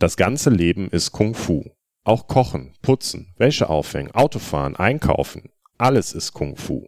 Das 0.00 0.16
ganze 0.16 0.50
Leben 0.50 0.88
ist 0.90 1.10
Kung 1.10 1.34
Fu. 1.34 1.72
Auch 2.04 2.28
Kochen, 2.28 2.72
Putzen, 2.82 3.34
Wäsche 3.36 3.68
aufhängen, 3.68 4.12
Autofahren, 4.12 4.76
Einkaufen. 4.76 5.50
Alles 5.76 6.12
ist 6.12 6.32
Kung 6.34 6.56
Fu. 6.56 6.86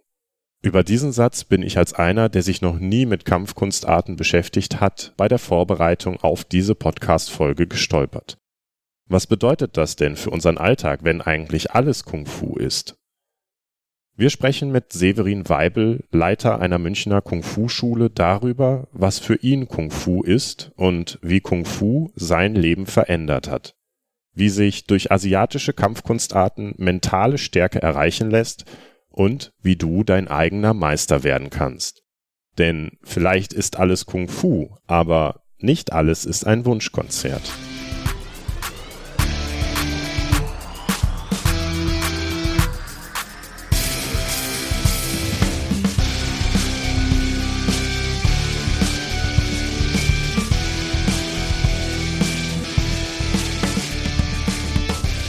Über 0.63 0.85
diesen 0.85 1.11
Satz 1.11 1.43
bin 1.43 1.63
ich 1.63 1.77
als 1.77 1.93
einer, 1.93 2.29
der 2.29 2.45
sich 2.45 2.63
noch 2.63 2.79
nie 2.79 3.07
mit 3.07 3.25
Kampfkunstarten 3.25 4.15
beschäftigt 4.15 4.81
hat, 4.81 5.13
bei 5.17 5.27
der 5.27 5.41
Vorbereitung 5.41 6.21
auf 6.21 6.45
diese 6.45 6.77
Podcast-Folge 6.77 7.67
gestolpert. 7.67 8.39
Was 9.09 9.27
bedeutet 9.27 9.77
das 9.77 9.97
denn 9.97 10.15
für 10.15 10.31
unseren 10.31 10.59
Alltag, 10.59 11.01
wenn 11.03 11.21
eigentlich 11.21 11.73
alles 11.73 12.05
Kung 12.05 12.27
Fu 12.27 12.55
ist? 12.55 12.95
Wir 14.21 14.29
sprechen 14.29 14.71
mit 14.71 14.93
Severin 14.93 15.49
Weibel, 15.49 16.05
Leiter 16.11 16.61
einer 16.61 16.79
Münchner 16.79 17.23
Kung-Fu-Schule, 17.23 18.11
darüber, 18.11 18.87
was 18.93 19.19
für 19.19 19.37
ihn 19.37 19.67
Kung 19.67 19.91
Fu 19.91 20.23
ist 20.23 20.73
und 20.77 21.19
wie 21.23 21.41
Kung 21.41 21.65
Fu 21.65 22.11
sein 22.17 22.55
Leben 22.55 22.85
verändert 22.85 23.49
hat. 23.49 23.77
Wie 24.35 24.51
sich 24.51 24.85
durch 24.85 25.11
asiatische 25.11 25.73
Kampfkunstarten 25.73 26.75
mentale 26.77 27.39
Stärke 27.39 27.81
erreichen 27.81 28.31
lässt 28.31 28.67
und 29.09 29.55
wie 29.63 29.77
du 29.77 30.05
dein 30.05 30.29
eigener 30.29 30.75
Meister 30.75 31.23
werden 31.25 31.49
kannst. 31.49 32.03
Denn 32.59 32.99
vielleicht 33.03 33.55
ist 33.55 33.79
alles 33.79 34.05
Kung 34.05 34.29
Fu, 34.29 34.77
aber 34.87 35.45
nicht 35.57 35.95
alles 35.95 36.27
ist 36.27 36.47
ein 36.47 36.67
Wunschkonzert. 36.67 37.51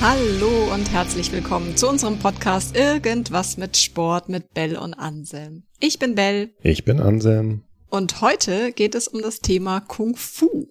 Hallo 0.01 0.73
und 0.73 0.91
herzlich 0.91 1.31
willkommen 1.31 1.77
zu 1.77 1.87
unserem 1.87 2.17
Podcast 2.17 2.75
Irgendwas 2.75 3.57
mit 3.57 3.77
Sport 3.77 4.29
mit 4.29 4.51
Bell 4.55 4.75
und 4.75 4.95
Anselm. 4.95 5.61
Ich 5.79 5.99
bin 5.99 6.15
Bell. 6.15 6.55
Ich 6.63 6.85
bin 6.85 6.99
Anselm. 6.99 7.65
Und 7.87 8.19
heute 8.19 8.71
geht 8.71 8.95
es 8.95 9.07
um 9.07 9.21
das 9.21 9.41
Thema 9.41 9.79
Kung 9.79 10.15
Fu. 10.15 10.69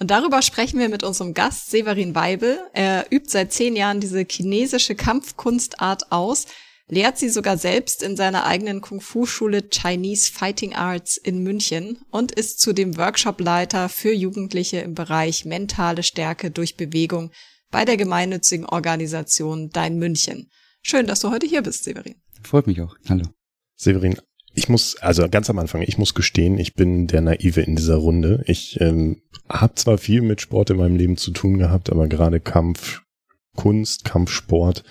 Und 0.00 0.10
darüber 0.10 0.40
sprechen 0.40 0.80
wir 0.80 0.88
mit 0.88 1.04
unserem 1.04 1.34
Gast 1.34 1.70
Severin 1.70 2.14
Weibel. 2.14 2.58
Er 2.72 3.04
übt 3.12 3.28
seit 3.28 3.52
zehn 3.52 3.76
Jahren 3.76 4.00
diese 4.00 4.24
chinesische 4.26 4.94
Kampfkunstart 4.94 6.10
aus, 6.10 6.46
lehrt 6.88 7.18
sie 7.18 7.28
sogar 7.28 7.58
selbst 7.58 8.02
in 8.02 8.16
seiner 8.16 8.46
eigenen 8.46 8.80
Kung-Fu-Schule 8.80 9.68
Chinese 9.68 10.32
Fighting 10.32 10.74
Arts 10.74 11.18
in 11.18 11.42
München 11.42 11.98
und 12.10 12.32
ist 12.32 12.60
zudem 12.60 12.96
Workshopleiter 12.96 13.90
für 13.90 14.14
Jugendliche 14.14 14.78
im 14.78 14.94
Bereich 14.94 15.44
mentale 15.44 16.02
Stärke 16.02 16.50
durch 16.50 16.78
Bewegung 16.78 17.30
bei 17.74 17.84
der 17.84 17.96
gemeinnützigen 17.96 18.66
Organisation 18.66 19.68
Dein 19.70 19.98
München. 19.98 20.48
Schön, 20.80 21.08
dass 21.08 21.18
du 21.18 21.32
heute 21.32 21.44
hier 21.44 21.60
bist, 21.60 21.82
Severin. 21.82 22.14
Freut 22.40 22.68
mich 22.68 22.80
auch. 22.80 22.94
Hallo. 23.08 23.24
Severin, 23.74 24.14
ich 24.54 24.68
muss, 24.68 24.94
also 24.98 25.28
ganz 25.28 25.50
am 25.50 25.58
Anfang, 25.58 25.82
ich 25.82 25.98
muss 25.98 26.14
gestehen, 26.14 26.56
ich 26.56 26.74
bin 26.74 27.08
der 27.08 27.20
Naive 27.20 27.62
in 27.62 27.74
dieser 27.74 27.96
Runde. 27.96 28.44
Ich 28.46 28.80
ähm, 28.80 29.22
habe 29.48 29.74
zwar 29.74 29.98
viel 29.98 30.22
mit 30.22 30.40
Sport 30.40 30.70
in 30.70 30.76
meinem 30.76 30.94
Leben 30.94 31.16
zu 31.16 31.32
tun 31.32 31.58
gehabt, 31.58 31.90
aber 31.90 32.06
gerade 32.06 32.38
Kampf, 32.38 33.02
Kunst, 33.54 34.04
Kampfsport 34.04 34.84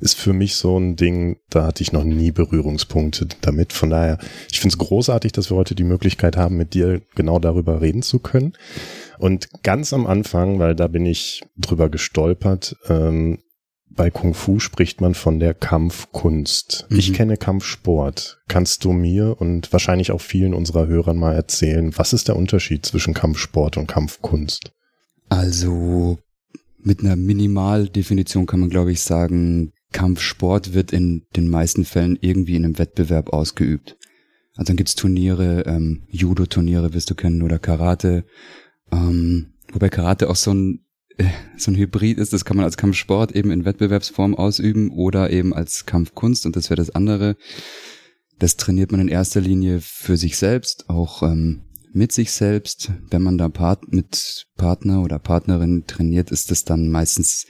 ist 0.00 0.18
für 0.18 0.32
mich 0.32 0.56
so 0.56 0.78
ein 0.78 0.96
Ding, 0.96 1.38
da 1.48 1.66
hatte 1.66 1.82
ich 1.82 1.92
noch 1.92 2.04
nie 2.04 2.32
Berührungspunkte 2.32 3.28
damit. 3.40 3.72
Von 3.72 3.90
daher, 3.90 4.18
ich 4.50 4.60
finde 4.60 4.74
es 4.74 4.78
großartig, 4.78 5.32
dass 5.32 5.50
wir 5.50 5.56
heute 5.56 5.76
die 5.76 5.84
Möglichkeit 5.84 6.36
haben, 6.36 6.56
mit 6.56 6.74
dir 6.74 7.02
genau 7.14 7.38
darüber 7.38 7.80
reden 7.80 8.02
zu 8.02 8.18
können. 8.18 8.54
Und 9.18 9.48
ganz 9.62 9.92
am 9.92 10.06
Anfang, 10.06 10.58
weil 10.58 10.74
da 10.74 10.88
bin 10.88 11.06
ich 11.06 11.42
drüber 11.56 11.88
gestolpert, 11.88 12.76
ähm, 12.88 13.38
bei 13.94 14.10
Kung 14.10 14.34
Fu 14.34 14.58
spricht 14.58 15.00
man 15.00 15.14
von 15.14 15.38
der 15.38 15.54
Kampfkunst. 15.54 16.86
Mhm. 16.88 16.98
Ich 16.98 17.12
kenne 17.12 17.36
Kampfsport. 17.36 18.40
Kannst 18.48 18.84
du 18.84 18.92
mir 18.92 19.40
und 19.40 19.72
wahrscheinlich 19.72 20.10
auch 20.12 20.20
vielen 20.20 20.54
unserer 20.54 20.86
Hörern 20.86 21.16
mal 21.16 21.34
erzählen, 21.34 21.92
was 21.96 22.12
ist 22.12 22.28
der 22.28 22.36
Unterschied 22.36 22.86
zwischen 22.86 23.14
Kampfsport 23.14 23.76
und 23.76 23.86
Kampfkunst? 23.86 24.72
Also 25.28 26.18
mit 26.82 27.00
einer 27.00 27.16
Minimaldefinition 27.16 28.46
kann 28.46 28.60
man, 28.60 28.70
glaube 28.70 28.92
ich, 28.92 29.02
sagen, 29.02 29.72
Kampfsport 29.92 30.74
wird 30.74 30.92
in 30.92 31.26
den 31.36 31.48
meisten 31.48 31.84
Fällen 31.84 32.18
irgendwie 32.20 32.56
in 32.56 32.64
einem 32.64 32.78
Wettbewerb 32.78 33.32
ausgeübt. 33.32 33.96
Also 34.54 34.68
dann 34.68 34.76
gibt's 34.76 34.94
Turniere, 34.94 35.64
ähm, 35.66 36.02
Judo-Turniere 36.08 36.92
wirst 36.94 37.10
du 37.10 37.14
kennen 37.14 37.42
oder 37.42 37.58
Karate, 37.58 38.24
ähm, 38.90 39.54
wobei 39.72 39.88
Karate 39.88 40.28
auch 40.28 40.36
so 40.36 40.52
ein, 40.52 40.84
äh, 41.16 41.24
so 41.56 41.70
ein 41.70 41.76
Hybrid 41.76 42.18
ist, 42.18 42.32
das 42.32 42.44
kann 42.44 42.56
man 42.56 42.64
als 42.64 42.76
Kampfsport 42.76 43.32
eben 43.32 43.50
in 43.50 43.64
Wettbewerbsform 43.64 44.34
ausüben 44.34 44.90
oder 44.90 45.30
eben 45.30 45.54
als 45.54 45.86
Kampfkunst 45.86 46.44
und 46.44 46.56
das 46.56 46.68
wäre 46.68 46.76
das 46.76 46.90
andere. 46.90 47.36
Das 48.38 48.56
trainiert 48.56 48.92
man 48.92 49.00
in 49.00 49.08
erster 49.08 49.40
Linie 49.40 49.80
für 49.80 50.16
sich 50.16 50.36
selbst, 50.36 50.90
auch 50.90 51.22
ähm, 51.22 51.62
mit 51.94 52.12
sich 52.12 52.32
selbst. 52.32 52.92
Wenn 53.10 53.22
man 53.22 53.38
da 53.38 53.48
Part 53.48 53.92
mit 53.92 54.46
Partner 54.56 55.02
oder 55.02 55.18
Partnerin 55.18 55.84
trainiert, 55.86 56.30
ist 56.30 56.50
das 56.50 56.64
dann 56.64 56.88
meistens 56.88 57.46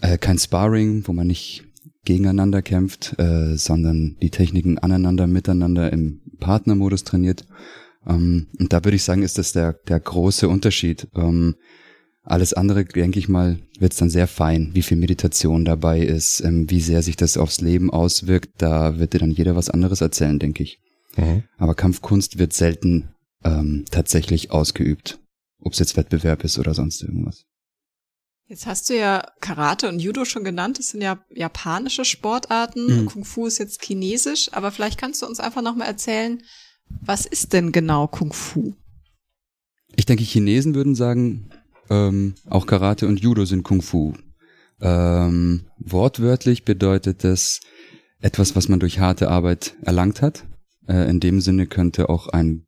äh, 0.00 0.18
kein 0.18 0.38
Sparring, 0.38 1.06
wo 1.06 1.12
man 1.12 1.26
nicht 1.26 1.64
gegeneinander 2.04 2.62
kämpft, 2.62 3.18
äh, 3.18 3.56
sondern 3.56 4.16
die 4.22 4.30
Techniken 4.30 4.78
aneinander, 4.78 5.26
miteinander 5.26 5.92
im 5.92 6.20
Partnermodus 6.38 7.04
trainiert. 7.04 7.44
Ähm, 8.06 8.46
und 8.58 8.72
da 8.72 8.84
würde 8.84 8.96
ich 8.96 9.04
sagen, 9.04 9.22
ist 9.22 9.38
das 9.38 9.52
der, 9.52 9.74
der 9.88 10.00
große 10.00 10.48
Unterschied. 10.48 11.08
Ähm, 11.14 11.56
alles 12.22 12.52
andere, 12.52 12.84
denke 12.84 13.18
ich 13.18 13.28
mal, 13.28 13.58
wird 13.78 13.92
es 13.92 13.98
dann 13.98 14.10
sehr 14.10 14.26
fein, 14.26 14.70
wie 14.74 14.82
viel 14.82 14.96
Meditation 14.96 15.64
dabei 15.64 16.00
ist, 16.00 16.40
ähm, 16.40 16.70
wie 16.70 16.80
sehr 16.80 17.02
sich 17.02 17.16
das 17.16 17.36
aufs 17.36 17.60
Leben 17.60 17.90
auswirkt. 17.90 18.50
Da 18.58 18.98
wird 18.98 19.14
dir 19.14 19.18
dann 19.18 19.30
jeder 19.30 19.56
was 19.56 19.70
anderes 19.70 20.00
erzählen, 20.00 20.38
denke 20.38 20.62
ich. 20.62 20.78
Mhm. 21.16 21.44
Aber 21.58 21.74
Kampfkunst 21.74 22.38
wird 22.38 22.52
selten 22.52 23.10
ähm, 23.44 23.84
tatsächlich 23.90 24.50
ausgeübt. 24.50 25.18
Ob 25.60 25.72
es 25.72 25.78
jetzt 25.78 25.96
Wettbewerb 25.96 26.44
ist 26.44 26.58
oder 26.58 26.74
sonst 26.74 27.02
irgendwas. 27.02 27.44
Jetzt 28.46 28.66
hast 28.66 28.90
du 28.90 28.98
ja 28.98 29.24
Karate 29.40 29.88
und 29.88 30.00
Judo 30.00 30.24
schon 30.24 30.42
genannt. 30.42 30.78
Das 30.78 30.88
sind 30.88 31.02
ja 31.02 31.24
japanische 31.30 32.04
Sportarten. 32.04 33.02
Mhm. 33.02 33.06
Kung 33.06 33.24
Fu 33.24 33.46
ist 33.46 33.58
jetzt 33.58 33.84
chinesisch. 33.84 34.52
Aber 34.52 34.72
vielleicht 34.72 34.98
kannst 34.98 35.22
du 35.22 35.26
uns 35.26 35.38
einfach 35.38 35.62
nochmal 35.62 35.86
erzählen, 35.86 36.42
was 36.88 37.26
ist 37.26 37.52
denn 37.52 37.70
genau 37.70 38.08
Kung 38.08 38.32
Fu? 38.32 38.74
Ich 39.94 40.06
denke, 40.06 40.24
Chinesen 40.24 40.74
würden 40.74 40.94
sagen, 40.94 41.50
ähm, 41.90 42.34
auch 42.48 42.66
Karate 42.66 43.06
und 43.06 43.20
Judo 43.20 43.44
sind 43.44 43.62
Kung 43.62 43.82
Fu. 43.82 44.14
Ähm, 44.80 45.66
wortwörtlich 45.78 46.64
bedeutet 46.64 47.22
das 47.22 47.60
etwas, 48.20 48.56
was 48.56 48.68
man 48.68 48.80
durch 48.80 48.98
harte 48.98 49.28
Arbeit 49.28 49.76
erlangt 49.82 50.22
hat. 50.22 50.44
Äh, 50.88 51.08
in 51.08 51.20
dem 51.20 51.40
Sinne 51.40 51.66
könnte 51.66 52.08
auch 52.08 52.28
ein 52.28 52.66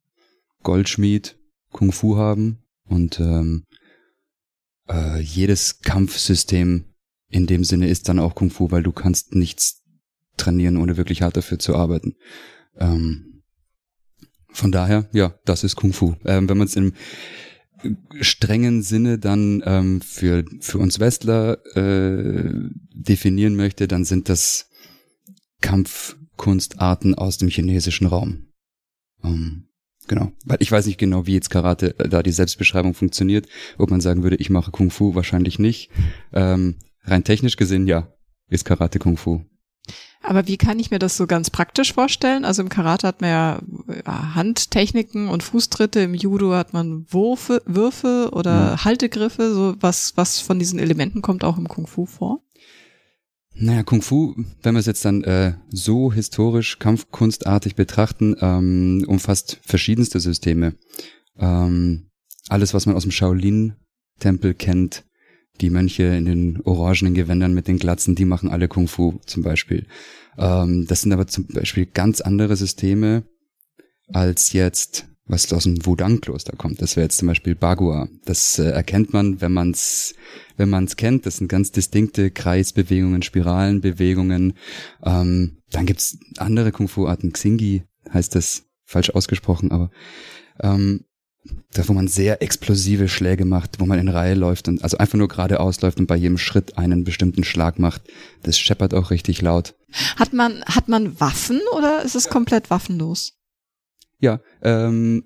Goldschmied 0.62 1.38
Kung 1.70 1.92
Fu 1.92 2.16
haben 2.16 2.58
und 2.84 3.18
ähm, 3.20 3.64
äh, 4.88 5.20
jedes 5.20 5.80
Kampfsystem 5.80 6.84
in 7.28 7.46
dem 7.46 7.64
Sinne 7.64 7.88
ist 7.88 8.08
dann 8.08 8.18
auch 8.18 8.34
Kung 8.34 8.50
Fu, 8.50 8.70
weil 8.70 8.82
du 8.82 8.92
kannst 8.92 9.34
nichts 9.34 9.82
trainieren, 10.36 10.76
ohne 10.76 10.96
wirklich 10.96 11.22
hart 11.22 11.36
dafür 11.36 11.58
zu 11.58 11.74
arbeiten. 11.74 12.14
Ähm, 12.76 13.42
von 14.48 14.70
daher, 14.70 15.08
ja, 15.12 15.34
das 15.44 15.64
ist 15.64 15.76
Kung 15.76 15.92
Fu. 15.92 16.14
Ähm, 16.24 16.48
wenn 16.48 16.58
man 16.58 16.66
es 16.66 16.76
im 16.76 16.92
strengen 18.20 18.82
Sinne 18.82 19.18
dann 19.18 19.62
ähm, 19.64 20.00
für, 20.00 20.44
für 20.60 20.78
uns 20.78 21.00
Westler 21.00 21.58
äh, 21.76 22.52
definieren 22.94 23.56
möchte, 23.56 23.88
dann 23.88 24.04
sind 24.04 24.28
das 24.28 24.68
Kampfkunstarten 25.62 27.14
aus 27.14 27.38
dem 27.38 27.48
chinesischen 27.48 28.06
Raum. 28.06 28.52
Ähm, 29.24 29.68
genau. 30.12 30.30
Weil 30.44 30.58
ich 30.60 30.70
weiß 30.70 30.86
nicht 30.86 30.98
genau, 30.98 31.26
wie 31.26 31.32
jetzt 31.32 31.48
Karate 31.48 31.98
äh, 31.98 32.08
da 32.08 32.22
die 32.22 32.32
Selbstbeschreibung 32.32 32.94
funktioniert. 32.94 33.46
Ob 33.78 33.90
man 33.90 34.00
sagen 34.00 34.22
würde, 34.22 34.36
ich 34.36 34.50
mache 34.50 34.70
Kung 34.70 34.90
Fu, 34.90 35.14
wahrscheinlich 35.14 35.58
nicht. 35.58 35.90
Ähm, 36.32 36.76
rein 37.04 37.24
technisch 37.24 37.56
gesehen, 37.56 37.86
ja, 37.86 38.12
ist 38.48 38.64
Karate 38.64 38.98
Kung 38.98 39.16
Fu. 39.16 39.40
Aber 40.22 40.46
wie 40.46 40.56
kann 40.56 40.78
ich 40.78 40.90
mir 40.90 41.00
das 41.00 41.16
so 41.16 41.26
ganz 41.26 41.50
praktisch 41.50 41.94
vorstellen? 41.94 42.44
Also 42.44 42.62
im 42.62 42.68
Karate 42.68 43.08
hat 43.08 43.20
man 43.20 43.30
ja 43.30 43.62
Handtechniken 44.06 45.28
und 45.28 45.42
Fußtritte, 45.42 46.00
im 46.00 46.14
Judo 46.14 46.52
hat 46.54 46.72
man 46.72 47.06
Würfe, 47.10 47.62
Würfe 47.66 48.28
oder 48.32 48.72
mhm. 48.72 48.84
Haltegriffe, 48.84 49.52
so 49.52 49.74
was, 49.80 50.16
was 50.16 50.38
von 50.38 50.58
diesen 50.58 50.78
Elementen 50.78 51.22
kommt 51.22 51.42
auch 51.42 51.58
im 51.58 51.66
Kung 51.66 51.86
Fu 51.86 52.06
vor? 52.06 52.40
Naja, 53.54 53.82
Kung 53.82 54.02
Fu, 54.02 54.34
wenn 54.62 54.74
wir 54.74 54.80
es 54.80 54.86
jetzt 54.86 55.04
dann 55.04 55.22
äh, 55.24 55.54
so 55.70 56.12
historisch, 56.12 56.78
kampfkunstartig 56.78 57.74
betrachten, 57.74 58.34
ähm, 58.40 59.04
umfasst 59.06 59.60
verschiedenste 59.62 60.20
Systeme. 60.20 60.74
Ähm, 61.38 62.10
alles, 62.48 62.74
was 62.74 62.86
man 62.86 62.96
aus 62.96 63.02
dem 63.02 63.12
Shaolin-Tempel 63.12 64.54
kennt, 64.54 65.04
die 65.60 65.70
Mönche 65.70 66.04
in 66.04 66.24
den 66.24 66.60
orangenen 66.62 67.14
Gewändern 67.14 67.52
mit 67.54 67.68
den 67.68 67.78
Glatzen, 67.78 68.14
die 68.14 68.24
machen 68.24 68.50
alle 68.50 68.68
Kung 68.68 68.88
Fu 68.88 69.20
zum 69.26 69.42
Beispiel. 69.42 69.86
Ähm, 70.38 70.86
das 70.86 71.02
sind 71.02 71.12
aber 71.12 71.26
zum 71.26 71.46
Beispiel 71.46 71.86
ganz 71.86 72.20
andere 72.20 72.56
Systeme 72.56 73.24
als 74.08 74.52
jetzt 74.52 75.06
was 75.26 75.52
aus 75.52 75.64
dem 75.64 75.84
Wudang-Kloster 75.86 76.56
kommt. 76.56 76.82
Das 76.82 76.96
wäre 76.96 77.04
jetzt 77.04 77.18
zum 77.18 77.28
Beispiel 77.28 77.54
Bagua. 77.54 78.08
Das 78.24 78.58
äh, 78.58 78.70
erkennt 78.70 79.12
man, 79.12 79.40
wenn 79.40 79.52
man 79.52 79.70
es 79.70 80.14
wenn 80.56 80.70
man's 80.70 80.96
kennt. 80.96 81.26
Das 81.26 81.36
sind 81.38 81.48
ganz 81.48 81.72
distinkte 81.72 82.30
Kreisbewegungen, 82.30 83.22
Spiralenbewegungen. 83.22 84.54
Ähm, 85.02 85.58
dann 85.70 85.86
gibt's 85.86 86.18
andere 86.38 86.72
Kung-Fu-Arten. 86.72 87.32
Xingi 87.32 87.84
heißt 88.12 88.34
das, 88.34 88.64
falsch 88.84 89.10
ausgesprochen, 89.10 89.70
aber 89.70 89.90
ähm, 90.60 91.04
da 91.72 91.88
wo 91.88 91.92
man 91.92 92.06
sehr 92.06 92.42
explosive 92.42 93.08
Schläge 93.08 93.44
macht, 93.44 93.80
wo 93.80 93.86
man 93.86 93.98
in 93.98 94.08
Reihe 94.08 94.34
läuft 94.34 94.68
und 94.68 94.84
also 94.84 94.98
einfach 94.98 95.18
nur 95.18 95.28
geradeaus 95.28 95.80
läuft 95.80 95.98
und 95.98 96.06
bei 96.06 96.16
jedem 96.16 96.38
Schritt 96.38 96.78
einen 96.78 97.04
bestimmten 97.04 97.42
Schlag 97.42 97.78
macht. 97.78 98.02
Das 98.42 98.58
scheppert 98.58 98.94
auch 98.94 99.10
richtig 99.10 99.42
laut. 99.42 99.74
Hat 100.16 100.32
man, 100.32 100.62
hat 100.66 100.88
man 100.88 101.18
Waffen 101.20 101.60
oder 101.76 102.02
ist 102.04 102.14
es 102.14 102.28
komplett 102.28 102.70
waffenlos? 102.70 103.32
Ja, 104.22 104.40
ähm, 104.62 105.24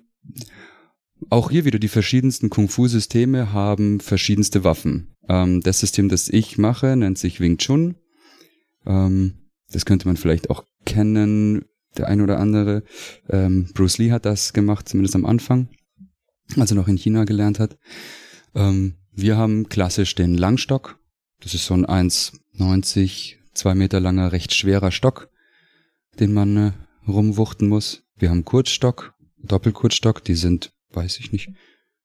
auch 1.29 1.51
hier 1.51 1.65
wieder 1.65 1.77
die 1.77 1.87
verschiedensten 1.87 2.49
Kung-Fu-Systeme 2.49 3.53
haben 3.53 3.99
verschiedenste 3.99 4.63
Waffen. 4.63 5.15
Ähm, 5.29 5.61
das 5.61 5.79
System, 5.79 6.09
das 6.09 6.29
ich 6.29 6.57
mache, 6.57 6.95
nennt 6.95 7.19
sich 7.19 7.39
Wing 7.39 7.57
Chun. 7.59 7.95
Ähm, 8.87 9.51
das 9.71 9.85
könnte 9.85 10.07
man 10.07 10.17
vielleicht 10.17 10.49
auch 10.49 10.65
kennen, 10.83 11.65
der 11.95 12.07
ein 12.07 12.21
oder 12.21 12.39
andere. 12.39 12.83
Ähm, 13.29 13.69
Bruce 13.75 13.99
Lee 13.99 14.11
hat 14.11 14.25
das 14.25 14.51
gemacht, 14.53 14.89
zumindest 14.89 15.15
am 15.15 15.25
Anfang, 15.25 15.69
als 16.55 16.71
er 16.71 16.75
noch 16.75 16.87
in 16.87 16.97
China 16.97 17.25
gelernt 17.25 17.59
hat. 17.59 17.77
Ähm, 18.55 18.95
wir 19.11 19.37
haben 19.37 19.69
klassisch 19.69 20.15
den 20.15 20.35
Langstock. 20.35 20.97
Das 21.39 21.53
ist 21.53 21.65
so 21.65 21.75
ein 21.75 21.85
1,90, 21.85 23.35
zwei 23.53 23.75
Meter 23.75 23.99
langer, 23.99 24.31
recht 24.31 24.55
schwerer 24.55 24.89
Stock, 24.89 25.29
den 26.19 26.33
man 26.33 26.57
äh, 26.57 26.71
rumwuchten 27.07 27.69
muss. 27.69 28.06
Wir 28.17 28.29
haben 28.31 28.45
Kurzstock, 28.45 29.13
Doppelkurzstock, 29.37 30.23
die 30.23 30.35
sind, 30.35 30.73
weiß 30.91 31.19
ich 31.19 31.31
nicht, 31.31 31.49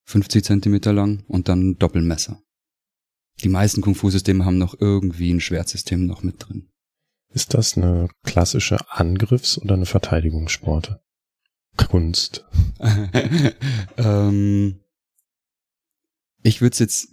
50 0.04 0.44
Zentimeter 0.44 0.92
lang 0.92 1.24
und 1.26 1.48
dann 1.48 1.76
Doppelmesser. 1.76 2.42
Die 3.40 3.48
meisten 3.48 3.80
Kung-Fu-Systeme 3.80 4.44
haben 4.44 4.58
noch 4.58 4.78
irgendwie 4.78 5.32
ein 5.32 5.40
Schwertsystem 5.40 6.06
noch 6.06 6.22
mit 6.22 6.36
drin. 6.38 6.68
Ist 7.32 7.54
das 7.54 7.78
eine 7.78 8.08
klassische 8.24 8.78
Angriffs- 8.90 9.58
oder 9.58 9.74
eine 9.74 9.86
Verteidigungssporte? 9.86 11.00
Kunst. 11.78 12.44
ähm, 13.96 14.80
ich 16.42 16.60
würde 16.60 16.74
es 16.74 16.78
jetzt. 16.78 17.08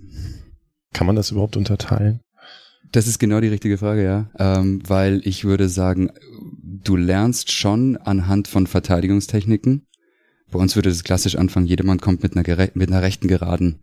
Kann 0.91 1.07
man 1.07 1.15
das 1.15 1.31
überhaupt 1.31 1.55
unterteilen? 1.55 2.19
Das 2.91 3.07
ist 3.07 3.19
genau 3.19 3.39
die 3.39 3.47
richtige 3.47 3.77
Frage, 3.77 4.03
ja. 4.03 4.29
Ähm, 4.37 4.81
weil 4.87 5.21
ich 5.23 5.45
würde 5.45 5.69
sagen, 5.69 6.11
du 6.83 6.95
lernst 6.95 7.51
schon 7.51 7.97
anhand 7.97 8.47
von 8.47 8.67
Verteidigungstechniken. 8.67 9.87
Bei 10.51 10.59
uns 10.59 10.75
würde 10.75 10.89
es 10.89 11.03
klassisch 11.03 11.35
anfangen, 11.35 11.67
jedermann 11.67 11.99
kommt 11.99 12.23
mit 12.23 12.35
einer, 12.35 12.69
mit 12.73 12.89
einer 12.89 13.01
rechten 13.01 13.27
Geraden. 13.27 13.79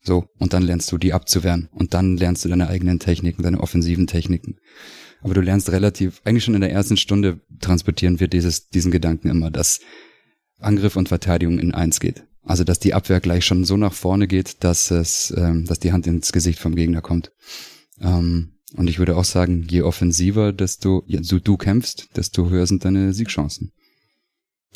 So, 0.00 0.26
und 0.38 0.52
dann 0.52 0.62
lernst 0.62 0.90
du 0.92 0.98
die 0.98 1.12
abzuwehren. 1.12 1.68
Und 1.72 1.94
dann 1.94 2.16
lernst 2.16 2.44
du 2.44 2.48
deine 2.48 2.68
eigenen 2.68 2.98
Techniken, 2.98 3.42
deine 3.42 3.60
offensiven 3.60 4.06
Techniken. 4.06 4.56
Aber 5.20 5.34
du 5.34 5.40
lernst 5.40 5.70
relativ, 5.70 6.20
eigentlich 6.24 6.44
schon 6.44 6.54
in 6.54 6.60
der 6.60 6.72
ersten 6.72 6.96
Stunde 6.96 7.40
transportieren 7.60 8.20
wir 8.20 8.28
dieses, 8.28 8.68
diesen 8.68 8.92
Gedanken 8.92 9.28
immer, 9.28 9.50
dass 9.50 9.80
Angriff 10.60 10.96
und 10.96 11.08
Verteidigung 11.08 11.58
in 11.58 11.74
eins 11.74 12.00
geht. 12.00 12.24
Also 12.42 12.64
dass 12.64 12.78
die 12.78 12.94
Abwehr 12.94 13.20
gleich 13.20 13.44
schon 13.44 13.64
so 13.64 13.76
nach 13.76 13.92
vorne 13.92 14.26
geht, 14.26 14.64
dass 14.64 14.90
es, 14.90 15.34
ähm, 15.36 15.66
dass 15.66 15.80
die 15.80 15.92
Hand 15.92 16.06
ins 16.06 16.32
Gesicht 16.32 16.58
vom 16.58 16.74
Gegner 16.74 17.02
kommt. 17.02 17.32
Ähm, 18.00 18.57
und 18.76 18.88
ich 18.88 18.98
würde 18.98 19.16
auch 19.16 19.24
sagen, 19.24 19.66
je 19.68 19.82
offensiver, 19.82 20.52
desto 20.52 21.02
ja, 21.06 21.22
so 21.22 21.38
du 21.38 21.56
kämpfst, 21.56 22.08
desto 22.16 22.50
höher 22.50 22.66
sind 22.66 22.84
deine 22.84 23.12
Siegchancen. 23.12 23.72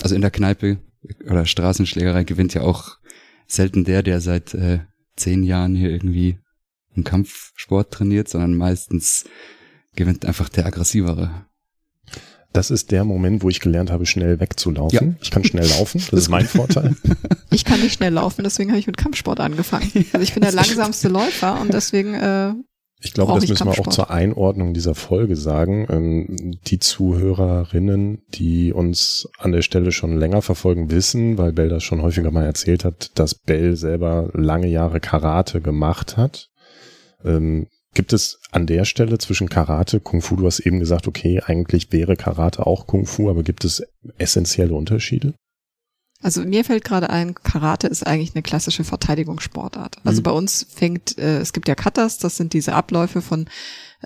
Also 0.00 0.14
in 0.14 0.22
der 0.22 0.30
Kneipe 0.30 0.78
oder 1.24 1.44
Straßenschlägerei 1.44 2.24
gewinnt 2.24 2.54
ja 2.54 2.62
auch 2.62 2.96
selten 3.46 3.84
der, 3.84 4.02
der 4.02 4.20
seit 4.20 4.54
äh, 4.54 4.80
zehn 5.16 5.42
Jahren 5.42 5.74
hier 5.74 5.90
irgendwie 5.90 6.38
einen 6.94 7.04
Kampfsport 7.04 7.90
trainiert, 7.90 8.28
sondern 8.28 8.54
meistens 8.54 9.24
gewinnt 9.94 10.24
einfach 10.24 10.48
der 10.48 10.66
aggressivere. 10.66 11.46
Das 12.52 12.70
ist 12.70 12.90
der 12.90 13.04
Moment, 13.04 13.42
wo 13.42 13.48
ich 13.48 13.60
gelernt 13.60 13.90
habe, 13.90 14.04
schnell 14.04 14.38
wegzulaufen. 14.38 15.10
Ja. 15.10 15.16
Ich 15.22 15.30
kann 15.30 15.42
schnell 15.42 15.66
laufen, 15.66 16.02
das 16.10 16.20
ist 16.20 16.28
mein 16.28 16.46
Vorteil. 16.46 16.96
Ich 17.50 17.66
kann 17.66 17.80
nicht 17.80 17.92
schnell 17.92 18.14
laufen, 18.14 18.44
deswegen 18.44 18.70
habe 18.70 18.80
ich 18.80 18.86
mit 18.86 18.96
Kampfsport 18.96 19.38
angefangen. 19.38 19.90
Also 20.14 20.20
ich 20.20 20.32
bin 20.32 20.42
der 20.42 20.52
langsamste 20.52 21.08
Läufer 21.08 21.60
und 21.60 21.74
deswegen 21.74 22.14
äh, 22.14 22.54
ich 23.04 23.14
glaube, 23.14 23.34
das 23.34 23.48
müssen 23.48 23.66
wir 23.66 23.78
auch 23.78 23.88
zur 23.88 24.10
Einordnung 24.10 24.74
dieser 24.74 24.94
Folge 24.94 25.34
sagen. 25.36 25.86
Ähm, 25.90 26.56
die 26.66 26.78
Zuhörerinnen, 26.78 28.22
die 28.28 28.72
uns 28.72 29.28
an 29.38 29.52
der 29.52 29.62
Stelle 29.62 29.90
schon 29.90 30.16
länger 30.16 30.40
verfolgen, 30.40 30.90
wissen, 30.90 31.36
weil 31.36 31.52
Bell 31.52 31.68
das 31.68 31.82
schon 31.82 32.02
häufiger 32.02 32.30
mal 32.30 32.44
erzählt 32.44 32.84
hat, 32.84 33.10
dass 33.18 33.34
Bell 33.34 33.76
selber 33.76 34.30
lange 34.34 34.68
Jahre 34.68 35.00
Karate 35.00 35.60
gemacht 35.60 36.16
hat. 36.16 36.50
Ähm, 37.24 37.66
gibt 37.94 38.12
es 38.12 38.40
an 38.52 38.66
der 38.66 38.84
Stelle 38.84 39.18
zwischen 39.18 39.48
Karate, 39.48 40.00
Kung 40.00 40.22
Fu, 40.22 40.36
du 40.36 40.46
hast 40.46 40.60
eben 40.60 40.78
gesagt, 40.80 41.08
okay, 41.08 41.42
eigentlich 41.44 41.92
wäre 41.92 42.16
Karate 42.16 42.66
auch 42.66 42.86
Kung 42.86 43.06
Fu, 43.06 43.28
aber 43.28 43.42
gibt 43.42 43.64
es 43.64 43.82
essentielle 44.18 44.74
Unterschiede? 44.74 45.34
Also 46.22 46.44
mir 46.44 46.64
fällt 46.64 46.84
gerade 46.84 47.10
ein, 47.10 47.34
Karate 47.34 47.88
ist 47.88 48.06
eigentlich 48.06 48.34
eine 48.34 48.42
klassische 48.42 48.84
Verteidigungssportart. 48.84 49.96
Also 50.04 50.20
mhm. 50.20 50.24
bei 50.24 50.30
uns 50.30 50.66
fängt, 50.72 51.18
äh, 51.18 51.38
es 51.38 51.52
gibt 51.52 51.68
ja 51.68 51.74
Katas, 51.74 52.18
das 52.18 52.36
sind 52.36 52.52
diese 52.52 52.74
Abläufe 52.74 53.20
von 53.22 53.46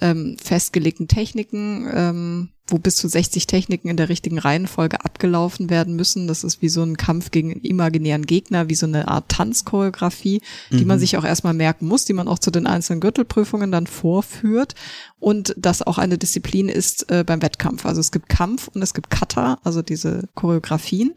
ähm, 0.00 0.36
festgelegten 0.42 1.08
Techniken, 1.08 1.88
ähm, 1.92 2.48
wo 2.68 2.78
bis 2.78 2.96
zu 2.96 3.06
60 3.06 3.46
Techniken 3.46 3.88
in 3.88 3.96
der 3.96 4.08
richtigen 4.08 4.38
Reihenfolge 4.38 5.04
abgelaufen 5.04 5.70
werden 5.70 5.94
müssen. 5.94 6.26
Das 6.26 6.42
ist 6.42 6.62
wie 6.62 6.68
so 6.68 6.82
ein 6.82 6.96
Kampf 6.96 7.30
gegen 7.30 7.52
einen 7.52 7.60
imaginären 7.60 8.26
Gegner, 8.26 8.68
wie 8.68 8.74
so 8.74 8.86
eine 8.86 9.08
Art 9.08 9.28
Tanzchoreografie, 9.28 10.42
die 10.70 10.76
mhm. 10.80 10.86
man 10.86 10.98
sich 10.98 11.16
auch 11.16 11.24
erstmal 11.24 11.54
merken 11.54 11.86
muss, 11.86 12.04
die 12.04 12.12
man 12.12 12.28
auch 12.28 12.38
zu 12.38 12.50
den 12.50 12.66
einzelnen 12.66 13.00
Gürtelprüfungen 13.00 13.70
dann 13.70 13.86
vorführt 13.86 14.74
und 15.18 15.54
das 15.56 15.82
auch 15.82 15.98
eine 15.98 16.18
Disziplin 16.18 16.68
ist 16.68 17.10
äh, 17.10 17.24
beim 17.24 17.42
Wettkampf. 17.42 17.86
Also 17.86 18.00
es 18.00 18.10
gibt 18.10 18.28
Kampf 18.28 18.68
und 18.68 18.82
es 18.82 18.94
gibt 18.94 19.10
Kata, 19.10 19.58
also 19.62 19.82
diese 19.82 20.28
Choreografien. 20.34 21.14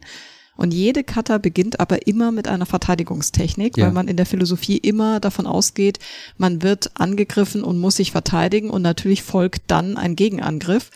Und 0.60 0.74
jede 0.74 1.04
Kata 1.04 1.38
beginnt 1.38 1.80
aber 1.80 2.06
immer 2.06 2.32
mit 2.32 2.46
einer 2.46 2.66
Verteidigungstechnik, 2.66 3.78
ja. 3.78 3.86
weil 3.86 3.92
man 3.92 4.08
in 4.08 4.18
der 4.18 4.26
Philosophie 4.26 4.76
immer 4.76 5.18
davon 5.18 5.46
ausgeht, 5.46 5.98
man 6.36 6.60
wird 6.60 6.90
angegriffen 7.00 7.64
und 7.64 7.78
muss 7.78 7.96
sich 7.96 8.12
verteidigen 8.12 8.68
und 8.68 8.82
natürlich 8.82 9.22
folgt 9.22 9.62
dann 9.68 9.96
ein 9.96 10.16
Gegenangriff. 10.16 10.90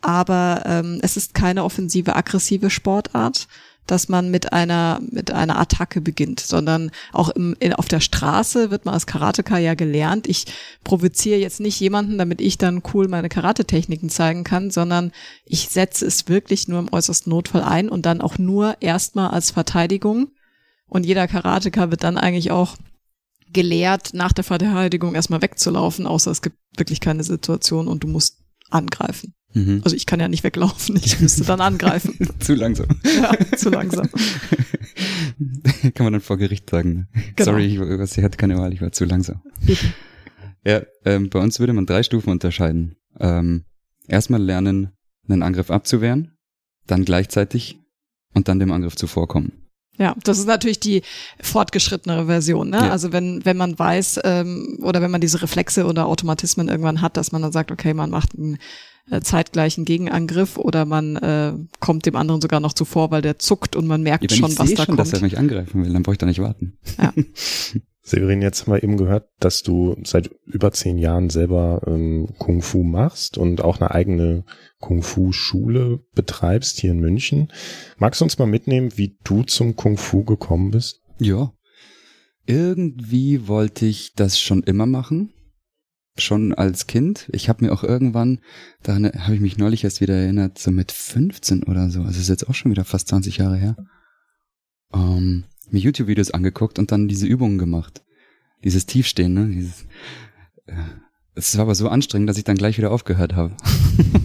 Aber 0.00 0.64
ähm, 0.66 0.98
es 1.00 1.16
ist 1.16 1.32
keine 1.32 1.62
offensive, 1.62 2.16
aggressive 2.16 2.70
Sportart, 2.70 3.46
dass 3.86 4.08
man 4.08 4.30
mit 4.30 4.52
einer, 4.52 5.00
mit 5.10 5.30
einer 5.30 5.58
Attacke 5.58 6.00
beginnt, 6.00 6.40
sondern 6.40 6.90
auch 7.12 7.28
im, 7.30 7.54
in, 7.60 7.74
auf 7.74 7.88
der 7.88 8.00
Straße 8.00 8.70
wird 8.70 8.84
man 8.84 8.94
als 8.94 9.06
Karateka 9.06 9.58
ja 9.58 9.74
gelernt. 9.74 10.26
Ich 10.26 10.46
provoziere 10.84 11.38
jetzt 11.38 11.60
nicht 11.60 11.78
jemanden, 11.80 12.18
damit 12.18 12.40
ich 12.40 12.58
dann 12.58 12.82
cool 12.92 13.08
meine 13.08 13.28
Karate-Techniken 13.28 14.08
zeigen 14.08 14.44
kann, 14.44 14.70
sondern 14.70 15.12
ich 15.44 15.68
setze 15.68 16.06
es 16.06 16.28
wirklich 16.28 16.68
nur 16.68 16.78
im 16.78 16.92
äußersten 16.92 17.30
Notfall 17.30 17.62
ein 17.62 17.88
und 17.88 18.06
dann 18.06 18.20
auch 18.20 18.38
nur 18.38 18.76
erstmal 18.80 19.30
als 19.30 19.50
Verteidigung. 19.50 20.28
Und 20.86 21.04
jeder 21.04 21.28
Karateka 21.28 21.90
wird 21.90 22.04
dann 22.04 22.18
eigentlich 22.18 22.50
auch 22.50 22.76
gelehrt, 23.52 24.14
nach 24.14 24.32
der 24.32 24.44
Verteidigung 24.44 25.14
erstmal 25.14 25.42
wegzulaufen, 25.42 26.06
außer 26.06 26.30
es 26.30 26.42
gibt 26.42 26.58
wirklich 26.76 27.00
keine 27.00 27.24
Situation 27.24 27.88
und 27.88 28.02
du 28.02 28.08
musst 28.08 28.40
angreifen. 28.70 29.34
Mhm. 29.54 29.80
Also 29.84 29.96
ich 29.96 30.04
kann 30.04 30.20
ja 30.20 30.28
nicht 30.28 30.44
weglaufen, 30.44 30.96
ich 30.96 31.20
müsste 31.22 31.44
dann 31.44 31.60
angreifen. 31.60 32.16
zu 32.40 32.54
langsam. 32.54 32.88
Ja, 33.04 33.56
zu 33.56 33.70
langsam. 33.70 34.08
kann 35.94 36.04
man 36.04 36.12
dann 36.12 36.22
vor 36.22 36.36
Gericht 36.36 36.68
sagen. 36.68 36.94
Ne? 36.94 37.08
Genau. 37.36 37.52
Sorry, 37.52 37.66
ich, 37.66 38.18
ich 38.18 38.24
hatte 38.24 38.36
keine 38.36 38.58
Wahl, 38.58 38.72
ich 38.72 38.80
war 38.80 38.92
zu 38.92 39.04
langsam. 39.04 39.40
Ja, 40.64 40.82
ähm, 41.04 41.30
bei 41.30 41.38
uns 41.38 41.60
würde 41.60 41.72
man 41.72 41.86
drei 41.86 42.02
Stufen 42.02 42.30
unterscheiden. 42.30 42.96
Ähm, 43.18 43.64
erstmal 44.08 44.42
lernen, 44.42 44.90
einen 45.28 45.42
Angriff 45.42 45.70
abzuwehren, 45.70 46.32
dann 46.86 47.04
gleichzeitig 47.04 47.78
und 48.34 48.48
dann 48.48 48.58
dem 48.58 48.72
Angriff 48.72 48.96
zuvorkommen. 48.96 49.63
Ja, 49.98 50.14
das 50.24 50.38
ist 50.38 50.46
natürlich 50.46 50.80
die 50.80 51.02
fortgeschrittenere 51.40 52.26
Version. 52.26 52.70
Ne? 52.70 52.78
Ja. 52.78 52.90
Also 52.90 53.12
wenn, 53.12 53.44
wenn 53.44 53.56
man 53.56 53.78
weiß 53.78 54.20
ähm, 54.24 54.78
oder 54.82 55.00
wenn 55.00 55.10
man 55.10 55.20
diese 55.20 55.40
Reflexe 55.40 55.86
oder 55.86 56.06
Automatismen 56.06 56.68
irgendwann 56.68 57.00
hat, 57.00 57.16
dass 57.16 57.32
man 57.32 57.42
dann 57.42 57.52
sagt, 57.52 57.70
okay, 57.70 57.94
man 57.94 58.10
macht 58.10 58.34
einen 58.34 58.58
äh, 59.10 59.20
zeitgleichen 59.20 59.84
Gegenangriff 59.84 60.56
oder 60.56 60.84
man 60.84 61.16
äh, 61.16 61.52
kommt 61.78 62.06
dem 62.06 62.16
anderen 62.16 62.40
sogar 62.40 62.60
noch 62.60 62.72
zuvor, 62.72 63.10
weil 63.10 63.22
der 63.22 63.38
zuckt 63.38 63.76
und 63.76 63.86
man 63.86 64.02
merkt 64.02 64.30
ja, 64.30 64.36
schon, 64.36 64.58
was 64.58 64.74
da 64.74 64.84
schon, 64.84 64.86
kommt. 64.86 64.98
dass 64.98 65.12
er 65.12 65.20
mich 65.20 65.38
angreifen 65.38 65.84
will, 65.84 65.92
dann 65.92 66.02
brauche 66.02 66.14
ich 66.14 66.18
da 66.18 66.26
nicht 66.26 66.40
warten. 66.40 66.76
Ja. 66.98 67.12
Severin, 68.06 68.42
jetzt 68.42 68.62
haben 68.62 68.74
wir 68.74 68.82
eben 68.82 68.98
gehört, 68.98 69.30
dass 69.40 69.62
du 69.62 69.96
seit 70.04 70.30
über 70.44 70.70
zehn 70.72 70.98
Jahren 70.98 71.30
selber 71.30 71.80
ähm, 71.86 72.28
Kung 72.38 72.60
Fu 72.60 72.82
machst 72.82 73.38
und 73.38 73.62
auch 73.62 73.80
eine 73.80 73.92
eigene 73.92 74.44
Kung 74.78 75.02
Fu 75.02 75.32
Schule 75.32 76.00
betreibst 76.14 76.78
hier 76.78 76.90
in 76.90 77.00
München. 77.00 77.50
Magst 77.96 78.20
du 78.20 78.26
uns 78.26 78.38
mal 78.38 78.44
mitnehmen, 78.44 78.92
wie 78.96 79.16
du 79.24 79.42
zum 79.42 79.74
Kung 79.74 79.96
Fu 79.96 80.22
gekommen 80.22 80.70
bist? 80.70 81.00
Ja. 81.18 81.54
Irgendwie 82.44 83.48
wollte 83.48 83.86
ich 83.86 84.12
das 84.12 84.38
schon 84.38 84.62
immer 84.64 84.84
machen. 84.84 85.32
Schon 86.18 86.52
als 86.52 86.86
Kind. 86.86 87.30
Ich 87.32 87.48
habe 87.48 87.64
mir 87.64 87.72
auch 87.72 87.84
irgendwann, 87.84 88.40
daran 88.82 89.06
habe 89.06 89.34
ich 89.34 89.40
mich 89.40 89.56
neulich 89.56 89.82
erst 89.82 90.02
wieder 90.02 90.14
erinnert, 90.14 90.58
so 90.58 90.70
mit 90.70 90.92
15 90.92 91.62
oder 91.62 91.88
so. 91.88 92.02
Also 92.02 92.20
ist 92.20 92.28
jetzt 92.28 92.50
auch 92.50 92.54
schon 92.54 92.70
wieder 92.70 92.84
fast 92.84 93.08
20 93.08 93.38
Jahre 93.38 93.56
her. 93.56 93.76
ähm, 94.92 95.44
mir 95.72 95.80
YouTube-Videos 95.80 96.30
angeguckt 96.30 96.78
und 96.78 96.92
dann 96.92 97.08
diese 97.08 97.26
Übungen 97.26 97.58
gemacht. 97.58 98.02
Dieses 98.62 98.86
Tiefstehen, 98.86 99.34
ne? 99.34 99.48
Dieses, 99.48 99.86
äh, 100.66 100.74
es 101.34 101.56
war 101.56 101.62
aber 101.62 101.74
so 101.74 101.88
anstrengend, 101.88 102.28
dass 102.28 102.38
ich 102.38 102.44
dann 102.44 102.56
gleich 102.56 102.78
wieder 102.78 102.92
aufgehört 102.92 103.34
habe. 103.34 103.56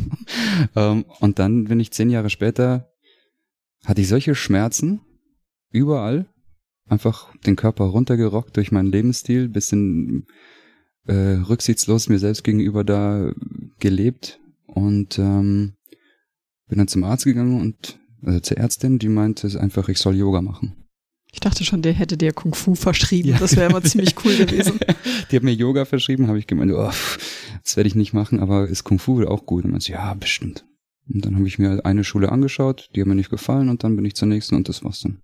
ähm, 0.75 1.05
und 1.19 1.39
dann 1.39 1.65
bin 1.65 1.79
ich 1.79 1.91
zehn 1.91 2.09
Jahre 2.09 2.29
später, 2.29 2.91
hatte 3.85 4.01
ich 4.01 4.07
solche 4.07 4.35
Schmerzen 4.35 5.01
überall, 5.71 6.27
einfach 6.87 7.33
den 7.45 7.55
Körper 7.55 7.85
runtergerockt 7.85 8.57
durch 8.57 8.71
meinen 8.71 8.91
Lebensstil, 8.91 9.47
bisschen 9.49 10.27
äh, 11.05 11.13
rücksichtslos 11.13 12.09
mir 12.09 12.19
selbst 12.19 12.43
gegenüber 12.43 12.83
da 12.83 13.31
gelebt 13.79 14.39
und 14.67 15.17
ähm, 15.17 15.73
bin 16.67 16.77
dann 16.77 16.87
zum 16.87 17.03
Arzt 17.03 17.25
gegangen 17.25 17.59
und 17.59 17.99
also 18.23 18.39
zur 18.41 18.57
Ärztin, 18.57 18.99
die 18.99 19.09
meinte 19.09 19.59
einfach, 19.59 19.89
ich 19.89 19.97
soll 19.97 20.15
Yoga 20.15 20.41
machen. 20.41 20.75
Ich 21.31 21.39
dachte 21.39 21.63
schon, 21.63 21.81
der 21.81 21.93
hätte 21.93 22.17
dir 22.17 22.33
Kung 22.33 22.55
Fu 22.55 22.75
verschrieben. 22.75 23.29
Ja. 23.29 23.37
Das 23.37 23.55
wäre 23.55 23.69
immer 23.69 23.83
ziemlich 23.83 24.15
cool 24.23 24.35
gewesen. 24.37 24.79
Die 25.31 25.35
hat 25.35 25.43
mir 25.43 25.53
Yoga 25.53 25.85
verschrieben, 25.85 26.27
habe 26.27 26.39
ich 26.39 26.47
gemeint, 26.47 26.71
oh, 26.71 26.91
das 27.63 27.77
werde 27.77 27.87
ich 27.87 27.95
nicht 27.95 28.13
machen, 28.13 28.39
aber 28.39 28.67
ist 28.67 28.83
Kung 28.83 28.99
Fu 28.99 29.23
auch 29.23 29.45
gut? 29.45 29.65
Und 29.65 29.71
man 29.71 29.79
so, 29.79 29.93
ja, 29.93 30.13
bestimmt. 30.15 30.65
Und 31.07 31.25
dann 31.25 31.35
habe 31.35 31.47
ich 31.47 31.59
mir 31.59 31.85
eine 31.85 32.03
Schule 32.03 32.31
angeschaut, 32.31 32.89
die 32.95 33.01
hat 33.01 33.07
mir 33.07 33.15
nicht 33.15 33.29
gefallen 33.29 33.69
und 33.69 33.83
dann 33.83 33.95
bin 33.95 34.05
ich 34.05 34.15
zur 34.15 34.27
nächsten 34.27 34.55
und 34.55 34.69
das 34.69 34.83
war's 34.83 35.01
dann. 35.01 35.21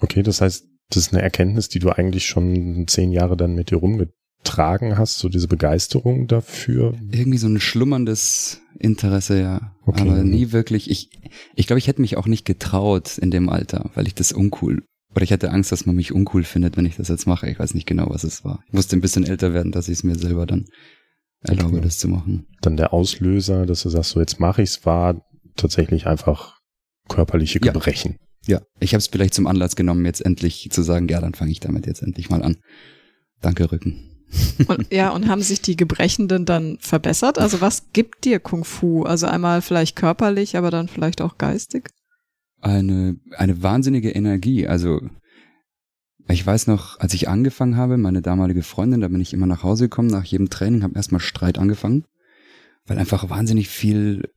Okay, 0.00 0.22
das 0.22 0.40
heißt, 0.40 0.66
das 0.90 0.96
ist 0.96 1.12
eine 1.12 1.22
Erkenntnis, 1.22 1.68
die 1.68 1.80
du 1.80 1.90
eigentlich 1.90 2.26
schon 2.26 2.86
zehn 2.86 3.12
Jahre 3.12 3.36
dann 3.36 3.54
mit 3.54 3.70
dir 3.70 3.78
rumgetragen 3.78 4.96
hast, 4.96 5.18
so 5.18 5.28
diese 5.28 5.48
Begeisterung 5.48 6.28
dafür? 6.28 6.94
Irgendwie 7.10 7.38
so 7.38 7.48
ein 7.48 7.60
schlummerndes 7.60 8.62
Interesse, 8.78 9.40
ja. 9.40 9.76
Okay. 9.84 10.02
Aber 10.02 10.22
nie 10.22 10.52
wirklich. 10.52 10.90
Ich, 10.90 11.10
ich 11.54 11.66
glaube, 11.66 11.78
ich 11.78 11.88
hätte 11.88 12.00
mich 12.00 12.16
auch 12.16 12.26
nicht 12.26 12.44
getraut 12.44 13.18
in 13.18 13.30
dem 13.30 13.48
Alter, 13.48 13.90
weil 13.94 14.06
ich 14.06 14.14
das 14.14 14.32
uncool 14.32 14.82
oder 15.18 15.24
ich 15.24 15.32
hatte 15.32 15.50
Angst, 15.50 15.72
dass 15.72 15.84
man 15.84 15.96
mich 15.96 16.12
uncool 16.12 16.44
findet, 16.44 16.76
wenn 16.76 16.86
ich 16.86 16.94
das 16.94 17.08
jetzt 17.08 17.26
mache. 17.26 17.50
Ich 17.50 17.58
weiß 17.58 17.74
nicht 17.74 17.88
genau, 17.88 18.06
was 18.10 18.22
es 18.22 18.44
war. 18.44 18.62
Ich 18.68 18.72
musste 18.72 18.96
ein 18.96 19.00
bisschen 19.00 19.24
älter 19.24 19.52
werden, 19.52 19.72
dass 19.72 19.88
ich 19.88 19.94
es 19.94 20.04
mir 20.04 20.14
selber 20.14 20.46
dann 20.46 20.66
erlaube, 21.40 21.78
okay. 21.78 21.86
das 21.86 21.98
zu 21.98 22.06
machen. 22.06 22.46
Dann 22.60 22.76
der 22.76 22.92
Auslöser, 22.92 23.66
dass 23.66 23.82
du 23.82 23.88
sagst, 23.88 24.10
so 24.10 24.20
jetzt 24.20 24.38
mache 24.38 24.62
ich 24.62 24.70
es, 24.70 24.86
war 24.86 25.20
tatsächlich 25.56 26.06
einfach 26.06 26.60
körperliche 27.08 27.58
Gebrechen. 27.58 28.18
Ja, 28.46 28.58
ja. 28.58 28.64
ich 28.78 28.94
habe 28.94 29.00
es 29.00 29.08
vielleicht 29.08 29.34
zum 29.34 29.48
Anlass 29.48 29.74
genommen, 29.74 30.04
jetzt 30.04 30.24
endlich 30.24 30.68
zu 30.70 30.82
sagen, 30.82 31.08
ja, 31.08 31.20
dann 31.20 31.34
fange 31.34 31.50
ich 31.50 31.58
damit 31.58 31.88
jetzt 31.88 32.00
endlich 32.00 32.30
mal 32.30 32.44
an. 32.44 32.58
Danke, 33.40 33.72
Rücken. 33.72 34.24
Und, 34.68 34.92
ja, 34.92 35.10
und 35.10 35.26
haben 35.26 35.42
sich 35.42 35.60
die 35.62 35.74
Gebrechenden 35.74 36.44
dann 36.44 36.78
verbessert? 36.80 37.40
Also 37.40 37.60
was 37.60 37.92
gibt 37.92 38.24
dir 38.24 38.38
Kung 38.38 38.64
Fu? 38.64 39.02
Also 39.02 39.26
einmal 39.26 39.62
vielleicht 39.62 39.96
körperlich, 39.96 40.56
aber 40.56 40.70
dann 40.70 40.86
vielleicht 40.86 41.22
auch 41.22 41.38
geistig? 41.38 41.90
Eine, 42.60 43.16
eine 43.36 43.62
wahnsinnige 43.62 44.10
Energie. 44.10 44.66
Also 44.66 45.00
ich 46.28 46.46
weiß 46.46 46.66
noch, 46.66 47.00
als 47.00 47.14
ich 47.14 47.28
angefangen 47.28 47.76
habe, 47.76 47.96
meine 47.96 48.20
damalige 48.20 48.62
Freundin, 48.62 49.00
da 49.00 49.08
bin 49.08 49.20
ich 49.20 49.32
immer 49.32 49.46
nach 49.46 49.62
Hause 49.62 49.84
gekommen, 49.84 50.08
nach 50.08 50.24
jedem 50.24 50.50
Training, 50.50 50.82
habe 50.82 50.96
erstmal 50.96 51.20
Streit 51.20 51.58
angefangen, 51.58 52.04
weil 52.86 52.98
einfach 52.98 53.30
wahnsinnig 53.30 53.68
viel 53.68 54.28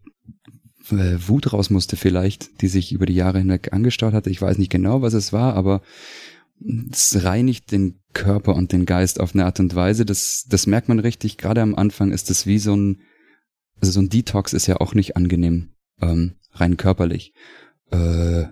äh, 0.89 1.17
Wut 1.27 1.51
raus 1.51 1.69
musste 1.69 1.97
vielleicht, 1.97 2.61
die 2.61 2.67
sich 2.67 2.93
über 2.93 3.05
die 3.05 3.15
Jahre 3.15 3.39
hinweg 3.39 3.73
angestaut 3.73 4.13
hatte. 4.13 4.29
Ich 4.29 4.41
weiß 4.41 4.57
nicht 4.57 4.71
genau, 4.71 5.01
was 5.01 5.13
es 5.13 5.33
war, 5.33 5.55
aber 5.55 5.81
es 6.91 7.23
reinigt 7.23 7.71
den 7.71 7.99
Körper 8.13 8.55
und 8.55 8.71
den 8.71 8.85
Geist 8.85 9.19
auf 9.19 9.33
eine 9.33 9.45
Art 9.45 9.59
und 9.59 9.75
Weise. 9.75 10.05
Das, 10.05 10.45
das 10.47 10.67
merkt 10.67 10.87
man 10.87 10.99
richtig. 10.99 11.37
Gerade 11.37 11.61
am 11.61 11.75
Anfang 11.75 12.11
ist 12.11 12.29
es 12.29 12.45
wie 12.45 12.59
so 12.59 12.75
ein, 12.75 13.01
also 13.79 13.91
so 13.91 13.99
ein 13.99 14.09
Detox 14.09 14.53
ist 14.53 14.67
ja 14.67 14.77
auch 14.77 14.93
nicht 14.93 15.17
angenehm, 15.17 15.69
ähm, 16.01 16.35
rein 16.53 16.77
körperlich. 16.77 17.33
Äh, 17.91 18.45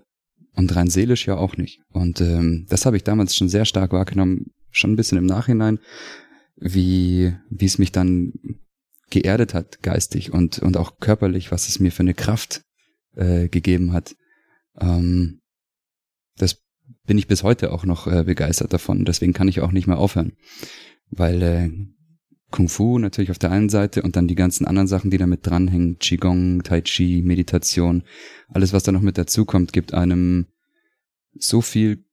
und 0.55 0.75
rein 0.75 0.89
seelisch 0.89 1.25
ja 1.25 1.37
auch 1.37 1.57
nicht. 1.57 1.79
Und 1.89 2.21
ähm, 2.21 2.65
das 2.69 2.85
habe 2.85 2.97
ich 2.97 3.03
damals 3.03 3.35
schon 3.35 3.49
sehr 3.49 3.65
stark 3.65 3.93
wahrgenommen, 3.93 4.47
schon 4.71 4.91
ein 4.91 4.95
bisschen 4.95 5.17
im 5.17 5.25
Nachhinein, 5.25 5.79
wie, 6.57 7.33
wie 7.49 7.65
es 7.65 7.77
mich 7.77 7.91
dann 7.91 8.33
geerdet 9.09 9.53
hat, 9.53 9.81
geistig 9.81 10.33
und, 10.33 10.59
und 10.59 10.77
auch 10.77 10.99
körperlich, 10.99 11.51
was 11.51 11.67
es 11.67 11.79
mir 11.79 11.91
für 11.91 12.01
eine 12.01 12.13
Kraft 12.13 12.61
äh, 13.15 13.47
gegeben 13.47 13.93
hat. 13.93 14.15
Ähm, 14.79 15.39
das 16.37 16.61
bin 17.05 17.17
ich 17.17 17.27
bis 17.27 17.43
heute 17.43 17.71
auch 17.71 17.85
noch 17.85 18.07
äh, 18.07 18.23
begeistert 18.23 18.73
davon. 18.73 19.05
Deswegen 19.05 19.33
kann 19.33 19.47
ich 19.47 19.61
auch 19.61 19.71
nicht 19.71 19.87
mehr 19.87 19.97
aufhören. 19.97 20.33
Weil 21.09 21.41
äh, 21.41 21.69
Kung 22.51 22.67
Fu 22.67 22.97
natürlich 22.97 23.31
auf 23.31 23.37
der 23.37 23.51
einen 23.51 23.69
Seite 23.69 24.01
und 24.01 24.15
dann 24.15 24.27
die 24.27 24.35
ganzen 24.35 24.65
anderen 24.65 24.87
Sachen, 24.87 25.11
die 25.11 25.17
damit 25.17 25.45
dranhängen, 25.45 25.99
Qigong, 25.99 26.63
Tai 26.63 26.81
Chi, 26.81 27.21
Meditation, 27.23 28.03
alles 28.47 28.73
was 28.73 28.83
da 28.83 28.91
noch 28.91 29.01
mit 29.01 29.17
dazukommt, 29.17 29.71
gibt 29.71 29.93
einem 29.93 30.47
so 31.37 31.61
viel 31.61 32.03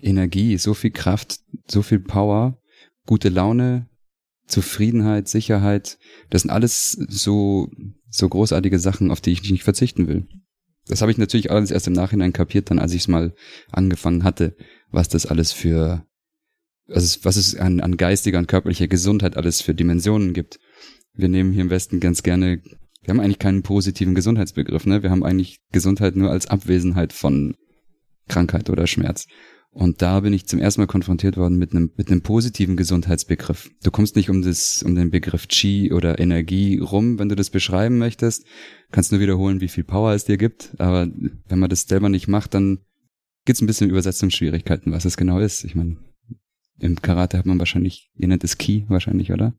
Energie, 0.00 0.58
so 0.58 0.74
viel 0.74 0.90
Kraft, 0.90 1.40
so 1.66 1.82
viel 1.82 2.00
Power, 2.00 2.58
gute 3.06 3.30
Laune, 3.30 3.88
Zufriedenheit, 4.46 5.28
Sicherheit. 5.28 5.98
Das 6.28 6.42
sind 6.42 6.50
alles 6.50 6.92
so, 6.92 7.70
so 8.10 8.28
großartige 8.28 8.78
Sachen, 8.78 9.10
auf 9.10 9.20
die 9.20 9.32
ich 9.32 9.50
nicht 9.50 9.64
verzichten 9.64 10.06
will. 10.06 10.26
Das 10.86 11.00
habe 11.00 11.12
ich 11.12 11.18
natürlich 11.18 11.50
alles 11.50 11.70
erst 11.70 11.86
im 11.86 11.92
Nachhinein 11.92 12.32
kapiert, 12.32 12.70
dann 12.70 12.78
als 12.78 12.92
ich 12.92 13.02
es 13.02 13.08
mal 13.08 13.34
angefangen 13.70 14.24
hatte, 14.24 14.56
was 14.90 15.08
das 15.08 15.26
alles 15.26 15.52
für 15.52 16.04
also 16.88 17.18
was 17.22 17.36
es 17.36 17.56
an, 17.56 17.80
an 17.80 17.96
geistiger 17.96 18.38
und 18.38 18.48
körperlicher 18.48 18.88
Gesundheit 18.88 19.36
alles 19.36 19.60
für 19.60 19.74
Dimensionen 19.74 20.32
gibt. 20.32 20.58
Wir 21.14 21.28
nehmen 21.28 21.52
hier 21.52 21.62
im 21.62 21.70
Westen 21.70 22.00
ganz 22.00 22.22
gerne, 22.22 22.62
wir 23.02 23.08
haben 23.10 23.20
eigentlich 23.20 23.38
keinen 23.38 23.62
positiven 23.62 24.14
Gesundheitsbegriff, 24.14 24.86
ne? 24.86 25.02
Wir 25.02 25.10
haben 25.10 25.24
eigentlich 25.24 25.60
Gesundheit 25.72 26.16
nur 26.16 26.30
als 26.30 26.46
Abwesenheit 26.46 27.12
von 27.12 27.54
Krankheit 28.28 28.70
oder 28.70 28.86
Schmerz. 28.86 29.26
Und 29.74 30.02
da 30.02 30.20
bin 30.20 30.34
ich 30.34 30.46
zum 30.46 30.58
ersten 30.58 30.82
Mal 30.82 30.86
konfrontiert 30.86 31.38
worden 31.38 31.56
mit 31.56 31.72
einem, 31.72 31.92
mit 31.96 32.10
einem 32.10 32.20
positiven 32.20 32.76
Gesundheitsbegriff. 32.76 33.70
Du 33.82 33.90
kommst 33.90 34.16
nicht 34.16 34.28
um 34.28 34.42
das, 34.42 34.82
um 34.82 34.94
den 34.94 35.10
Begriff 35.10 35.48
Chi 35.48 35.90
oder 35.92 36.18
Energie 36.18 36.78
rum, 36.78 37.18
wenn 37.18 37.30
du 37.30 37.34
das 37.34 37.48
beschreiben 37.48 37.96
möchtest. 37.96 38.44
Kannst 38.90 39.12
nur 39.12 39.20
wiederholen, 39.22 39.62
wie 39.62 39.68
viel 39.68 39.84
Power 39.84 40.12
es 40.12 40.26
dir 40.26 40.36
gibt. 40.36 40.74
Aber 40.78 41.08
wenn 41.48 41.58
man 41.58 41.70
das 41.70 41.82
selber 41.82 42.10
nicht 42.10 42.28
macht, 42.28 42.52
dann 42.52 42.80
gibt's 43.46 43.62
ein 43.62 43.66
bisschen 43.66 43.88
Übersetzungsschwierigkeiten, 43.88 44.92
was 44.92 45.06
es 45.06 45.16
genau 45.16 45.38
ist. 45.38 45.64
Ich 45.64 45.74
meine, 45.74 45.96
im 46.82 47.00
Karate 47.00 47.38
hat 47.38 47.46
man 47.46 47.58
wahrscheinlich, 47.58 48.10
ihr 48.16 48.28
nennt 48.28 48.44
es 48.44 48.58
Ki 48.58 48.84
wahrscheinlich, 48.88 49.32
oder? 49.32 49.54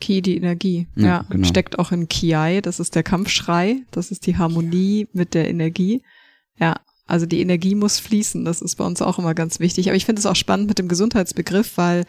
Ki, 0.00 0.22
die 0.22 0.36
Energie. 0.36 0.86
Ja, 0.96 1.06
ja 1.06 1.26
genau. 1.28 1.46
steckt 1.46 1.78
auch 1.78 1.90
in 1.90 2.08
Kiai, 2.08 2.60
das 2.60 2.78
ist 2.78 2.94
der 2.94 3.02
Kampfschrei, 3.02 3.82
das 3.90 4.10
ist 4.12 4.26
die 4.26 4.36
Harmonie 4.36 5.08
mit 5.12 5.34
der 5.34 5.48
Energie. 5.48 6.02
Ja, 6.56 6.76
also 7.06 7.26
die 7.26 7.40
Energie 7.40 7.74
muss 7.74 7.98
fließen, 7.98 8.44
das 8.44 8.62
ist 8.62 8.76
bei 8.76 8.84
uns 8.84 9.02
auch 9.02 9.18
immer 9.18 9.34
ganz 9.34 9.58
wichtig. 9.58 9.88
Aber 9.88 9.96
ich 9.96 10.04
finde 10.04 10.20
es 10.20 10.26
auch 10.26 10.36
spannend 10.36 10.68
mit 10.68 10.78
dem 10.78 10.88
Gesundheitsbegriff, 10.88 11.76
weil 11.76 12.04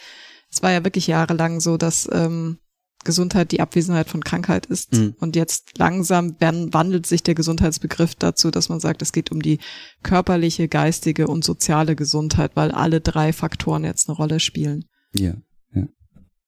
es 0.51 0.61
war 0.61 0.71
ja 0.71 0.83
wirklich 0.83 1.07
jahrelang 1.07 1.59
so, 1.59 1.77
dass 1.77 2.07
ähm, 2.11 2.59
Gesundheit 3.03 3.51
die 3.51 3.61
Abwesenheit 3.61 4.09
von 4.09 4.23
Krankheit 4.23 4.65
ist. 4.65 4.93
Mhm. 4.93 5.15
Und 5.19 5.35
jetzt 5.35 5.77
langsam 5.77 6.35
wandelt 6.39 7.05
sich 7.05 7.23
der 7.23 7.35
Gesundheitsbegriff 7.35 8.15
dazu, 8.15 8.51
dass 8.51 8.69
man 8.69 8.79
sagt, 8.79 9.01
es 9.01 9.13
geht 9.13 9.31
um 9.31 9.41
die 9.41 9.59
körperliche, 10.03 10.67
geistige 10.67 11.27
und 11.27 11.43
soziale 11.43 11.95
Gesundheit, 11.95 12.51
weil 12.55 12.71
alle 12.71 13.01
drei 13.01 13.31
Faktoren 13.31 13.83
jetzt 13.83 14.09
eine 14.09 14.17
Rolle 14.17 14.39
spielen. 14.39 14.85
Ja, 15.13 15.35
ja. 15.73 15.87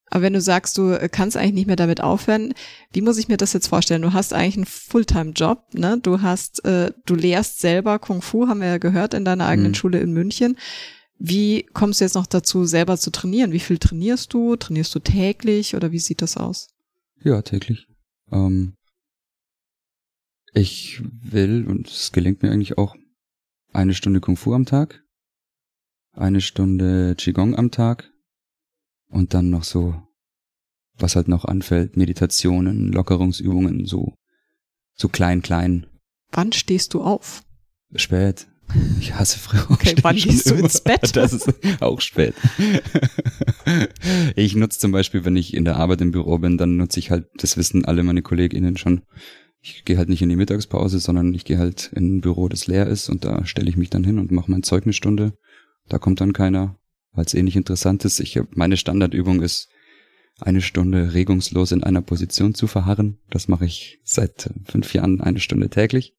Aber 0.07 0.23
wenn 0.23 0.33
du 0.33 0.41
sagst, 0.41 0.77
du 0.77 0.97
kannst 1.09 1.37
eigentlich 1.37 1.53
nicht 1.53 1.67
mehr 1.67 1.77
damit 1.77 2.01
aufhören, 2.01 2.53
wie 2.91 3.01
muss 3.01 3.17
ich 3.17 3.29
mir 3.29 3.37
das 3.37 3.53
jetzt 3.53 3.67
vorstellen? 3.67 4.01
Du 4.01 4.11
hast 4.11 4.33
eigentlich 4.33 4.57
einen 4.57 4.65
Fulltime-Job, 4.65 5.73
ne? 5.73 5.99
Du 6.01 6.21
hast, 6.21 6.65
äh, 6.65 6.91
du 7.05 7.15
lehrst 7.15 7.61
selber 7.61 7.97
Kung 7.97 8.21
Fu, 8.21 8.47
haben 8.47 8.59
wir 8.59 8.67
ja 8.67 8.77
gehört, 8.77 9.13
in 9.13 9.23
deiner 9.23 9.45
eigenen 9.45 9.71
mhm. 9.71 9.75
Schule 9.75 9.99
in 9.99 10.11
München. 10.11 10.57
Wie 11.23 11.67
kommst 11.73 11.99
du 11.99 12.05
jetzt 12.05 12.15
noch 12.15 12.25
dazu, 12.25 12.65
selber 12.65 12.97
zu 12.97 13.11
trainieren? 13.11 13.51
Wie 13.51 13.59
viel 13.59 13.77
trainierst 13.77 14.33
du? 14.33 14.55
Trainierst 14.55 14.95
du 14.95 14.99
täglich 14.99 15.75
oder 15.75 15.91
wie 15.91 15.99
sieht 15.99 16.23
das 16.23 16.35
aus? 16.35 16.69
Ja, 17.23 17.43
täglich. 17.43 17.85
Ähm, 18.31 18.73
ich 20.51 20.99
will, 21.03 21.67
und 21.67 21.87
es 21.87 22.11
gelingt 22.11 22.41
mir 22.41 22.51
eigentlich 22.51 22.79
auch, 22.79 22.95
eine 23.71 23.93
Stunde 23.93 24.19
Kung 24.19 24.35
Fu 24.35 24.55
am 24.55 24.65
Tag, 24.65 25.03
eine 26.13 26.41
Stunde 26.41 27.13
Qigong 27.15 27.55
am 27.55 27.69
Tag 27.69 28.11
und 29.07 29.35
dann 29.35 29.51
noch 29.51 29.63
so, 29.63 30.01
was 30.95 31.15
halt 31.15 31.27
noch 31.27 31.45
anfällt, 31.45 31.97
Meditationen, 31.97 32.91
Lockerungsübungen, 32.91 33.85
so, 33.85 34.15
so 34.95 35.07
klein, 35.07 35.43
klein. 35.43 35.85
Wann 36.31 36.51
stehst 36.51 36.95
du 36.95 37.03
auf? 37.03 37.43
Spät. 37.93 38.47
Ich 38.99 39.13
hasse 39.13 39.39
früh 39.39 39.57
Okay, 39.69 39.95
wann 40.01 40.15
gehst 40.15 40.49
du 40.49 40.55
ins 40.55 40.81
Bett? 40.81 41.01
Das 41.15 41.33
ist 41.33 41.49
auch 41.81 42.01
spät. 42.01 42.33
Ich 44.35 44.55
nutze 44.55 44.79
zum 44.79 44.91
Beispiel, 44.91 45.25
wenn 45.25 45.35
ich 45.35 45.53
in 45.53 45.65
der 45.65 45.77
Arbeit 45.77 46.01
im 46.01 46.11
Büro 46.11 46.37
bin, 46.37 46.57
dann 46.57 46.77
nutze 46.77 46.99
ich 46.99 47.11
halt, 47.11 47.27
das 47.37 47.57
wissen 47.57 47.85
alle 47.85 48.03
meine 48.03 48.21
KollegInnen 48.21 48.77
schon, 48.77 49.01
ich 49.61 49.85
gehe 49.85 49.97
halt 49.97 50.09
nicht 50.09 50.21
in 50.21 50.29
die 50.29 50.35
Mittagspause, 50.35 50.99
sondern 50.99 51.33
ich 51.33 51.45
gehe 51.45 51.59
halt 51.59 51.91
in 51.93 52.17
ein 52.17 52.21
Büro, 52.21 52.47
das 52.47 52.67
leer 52.67 52.87
ist 52.87 53.09
und 53.09 53.23
da 53.25 53.45
stelle 53.45 53.69
ich 53.69 53.77
mich 53.77 53.89
dann 53.89 54.03
hin 54.03 54.17
und 54.17 54.31
mache 54.31 54.49
meine 54.49 54.63
Zeugnisstunde. 54.63 55.33
Da 55.87 55.99
kommt 55.99 56.21
dann 56.21 56.33
keiner, 56.33 56.77
weil 57.13 57.25
es 57.25 57.33
eh 57.33 57.43
nicht 57.43 57.55
interessant 57.55 58.03
ist. 58.05 58.19
Ich 58.19 58.39
meine 58.51 58.77
Standardübung 58.77 59.41
ist, 59.41 59.69
eine 60.39 60.61
Stunde 60.61 61.13
regungslos 61.13 61.71
in 61.71 61.83
einer 61.83 62.01
Position 62.01 62.55
zu 62.55 62.67
verharren. 62.67 63.19
Das 63.29 63.47
mache 63.47 63.65
ich 63.65 63.99
seit 64.03 64.49
fünf 64.65 64.93
Jahren 64.93 65.21
eine 65.21 65.39
Stunde 65.39 65.69
täglich. 65.69 66.15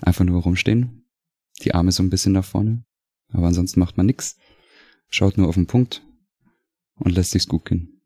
Einfach 0.00 0.24
nur 0.24 0.42
rumstehen, 0.42 1.03
die 1.62 1.74
Arme 1.74 1.92
so 1.92 2.02
ein 2.02 2.10
bisschen 2.10 2.32
nach 2.32 2.44
vorne, 2.44 2.84
Aber 3.32 3.46
ansonsten 3.46 3.80
macht 3.80 3.96
man 3.96 4.06
nix, 4.06 4.36
schaut 5.10 5.38
nur 5.38 5.48
auf 5.48 5.54
den 5.54 5.66
Punkt 5.66 6.02
und 6.96 7.12
lässt 7.14 7.30
sich's 7.32 7.46
gut 7.48 7.64
gehen. 7.64 8.00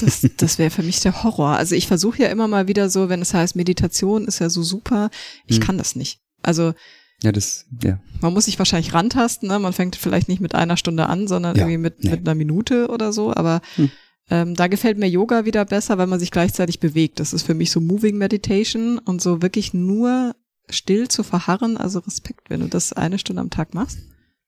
Das, 0.00 0.26
das 0.36 0.58
wäre 0.58 0.70
für 0.70 0.82
mich 0.82 1.00
der 1.00 1.22
Horror. 1.22 1.56
Also 1.56 1.74
ich 1.74 1.86
versuche 1.86 2.22
ja 2.22 2.28
immer 2.28 2.48
mal 2.48 2.68
wieder 2.68 2.88
so, 2.90 3.08
wenn 3.08 3.22
es 3.22 3.34
heißt, 3.34 3.56
Meditation 3.56 4.24
ist 4.26 4.38
ja 4.38 4.50
so 4.50 4.62
super, 4.62 5.10
ich 5.46 5.56
Hm. 5.56 5.62
kann 5.64 5.78
das 5.78 5.96
nicht. 5.96 6.20
Also 6.42 6.74
Ja, 7.22 7.32
das, 7.32 7.66
ja. 7.82 8.00
man 8.20 8.32
muss 8.32 8.44
sich 8.44 8.58
wahrscheinlich 8.58 8.94
rantasten, 8.94 9.48
ne? 9.48 9.58
Man 9.58 9.72
fängt 9.72 9.96
vielleicht 9.96 10.28
nicht 10.28 10.40
mit 10.40 10.54
einer 10.54 10.76
Stunde 10.76 11.06
an, 11.06 11.26
sondern 11.26 11.56
Ja, 11.56 11.62
irgendwie 11.62 11.78
mit, 11.78 12.04
nee. 12.04 12.10
mit 12.10 12.20
einer 12.20 12.34
Minute 12.36 12.88
oder 12.88 13.12
so. 13.12 13.34
Aber 13.34 13.60
Hm. 13.74 13.90
ähm, 14.30 14.54
da 14.54 14.68
gefällt 14.68 14.98
mir 14.98 15.08
Yoga 15.08 15.44
wieder 15.44 15.64
besser, 15.64 15.98
weil 15.98 16.06
man 16.06 16.20
sich 16.20 16.30
gleichzeitig 16.30 16.78
bewegt. 16.78 17.18
Das 17.18 17.32
ist 17.32 17.42
für 17.42 17.54
mich 17.54 17.70
so 17.72 17.80
Moving 17.80 18.16
Meditation 18.18 18.98
und 18.98 19.20
so 19.20 19.42
wirklich 19.42 19.74
nur 19.74 20.36
still 20.70 21.08
zu 21.08 21.22
verharren. 21.22 21.76
Also 21.76 22.00
Respekt, 22.00 22.50
wenn 22.50 22.60
du 22.60 22.68
das 22.68 22.92
eine 22.92 23.18
Stunde 23.18 23.42
am 23.42 23.50
Tag 23.50 23.74
machst. 23.74 23.98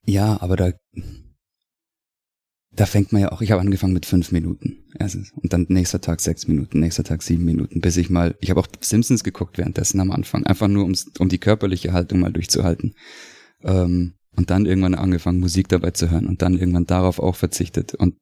Ja, 0.07 0.41
aber 0.41 0.57
da, 0.57 0.73
da 2.73 2.87
fängt 2.87 3.12
man 3.12 3.23
ja 3.23 3.33
auch, 3.33 3.43
ich 3.43 3.50
habe 3.50 3.61
angefangen 3.61 3.93
mit 3.93 4.07
fünf 4.07 4.33
Minuten. 4.33 4.85
Erstens. 4.99 5.33
Und 5.33 5.53
dann 5.53 5.67
nächster 5.69 6.00
Tag 6.00 6.21
sechs 6.21 6.49
Minuten, 6.49 6.81
nächster 6.81 7.05
Tag 7.05 7.23
sieben 7.23 7.45
Minuten, 7.45 7.81
bis 7.81 7.97
ich 7.97 8.11
mal, 8.11 8.37
ich 8.41 8.50
habe 8.50 8.61
auch 8.61 8.69
Simpsons 8.81 9.25
geguckt 9.25 9.59
währenddessen 9.59 10.00
am 10.00 10.11
Anfang, 10.11 10.45
einfach 10.47 10.69
nur 10.69 10.85
ums, 10.85 11.11
um 11.19 11.29
die 11.29 11.39
körperliche 11.39 11.93
Haltung 11.93 12.21
mal 12.21 12.33
durchzuhalten. 12.33 12.95
Ähm, 13.62 14.15
und 14.37 14.50
dann 14.50 14.65
irgendwann 14.65 14.95
angefangen, 14.95 15.41
Musik 15.41 15.69
dabei 15.69 15.91
zu 15.91 16.11
hören 16.11 16.27
und 16.27 16.41
dann 16.41 16.57
irgendwann 16.57 16.87
darauf 16.87 17.19
auch 17.19 17.37
verzichtet. 17.37 17.95
Und 17.95 18.15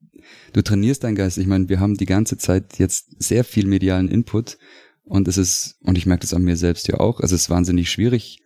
du 0.53 0.61
trainierst 0.61 1.03
deinen 1.03 1.15
Geist. 1.15 1.37
Ich 1.37 1.47
meine, 1.47 1.69
wir 1.69 1.79
haben 1.79 1.95
die 1.95 2.05
ganze 2.05 2.37
Zeit 2.37 2.79
jetzt 2.79 3.21
sehr 3.21 3.43
viel 3.43 3.67
medialen 3.67 4.07
Input 4.07 4.57
und 5.09 5.27
es 5.27 5.37
ist, 5.37 5.77
und 5.81 5.97
ich 5.97 6.05
merke 6.05 6.21
das 6.21 6.33
an 6.33 6.43
mir 6.43 6.55
selbst 6.55 6.87
ja 6.87 6.99
auch, 6.99 7.19
es 7.19 7.31
ist 7.31 7.49
wahnsinnig 7.49 7.89
schwierig, 7.89 8.39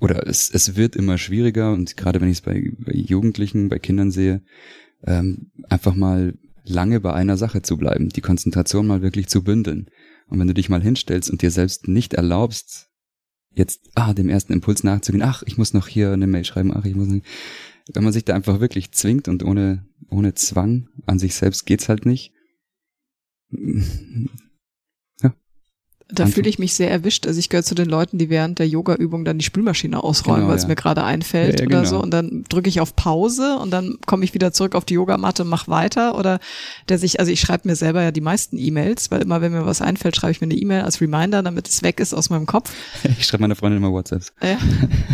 oder 0.00 0.26
es, 0.26 0.50
es 0.50 0.76
wird 0.76 0.96
immer 0.96 1.18
schwieriger 1.18 1.72
und 1.72 1.96
gerade 1.96 2.20
wenn 2.20 2.28
ich 2.28 2.38
es 2.38 2.40
bei, 2.40 2.72
bei 2.78 2.92
Jugendlichen, 2.92 3.68
bei 3.68 3.78
Kindern 3.78 4.10
sehe, 4.10 4.42
ähm, 5.04 5.52
einfach 5.68 5.94
mal 5.94 6.34
lange 6.64 7.00
bei 7.00 7.12
einer 7.12 7.36
Sache 7.36 7.62
zu 7.62 7.76
bleiben, 7.76 8.08
die 8.08 8.20
Konzentration 8.20 8.86
mal 8.86 9.02
wirklich 9.02 9.28
zu 9.28 9.42
bündeln. 9.42 9.88
Und 10.28 10.38
wenn 10.38 10.46
du 10.46 10.54
dich 10.54 10.68
mal 10.68 10.82
hinstellst 10.82 11.30
und 11.30 11.42
dir 11.42 11.50
selbst 11.50 11.88
nicht 11.88 12.14
erlaubst, 12.14 12.88
jetzt, 13.54 13.90
ah, 13.94 14.14
dem 14.14 14.28
ersten 14.28 14.52
Impuls 14.52 14.82
nachzugehen, 14.84 15.22
ach, 15.22 15.42
ich 15.46 15.58
muss 15.58 15.74
noch 15.74 15.88
hier 15.88 16.12
eine 16.12 16.26
Mail 16.26 16.44
schreiben, 16.44 16.72
ach, 16.74 16.84
ich 16.84 16.94
muss 16.94 17.08
nicht. 17.08 17.26
Wenn 17.92 18.04
man 18.04 18.12
sich 18.12 18.24
da 18.24 18.34
einfach 18.34 18.60
wirklich 18.60 18.92
zwingt 18.92 19.28
und 19.28 19.44
ohne, 19.44 19.86
ohne 20.08 20.34
Zwang 20.34 20.88
an 21.06 21.18
sich 21.18 21.34
selbst 21.34 21.66
geht's 21.66 21.88
halt 21.88 22.06
nicht. 22.06 22.32
Da 26.14 26.26
fühle 26.26 26.48
ich 26.48 26.58
mich 26.58 26.74
sehr 26.74 26.90
erwischt. 26.90 27.26
Also 27.26 27.38
ich 27.38 27.48
gehöre 27.48 27.64
zu 27.64 27.74
den 27.74 27.88
Leuten, 27.88 28.18
die 28.18 28.28
während 28.30 28.58
der 28.58 28.68
Yoga-Übung 28.68 29.24
dann 29.24 29.38
die 29.38 29.44
Spülmaschine 29.44 30.02
ausräumen, 30.02 30.40
Genau, 30.42 30.48
weil 30.50 30.56
es 30.56 30.62
ja. 30.64 30.68
mir 30.68 30.74
gerade 30.76 31.02
einfällt 31.04 31.60
Ja, 31.60 31.64
ja, 31.64 31.66
oder 31.68 31.78
genau. 31.78 31.88
so. 31.90 32.02
Und 32.02 32.10
dann 32.10 32.44
drücke 32.48 32.68
ich 32.68 32.80
auf 32.80 32.94
Pause 32.96 33.56
und 33.60 33.70
dann 33.70 33.96
komme 34.06 34.24
ich 34.24 34.34
wieder 34.34 34.52
zurück 34.52 34.74
auf 34.74 34.84
die 34.84 34.94
Yogamatte 34.94 35.42
und 35.44 35.48
mach 35.48 35.68
weiter. 35.68 36.18
Oder 36.18 36.38
der 36.88 36.98
sich, 36.98 37.18
also 37.20 37.32
ich 37.32 37.40
schreibe 37.40 37.66
mir 37.68 37.76
selber 37.76 38.02
ja 38.02 38.10
die 38.10 38.20
meisten 38.20 38.58
E-Mails, 38.58 39.10
weil 39.10 39.22
immer, 39.22 39.40
wenn 39.40 39.52
mir 39.52 39.64
was 39.66 39.80
einfällt, 39.82 40.16
schreibe 40.16 40.32
ich 40.32 40.40
mir 40.40 40.46
eine 40.46 40.54
E-Mail 40.56 40.82
als 40.82 41.00
Reminder, 41.00 41.42
damit 41.42 41.68
es 41.68 41.82
weg 41.82 41.98
ist 42.00 42.12
aus 42.14 42.30
meinem 42.30 42.46
Kopf. 42.46 42.72
Ich 43.18 43.26
schreibe 43.26 43.42
meiner 43.42 43.56
Freundin 43.56 43.78
immer 43.78 43.92
WhatsApps. 43.92 44.32
Ja. 44.42 44.58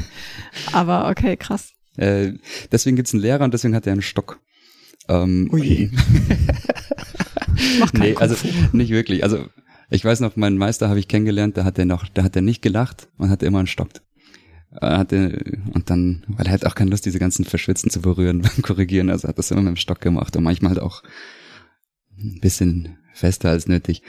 Aber 0.72 1.08
okay, 1.08 1.36
krass. 1.36 1.72
Äh, 1.96 2.32
deswegen 2.72 2.96
gibt's 2.96 3.12
einen 3.12 3.22
Lehrer 3.22 3.44
und 3.44 3.52
deswegen 3.54 3.74
hat 3.74 3.86
er 3.86 3.92
einen 3.92 4.02
Stock. 4.02 4.40
Ähm, 5.08 5.48
Ui. 5.52 5.90
Mach 7.80 7.92
nee, 7.92 8.14
also 8.16 8.36
nicht 8.72 8.90
wirklich. 8.90 9.22
Also 9.24 9.46
ich 9.90 10.04
weiß 10.04 10.20
noch, 10.20 10.36
meinen 10.36 10.58
Meister 10.58 10.88
habe 10.88 10.98
ich 10.98 11.08
kennengelernt, 11.08 11.56
da 11.56 11.64
hat 11.64 11.78
er 11.78 11.86
noch, 11.86 12.08
da 12.08 12.22
hat 12.22 12.36
er 12.36 12.42
nicht 12.42 12.62
gelacht 12.62 13.08
und 13.16 13.30
hatte 13.30 13.46
immer 13.46 13.58
einen 13.58 13.66
Stock. 13.66 13.88
Er 14.70 14.98
hatte, 14.98 15.60
und 15.72 15.88
dann, 15.88 16.24
weil 16.28 16.46
er 16.46 16.52
hat 16.52 16.66
auch 16.66 16.74
keine 16.74 16.90
Lust, 16.90 17.06
diese 17.06 17.18
ganzen 17.18 17.46
Verschwitzen 17.46 17.90
zu 17.90 18.02
berühren 18.02 18.42
beim 18.42 18.62
Korrigieren, 18.62 19.10
also 19.10 19.28
hat 19.28 19.38
das 19.38 19.50
immer 19.50 19.62
mit 19.62 19.70
dem 19.70 19.76
Stock 19.76 20.00
gemacht 20.00 20.36
und 20.36 20.44
manchmal 20.44 20.70
halt 20.70 20.82
auch 20.82 21.02
ein 22.18 22.40
bisschen 22.40 22.98
fester 23.14 23.48
als 23.50 23.66
nötig. 23.66 24.02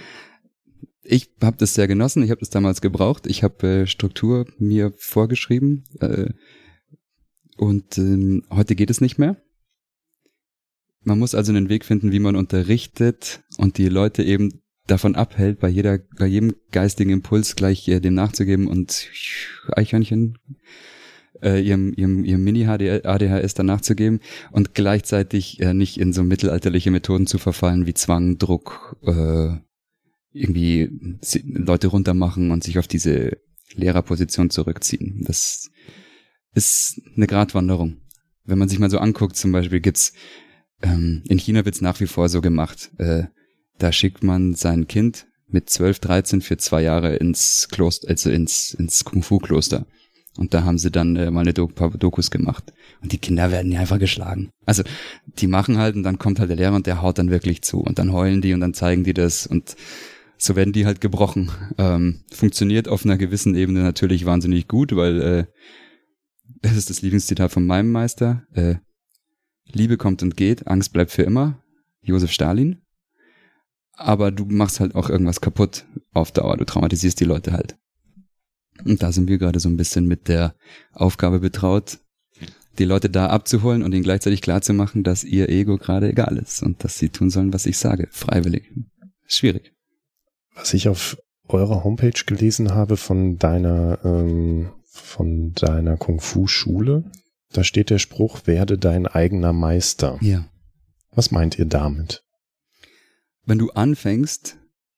Ich 1.02 1.32
habe 1.42 1.58
das 1.58 1.74
sehr 1.74 1.88
genossen, 1.88 2.24
ich 2.24 2.30
habe 2.30 2.42
das 2.42 2.50
damals 2.50 2.82
gebraucht, 2.82 3.26
ich 3.26 3.44
habe 3.44 3.68
äh, 3.68 3.88
Struktur 3.88 4.48
mir 4.58 4.94
vorgeschrieben 4.98 5.86
äh, 6.02 6.30
und 7.56 7.98
ähm, 7.98 8.44
heute 8.52 8.76
geht 8.76 8.90
es 8.90 9.02
nicht 9.02 9.18
mehr. 9.18 9.38
Man 11.02 11.20
muss 11.20 11.34
also 11.34 11.54
einen 11.54 11.70
Weg 11.70 11.86
finden, 11.86 12.12
wie 12.12 12.20
man 12.20 12.36
unterrichtet 12.36 13.42
und 13.58 13.78
die 13.78 13.88
Leute 13.88 14.24
eben 14.24 14.62
davon 14.90 15.16
abhält, 15.16 15.60
bei 15.60 15.70
jeder, 15.70 16.00
bei 16.18 16.26
jedem 16.26 16.56
geistigen 16.72 17.12
Impuls 17.12 17.56
gleich 17.56 17.88
äh, 17.88 18.00
dem 18.00 18.14
nachzugeben 18.14 18.68
und 18.68 19.10
Eichhörnchen 19.72 20.38
äh, 21.42 21.62
ihrem, 21.62 21.94
ihrem, 21.94 22.26
ihrem 22.26 22.44
Mini-ADHS 22.44 23.54
dann 23.54 23.68
nachzugeben 23.68 24.20
und 24.52 24.74
gleichzeitig 24.74 25.60
äh, 25.60 25.74
nicht 25.74 26.00
in 26.00 26.14
so 26.14 26.24
mittelalterliche 26.24 26.92
Methoden 26.92 27.28
zu 27.28 27.38
verfallen 27.38 27.86
wie 27.86 27.94
Zwang, 27.94 28.38
Druck, 28.38 28.98
äh, 29.04 29.58
irgendwie 30.32 31.20
Leute 31.44 31.88
runtermachen 31.88 32.52
und 32.52 32.64
sich 32.64 32.78
auf 32.78 32.88
diese 32.88 33.38
Lehrerposition 33.74 34.50
zurückziehen. 34.50 35.24
Das 35.26 35.70
ist 36.54 37.02
eine 37.16 37.28
Gratwanderung. 37.28 37.98
Wenn 38.44 38.58
man 38.58 38.70
sich 38.70 38.80
mal 38.80 38.90
so 38.90 39.00
anguckt, 39.00 39.36
zum 39.36 39.52
Beispiel 39.52 39.80
gibt's 39.80 40.14
ähm, 40.82 41.24
in 41.28 41.38
China 41.40 41.66
wird's 41.66 41.82
nach 41.82 42.00
wie 42.00 42.08
vor 42.08 42.30
so 42.30 42.42
gemacht. 42.42 42.92
Äh, 42.98 43.26
da 43.80 43.92
schickt 43.92 44.24
man 44.24 44.54
sein 44.54 44.88
Kind 44.88 45.28
mit 45.48 45.70
12, 45.70 46.00
13 46.00 46.42
für 46.42 46.58
zwei 46.58 46.84
Jahre 46.84 47.16
ins 47.16 47.68
Kloster, 47.72 48.10
also 48.10 48.30
ins, 48.30 48.74
ins 48.74 49.04
Kung-Fu-Kloster. 49.04 49.86
Und 50.38 50.54
da 50.54 50.64
haben 50.64 50.78
sie 50.78 50.92
dann 50.92 51.16
äh, 51.16 51.32
mal 51.32 51.42
eine 51.42 51.54
Do 51.54 51.68
paar 51.68 51.90
Dokus 51.90 52.32
gemacht. 52.32 52.72
Und 53.02 53.12
die 53.12 53.18
Kinder 53.18 53.52
werden 53.52 53.72
ja 53.72 53.80
einfach 53.82 54.00
geschlagen. 54.00 54.52
Also 54.66 54.84
die 55.26 55.48
machen 55.48 55.78
halt 55.78 55.96
und 55.96 56.04
dann 56.04 56.20
kommt 56.20 56.40
halt 56.40 56.50
der 56.50 56.58
Lehrer 56.58 56.76
und 56.76 56.88
der 56.88 57.02
haut 57.02 57.18
dann 57.18 57.32
wirklich 57.32 57.62
zu. 57.62 57.80
Und 57.80 58.00
dann 58.00 58.14
heulen 58.14 58.42
die 58.42 58.54
und 58.54 58.62
dann 58.62 58.74
zeigen 58.74 59.04
die 59.04 59.14
das 59.14 59.48
und 59.48 59.76
so 60.38 60.56
werden 60.56 60.72
die 60.72 60.86
halt 60.86 61.02
gebrochen. 61.02 61.52
Ähm, 61.78 62.22
funktioniert 62.32 62.88
auf 62.88 63.04
einer 63.04 63.18
gewissen 63.18 63.56
Ebene 63.56 63.82
natürlich 63.82 64.26
wahnsinnig 64.26 64.68
gut, 64.68 64.96
weil 64.96 65.22
äh, 65.22 65.46
das 66.62 66.78
ist 66.78 66.90
das 66.90 67.02
Lieblingszitat 67.02 67.52
von 67.52 67.66
meinem 67.66 67.92
Meister. 67.92 68.44
Äh, 68.54 68.76
Liebe 69.66 69.98
kommt 69.98 70.24
und 70.24 70.38
geht, 70.38 70.68
Angst 70.68 70.94
bleibt 70.94 71.12
für 71.12 71.24
immer. 71.24 71.62
Josef 72.02 72.32
Stalin. 72.32 72.82
Aber 74.00 74.32
du 74.32 74.46
machst 74.46 74.80
halt 74.80 74.96
auch 74.96 75.10
irgendwas 75.10 75.42
kaputt 75.42 75.86
auf 76.14 76.32
Dauer. 76.32 76.56
Du 76.56 76.66
traumatisierst 76.66 77.20
die 77.20 77.26
Leute 77.26 77.52
halt. 77.52 77.78
Und 78.86 79.04
da 79.04 79.12
sind 79.12 79.28
wir 79.28 79.38
gerade 79.38 79.60
so 79.60 79.68
ein 79.68 79.76
bisschen 79.76 80.08
mit 80.08 80.30
der 80.30 80.56
Aufgabe 80.94 81.40
betraut, 81.42 82.00
die 82.78 82.86
Leute 82.86 83.10
da 83.10 83.28
abzuholen 83.28 83.84
und 83.84 83.94
ihnen 83.94 84.04
gleichzeitig 84.04 84.42
klarzumachen, 84.42 85.04
dass 85.04 85.26
ihr 85.26 85.50
Ego 85.50 85.78
gerade 85.78 86.10
egal 86.10 86.38
ist 86.38 86.64
und 86.64 86.82
dass 86.84 86.98
sie 86.98 87.10
tun 87.10 87.30
sollen, 87.30 87.52
was 87.52 87.66
ich 87.66 87.78
sage. 87.78 88.08
Freiwillig. 88.12 88.72
Schwierig. 89.28 89.74
Was 90.56 90.74
ich 90.74 90.88
auf 90.88 91.18
eurer 91.50 91.84
Homepage 91.84 92.24
gelesen 92.26 92.74
habe 92.74 92.96
von 92.96 93.38
deiner, 93.38 94.00
ähm, 94.06 94.70
von 94.86 95.54
deiner 95.54 95.98
Kung-Fu-Schule, 95.98 97.04
da 97.52 97.64
steht 97.66 97.90
der 97.90 98.00
Spruch, 98.00 98.46
werde 98.46 98.78
dein 98.78 99.08
eigener 99.08 99.52
Meister. 99.52 100.18
Ja. 100.22 100.46
Was 101.12 101.32
meint 101.32 101.60
ihr 101.60 101.66
damit? 101.66 102.24
Wenn 103.50 103.58
du 103.58 103.72
anfängst 103.72 104.58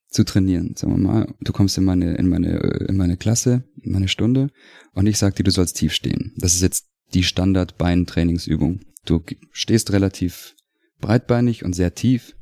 zu 0.10 0.26
trainieren, 0.26 0.76
sagen 0.76 0.94
wir 0.94 0.98
mal, 0.98 1.34
du 1.40 1.54
kommst 1.54 1.78
in 1.78 1.86
meine, 1.86 2.16
in 2.16 2.28
meine, 2.28 2.58
in 2.90 2.98
meine 2.98 3.16
Klasse, 3.16 3.64
in 3.82 3.94
meine 3.94 4.10
Stunde 4.10 4.50
und 4.94 5.08
ich 5.08 5.18
sag 5.18 5.36
dir, 5.38 5.44
du 5.44 5.52
sollst 5.52 5.78
tief 5.78 5.94
stehen. 5.94 6.34
Das 6.38 6.54
ist 6.54 6.62
jetzt 6.62 6.88
die 7.14 7.24
Standard-Bein-Trainingsübung. 7.24 8.82
Du 9.06 9.24
stehst 9.52 9.94
relativ 9.94 10.56
breitbeinig 11.00 11.64
und 11.64 11.74
sehr 11.74 11.96
tief, 11.96 12.36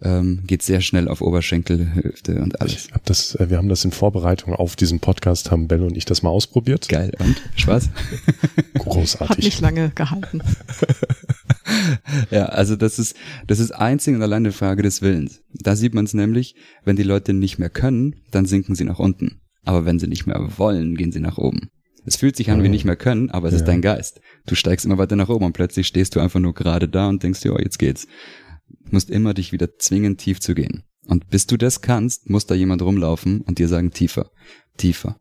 ähm, 0.00 0.44
geht 0.46 0.62
sehr 0.62 0.80
schnell 0.80 1.08
auf 1.08 1.20
Oberschenkel, 1.20 1.94
Hüfte 1.94 2.40
und 2.40 2.58
alles. 2.62 2.86
Ich 2.86 2.92
hab 2.92 3.04
das, 3.04 3.34
äh, 3.34 3.50
wir 3.50 3.58
haben 3.58 3.68
das 3.68 3.84
in 3.84 3.92
Vorbereitung 3.92 4.54
auf 4.54 4.76
diesen 4.76 5.00
Podcast, 5.00 5.50
haben 5.50 5.68
Bello 5.68 5.86
und 5.86 5.96
ich 5.96 6.06
das 6.06 6.22
mal 6.22 6.30
ausprobiert. 6.30 6.88
Geil. 6.88 7.12
Und? 7.18 7.36
Spaß? 7.56 7.90
Hat 8.56 8.74
Großartig. 8.78 9.44
nicht 9.44 9.60
lange 9.60 9.90
gehalten. 9.90 10.40
Ja, 12.30 12.46
also 12.46 12.76
das 12.76 12.98
ist, 12.98 13.16
das 13.46 13.58
ist 13.58 13.72
einzig 13.72 14.14
und 14.14 14.22
allein 14.22 14.42
eine 14.44 14.52
Frage 14.52 14.82
des 14.82 15.02
Willens. 15.02 15.42
Da 15.52 15.76
sieht 15.76 15.94
man 15.94 16.04
es 16.04 16.14
nämlich, 16.14 16.54
wenn 16.84 16.96
die 16.96 17.02
Leute 17.02 17.32
nicht 17.32 17.58
mehr 17.58 17.70
können, 17.70 18.16
dann 18.30 18.46
sinken 18.46 18.74
sie 18.74 18.84
nach 18.84 18.98
unten. 18.98 19.40
Aber 19.64 19.84
wenn 19.84 19.98
sie 19.98 20.06
nicht 20.06 20.26
mehr 20.26 20.48
wollen, 20.58 20.96
gehen 20.96 21.12
sie 21.12 21.20
nach 21.20 21.38
oben. 21.38 21.68
Es 22.06 22.16
fühlt 22.16 22.34
sich 22.36 22.50
an 22.50 22.62
wie 22.62 22.68
nicht 22.70 22.84
mehr 22.86 22.96
können, 22.96 23.30
aber 23.30 23.48
es 23.48 23.54
ist 23.54 23.60
Ja. 23.60 23.66
dein 23.66 23.82
Geist. 23.82 24.20
Du 24.46 24.54
steigst 24.54 24.86
immer 24.86 24.96
weiter 24.98 25.16
nach 25.16 25.28
oben 25.28 25.44
und 25.44 25.52
plötzlich 25.52 25.86
stehst 25.86 26.16
du 26.16 26.20
einfach 26.20 26.40
nur 26.40 26.54
gerade 26.54 26.88
da 26.88 27.08
und 27.08 27.22
denkst, 27.22 27.44
ja, 27.44 27.58
jetzt 27.60 27.78
geht's. 27.78 28.06
Du 28.68 28.90
musst 28.92 29.10
immer 29.10 29.34
dich 29.34 29.52
wieder 29.52 29.76
zwingen, 29.78 30.16
tief 30.16 30.40
zu 30.40 30.54
gehen. 30.54 30.84
Und 31.06 31.28
bis 31.28 31.46
du 31.46 31.56
das 31.56 31.82
kannst, 31.82 32.30
muss 32.30 32.46
da 32.46 32.54
jemand 32.54 32.82
rumlaufen 32.82 33.42
und 33.42 33.58
dir 33.58 33.68
sagen, 33.68 33.90
tiefer, 33.90 34.30
tiefer. 34.76 35.18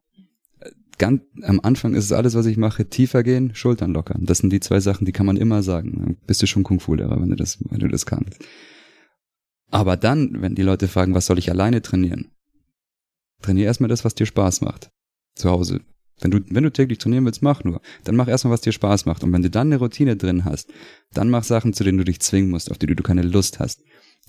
Ganz, 1.00 1.22
am 1.44 1.62
Anfang 1.62 1.96
ist 1.96 2.06
es 2.06 2.12
alles, 2.12 2.36
was 2.36 2.46
ich 2.46 2.58
mache, 2.58 2.88
tiefer 2.88 3.24
gehen, 3.24 3.56
Schultern 3.56 3.94
lockern. 3.94 4.26
Das 4.26 4.40
sind 4.40 4.52
die 4.52 4.60
zwei 4.60 4.82
Sachen, 4.82 5.06
die 5.06 5.14
kann 5.14 5.26
man 5.26 5.38
immer 5.38 5.64
sagen. 5.64 5.94
Dann 5.98 6.18
bist 6.28 6.42
du 6.42 6.46
schon 6.46 6.64
Kung-Fu-Lehrer, 6.64 7.20
wenn 7.20 7.30
du 7.30 7.36
das, 7.38 7.58
wenn 7.70 7.80
du 7.80 7.88
das 7.88 8.06
kannst. 8.06 8.38
Aber 9.72 9.98
dann, 9.98 10.42
wenn 10.42 10.56
die 10.56 10.62
Leute 10.62 10.88
fragen, 10.88 11.14
was 11.16 11.26
soll 11.26 11.40
ich 11.40 11.50
alleine 11.50 11.82
trainieren? 11.82 12.32
Trainier 13.42 13.66
erstmal 13.66 13.88
das, 13.88 14.04
was 14.04 14.14
dir 14.14 14.26
Spaß 14.26 14.62
macht. 14.62 14.92
Zu 15.36 15.50
Hause 15.50 15.80
Wenn 16.20 16.32
du, 16.32 16.42
wenn 16.50 16.64
du 16.64 16.72
täglich 16.72 16.98
trainieren 16.98 17.24
willst, 17.24 17.42
mach 17.42 17.64
nur. 17.64 17.82
Dann 18.04 18.18
mach 18.18 18.28
erstmal, 18.28 18.52
was 18.52 18.62
dir 18.62 18.74
Spaß 18.74 19.06
macht. 19.06 19.24
Und 19.24 19.32
wenn 19.32 19.42
du 19.42 19.50
dann 19.50 19.68
eine 19.68 19.78
Routine 19.78 20.18
drin 20.18 20.44
hast, 20.44 20.70
dann 21.14 21.30
mach 21.30 21.46
Sachen, 21.46 21.74
zu 21.74 21.86
denen 21.86 21.98
du 21.98 22.04
dich 22.04 22.20
zwingen 22.20 22.50
musst, 22.50 22.72
auf 22.72 22.78
die 22.78 22.88
du 22.88 23.02
keine 23.02 23.22
Lust 23.22 23.60
hast, 23.60 23.82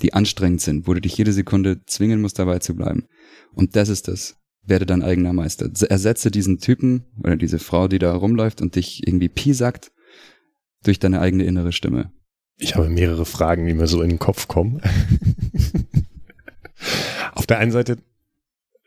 die 0.03 0.15
anstrengend 0.15 0.61
sind, 0.61 0.87
wo 0.87 0.95
du 0.95 1.01
dich 1.01 1.17
jede 1.17 1.33
Sekunde 1.33 1.85
zwingen 1.87 2.21
musst, 2.21 2.39
dabei 2.39 2.61
zu 2.61 2.77
bleiben. 2.77 3.07
Und 3.55 3.75
das 3.75 3.89
ist 3.89 4.07
das. 4.07 4.40
Werde 4.71 4.87
dein 4.87 5.03
eigener 5.03 5.33
Meister. 5.33 5.69
Ersetze 5.91 6.31
diesen 6.31 6.61
Typen 6.61 7.05
oder 7.25 7.37
diese 7.37 7.59
Frau, 7.59 7.89
die 7.89 7.99
da 7.99 8.15
rumläuft 8.15 8.63
und 8.63 8.77
dich 8.77 9.05
irgendwie 9.05 9.29
piesackt, 9.29 9.91
durch 10.85 11.01
deine 11.01 11.21
eigene 11.21 11.43
innere 11.45 11.73
Stimme. 11.73 12.13
Ich 12.57 12.77
habe 12.77 12.89
mehrere 12.89 13.25
Fragen, 13.27 13.67
die 13.67 13.75
mir 13.75 13.89
so 13.89 14.01
in 14.01 14.11
den 14.11 14.19
Kopf 14.21 14.47
kommen. 14.47 14.81
Auf 17.35 17.47
der 17.47 17.59
einen 17.59 17.73
Seite 17.73 17.99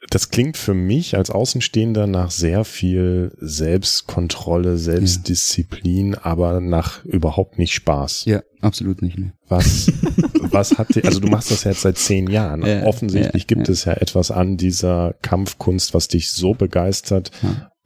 das 0.10 0.30
klingt 0.30 0.58
für 0.58 0.74
mich 0.74 1.16
als 1.18 1.30
Außenstehender 1.30 2.08
nach 2.08 2.32
sehr 2.32 2.66
viel 2.66 3.32
Selbstkontrolle, 3.40 4.78
Selbstdisziplin, 4.78 6.14
ja. 6.14 6.20
aber 6.24 6.60
nach 6.60 7.04
überhaupt 7.06 7.58
nicht 7.58 7.74
Spaß. 7.74 8.26
Ja, 8.26 8.42
absolut 8.62 9.02
nicht. 9.02 9.18
Ne. 9.18 9.34
Was, 9.48 9.92
was 10.42 10.78
hat 10.78 10.96
dir, 10.96 11.06
also 11.06 11.20
du 11.20 11.28
machst 11.28 11.52
das 11.52 11.64
jetzt 11.64 11.82
seit 11.82 11.98
zehn 11.98 12.28
Jahren. 12.28 12.66
Ja, 12.66 12.84
Offensichtlich 12.84 13.44
ja, 13.44 13.48
gibt 13.48 13.70
es 13.70 13.86
ja 13.86 13.94
etwas 13.94 14.32
an 14.32 14.58
dieser 14.58 15.16
Kampfkunst, 15.22 15.94
was 15.94 16.08
dich 16.08 16.32
so 16.32 16.54
begeistert, 16.54 17.32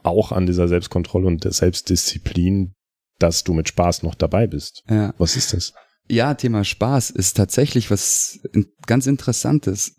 auch 0.04 0.32
an 0.32 0.46
dieser 0.46 0.68
Selbstkontrolle 0.68 1.28
und 1.28 1.44
der 1.44 1.52
Selbstdisziplin, 1.52 2.74
dass 3.20 3.44
du 3.44 3.54
mit 3.54 3.68
Spaß 3.68 4.04
noch 4.04 4.16
dabei 4.16 4.48
bist. 4.48 4.84
Ja. 4.90 5.14
Was 5.18 5.36
ist 5.36 5.54
das? 5.54 5.74
Ja, 6.10 6.34
Thema 6.36 6.64
Spaß 6.64 7.10
ist 7.10 7.36
tatsächlich 7.36 7.92
was 7.92 8.40
ganz 8.86 9.08
Interessantes 9.08 9.98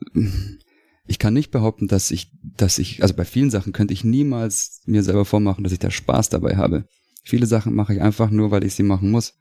ich 1.09 1.18
kann 1.18 1.33
nicht 1.33 1.51
behaupten, 1.51 1.88
dass 1.88 2.11
ich, 2.11 2.31
dass 2.42 2.79
ich, 2.79 3.03
also 3.03 3.14
bei 3.14 3.25
vielen 3.25 3.51
Sachen 3.51 3.73
könnte 3.73 3.94
ich 3.94 4.05
niemals 4.05 4.83
mir 4.85 5.03
selber 5.03 5.25
vormachen, 5.25 5.64
dass 5.64 5.73
ich 5.73 5.79
da 5.79 5.90
Spaß 5.90 6.29
dabei 6.29 6.57
habe. 6.57 6.85
Viele 7.25 7.47
Sachen 7.47 7.75
mache 7.75 7.94
ich 7.94 8.03
einfach 8.03 8.31
nur, 8.31 8.51
weil 8.51 8.62
ich 8.62 8.75
sie 8.75 8.83
machen 8.83 9.11
muss. 9.11 9.38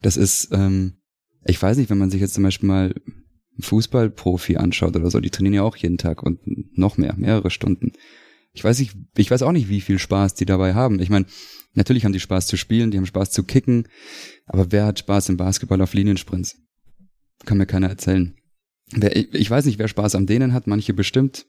Das 0.00 0.16
ist, 0.16 0.50
ähm, 0.52 0.98
ich 1.44 1.60
weiß 1.60 1.76
nicht, 1.76 1.90
wenn 1.90 1.98
man 1.98 2.10
sich 2.10 2.20
jetzt 2.20 2.34
zum 2.34 2.44
Beispiel 2.44 2.68
mal 2.68 2.94
einen 2.94 3.62
Fußballprofi 3.62 4.56
anschaut 4.56 4.94
oder 4.94 5.10
so, 5.10 5.18
die 5.18 5.30
trainieren 5.30 5.54
ja 5.54 5.62
auch 5.64 5.76
jeden 5.76 5.98
Tag 5.98 6.22
und 6.22 6.38
noch 6.78 6.96
mehr, 6.96 7.14
mehrere 7.16 7.50
Stunden. 7.50 7.92
Ich 8.52 8.62
weiß 8.62 8.78
nicht, 8.78 8.96
ich 9.16 9.30
weiß 9.32 9.42
auch 9.42 9.52
nicht, 9.52 9.68
wie 9.68 9.80
viel 9.80 9.98
Spaß 9.98 10.34
die 10.34 10.46
dabei 10.46 10.74
haben. 10.74 11.00
Ich 11.00 11.10
meine, 11.10 11.26
natürlich 11.74 12.04
haben 12.04 12.12
die 12.12 12.20
Spaß 12.20 12.46
zu 12.46 12.56
spielen, 12.56 12.92
die 12.92 12.98
haben 12.98 13.06
Spaß 13.06 13.32
zu 13.32 13.42
kicken, 13.42 13.88
aber 14.46 14.70
wer 14.70 14.86
hat 14.86 15.00
Spaß 15.00 15.28
im 15.30 15.36
Basketball 15.36 15.82
auf 15.82 15.92
Liniensprints? 15.92 16.56
Kann 17.46 17.58
mir 17.58 17.66
keiner 17.66 17.88
erzählen. 17.88 18.37
Ich 18.92 19.50
weiß 19.50 19.64
nicht, 19.66 19.78
wer 19.78 19.88
Spaß 19.88 20.14
am 20.14 20.26
Dehnen 20.26 20.52
hat, 20.52 20.66
manche 20.66 20.94
bestimmt. 20.94 21.46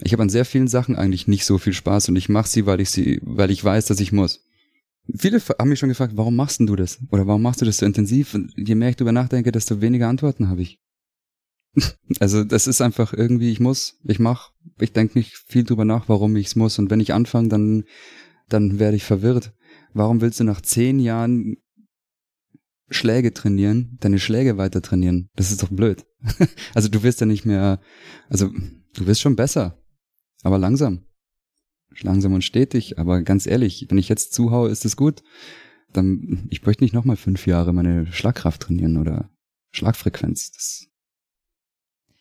Ich 0.00 0.12
habe 0.12 0.22
an 0.22 0.30
sehr 0.30 0.44
vielen 0.44 0.68
Sachen 0.68 0.96
eigentlich 0.96 1.28
nicht 1.28 1.44
so 1.44 1.58
viel 1.58 1.72
Spaß 1.72 2.08
und 2.08 2.16
ich 2.16 2.28
mache 2.28 2.48
sie, 2.48 2.66
weil 2.66 2.80
ich 2.80 2.90
sie, 2.90 3.20
weil 3.22 3.50
ich 3.50 3.62
weiß, 3.62 3.86
dass 3.86 4.00
ich 4.00 4.12
muss. 4.12 4.44
Viele 5.16 5.40
haben 5.40 5.68
mich 5.68 5.78
schon 5.78 5.88
gefragt, 5.88 6.16
warum 6.16 6.36
machst 6.36 6.60
denn 6.60 6.66
du 6.66 6.76
das? 6.76 6.98
Oder 7.10 7.26
warum 7.26 7.42
machst 7.42 7.60
du 7.60 7.64
das 7.64 7.78
so 7.78 7.86
intensiv? 7.86 8.34
Und 8.34 8.52
je 8.56 8.74
mehr 8.74 8.90
ich 8.90 8.96
drüber 8.96 9.12
nachdenke, 9.12 9.52
desto 9.52 9.80
weniger 9.80 10.08
Antworten 10.08 10.48
habe 10.48 10.62
ich. 10.62 10.80
also 12.20 12.44
das 12.44 12.66
ist 12.66 12.80
einfach 12.80 13.12
irgendwie, 13.12 13.50
ich 13.50 13.60
muss, 13.60 13.98
ich 14.04 14.18
mach, 14.18 14.52
ich 14.78 14.92
denke 14.92 15.18
nicht 15.18 15.36
viel 15.36 15.64
drüber 15.64 15.84
nach, 15.84 16.08
warum 16.08 16.36
ich 16.36 16.46
es 16.46 16.56
muss. 16.56 16.78
Und 16.78 16.90
wenn 16.90 17.00
ich 17.00 17.14
anfange, 17.14 17.48
dann, 17.48 17.84
dann 18.48 18.78
werde 18.78 18.96
ich 18.96 19.04
verwirrt. 19.04 19.52
Warum 19.92 20.20
willst 20.20 20.40
du 20.40 20.44
nach 20.44 20.60
zehn 20.60 21.00
Jahren 21.00 21.56
Schläge 22.92 23.32
trainieren, 23.34 23.98
deine 24.00 24.18
Schläge 24.18 24.56
weiter 24.58 24.82
trainieren. 24.82 25.28
Das 25.34 25.50
ist 25.50 25.62
doch 25.62 25.68
blöd. 25.68 26.04
also 26.74 26.88
du 26.88 27.02
wirst 27.02 27.20
ja 27.20 27.26
nicht 27.26 27.44
mehr, 27.44 27.80
also 28.28 28.50
du 28.94 29.06
wirst 29.06 29.20
schon 29.20 29.36
besser, 29.36 29.78
aber 30.42 30.58
langsam. 30.58 31.06
Langsam 32.00 32.32
und 32.32 32.42
stetig, 32.42 32.98
aber 32.98 33.22
ganz 33.22 33.46
ehrlich, 33.46 33.86
wenn 33.90 33.98
ich 33.98 34.08
jetzt 34.08 34.32
zuhaue, 34.32 34.70
ist 34.70 34.84
es 34.84 34.96
gut. 34.96 35.22
Dann, 35.92 36.46
ich 36.50 36.64
möchte 36.64 36.82
nicht 36.82 36.94
nochmal 36.94 37.16
fünf 37.16 37.46
Jahre 37.46 37.74
meine 37.74 38.10
Schlagkraft 38.10 38.62
trainieren 38.62 38.96
oder 38.96 39.28
Schlagfrequenz. 39.72 40.52
Das, 40.52 40.86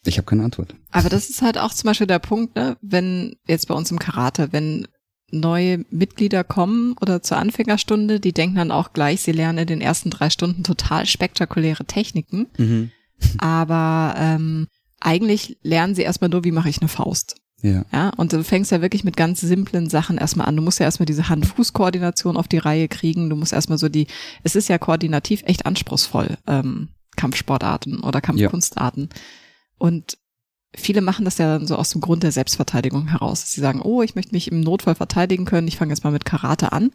ich 0.03 0.17
habe 0.17 0.25
keine 0.25 0.43
Antwort. 0.43 0.75
Aber 0.89 1.07
das 1.07 1.29
ist 1.29 1.41
halt 1.41 1.57
auch 1.57 1.73
zum 1.73 1.87
Beispiel 1.87 2.07
der 2.07 2.19
Punkt, 2.19 2.55
ne, 2.55 2.77
wenn 2.81 3.37
jetzt 3.47 3.67
bei 3.67 3.73
uns 3.73 3.91
im 3.91 3.99
Karate, 3.99 4.51
wenn 4.51 4.87
neue 5.31 5.85
Mitglieder 5.89 6.43
kommen 6.43 6.95
oder 7.01 7.21
zur 7.21 7.37
Anfängerstunde, 7.37 8.19
die 8.19 8.33
denken 8.33 8.55
dann 8.57 8.71
auch 8.71 8.93
gleich, 8.93 9.21
sie 9.21 9.31
lernen 9.31 9.59
in 9.59 9.67
den 9.67 9.81
ersten 9.81 10.09
drei 10.09 10.29
Stunden 10.29 10.63
total 10.63 11.05
spektakuläre 11.05 11.85
Techniken. 11.85 12.47
Mhm. 12.57 12.91
Aber 13.37 14.15
ähm, 14.17 14.67
eigentlich 14.99 15.57
lernen 15.63 15.95
sie 15.95 16.03
erstmal 16.03 16.29
nur, 16.29 16.43
wie 16.43 16.51
mache 16.51 16.69
ich 16.69 16.79
eine 16.79 16.87
Faust. 16.87 17.35
Ja. 17.61 17.85
ja. 17.91 18.09
Und 18.17 18.33
du 18.33 18.43
fängst 18.43 18.71
ja 18.71 18.81
wirklich 18.81 19.03
mit 19.03 19.17
ganz 19.17 19.41
simplen 19.41 19.89
Sachen 19.89 20.17
erstmal 20.17 20.47
an. 20.47 20.55
Du 20.55 20.61
musst 20.61 20.79
ja 20.79 20.85
erstmal 20.85 21.05
diese 21.05 21.29
Hand-Fuß-Koordination 21.29 22.37
auf 22.37 22.47
die 22.47 22.57
Reihe 22.57 22.87
kriegen. 22.87 23.29
Du 23.29 23.35
musst 23.35 23.53
erstmal 23.53 23.77
so 23.77 23.89
die, 23.89 24.07
es 24.43 24.55
ist 24.55 24.69
ja 24.69 24.77
koordinativ 24.77 25.43
echt 25.45 25.65
anspruchsvoll, 25.65 26.37
ähm, 26.47 26.89
Kampfsportarten 27.15 27.99
oder 28.01 28.21
Kampfkunstarten. 28.21 29.09
Ja. 29.11 29.19
Und 29.77 30.17
viele 30.75 31.01
machen 31.01 31.25
das 31.25 31.37
ja 31.37 31.57
dann 31.57 31.67
so 31.67 31.75
aus 31.75 31.89
dem 31.89 32.01
Grund 32.01 32.23
der 32.23 32.31
Selbstverteidigung 32.31 33.07
heraus. 33.07 33.51
Sie 33.51 33.61
sagen, 33.61 33.81
oh, 33.81 34.01
ich 34.01 34.15
möchte 34.15 34.33
mich 34.33 34.51
im 34.51 34.61
Notfall 34.61 34.95
verteidigen 34.95 35.45
können, 35.45 35.67
ich 35.67 35.77
fange 35.77 35.91
jetzt 35.91 36.03
mal 36.03 36.11
mit 36.11 36.25
Karate 36.25 36.71
an. 36.71 36.91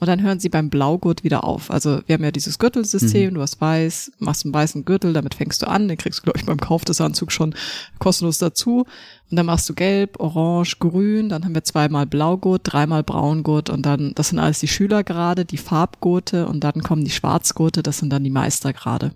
Und 0.00 0.06
dann 0.06 0.22
hören 0.22 0.38
sie 0.38 0.48
beim 0.48 0.70
Blaugurt 0.70 1.24
wieder 1.24 1.42
auf. 1.42 1.72
Also 1.72 2.00
wir 2.06 2.14
haben 2.14 2.22
ja 2.22 2.30
dieses 2.30 2.60
Gürtelsystem, 2.60 3.30
mhm. 3.30 3.34
du 3.34 3.40
hast 3.40 3.60
weiß, 3.60 4.12
machst 4.20 4.44
einen 4.44 4.54
weißen 4.54 4.84
Gürtel, 4.84 5.12
damit 5.12 5.34
fängst 5.34 5.60
du 5.60 5.66
an, 5.66 5.88
den 5.88 5.98
kriegst 5.98 6.20
du, 6.20 6.22
glaube 6.22 6.38
ich, 6.38 6.46
beim 6.46 6.60
Kauf 6.60 6.84
des 6.84 7.00
Anzugs 7.00 7.34
schon 7.34 7.54
kostenlos 7.98 8.38
dazu. 8.38 8.86
Und 9.30 9.36
dann 9.36 9.46
machst 9.46 9.68
du 9.68 9.74
gelb, 9.74 10.20
orange, 10.20 10.78
grün, 10.78 11.28
dann 11.28 11.44
haben 11.44 11.54
wir 11.54 11.64
zweimal 11.64 12.06
Blaugurt, 12.06 12.62
dreimal 12.64 13.02
Braungurt 13.02 13.70
und 13.70 13.84
dann, 13.84 14.12
das 14.14 14.28
sind 14.28 14.38
alles 14.38 14.60
die 14.60 14.68
Schülergrade, 14.68 15.44
die 15.44 15.56
Farbgurte 15.56 16.46
und 16.46 16.62
dann 16.62 16.82
kommen 16.82 17.04
die 17.04 17.10
Schwarzgurte, 17.10 17.82
das 17.82 17.98
sind 17.98 18.10
dann 18.10 18.22
die 18.22 18.30
Meistergrade. 18.30 19.14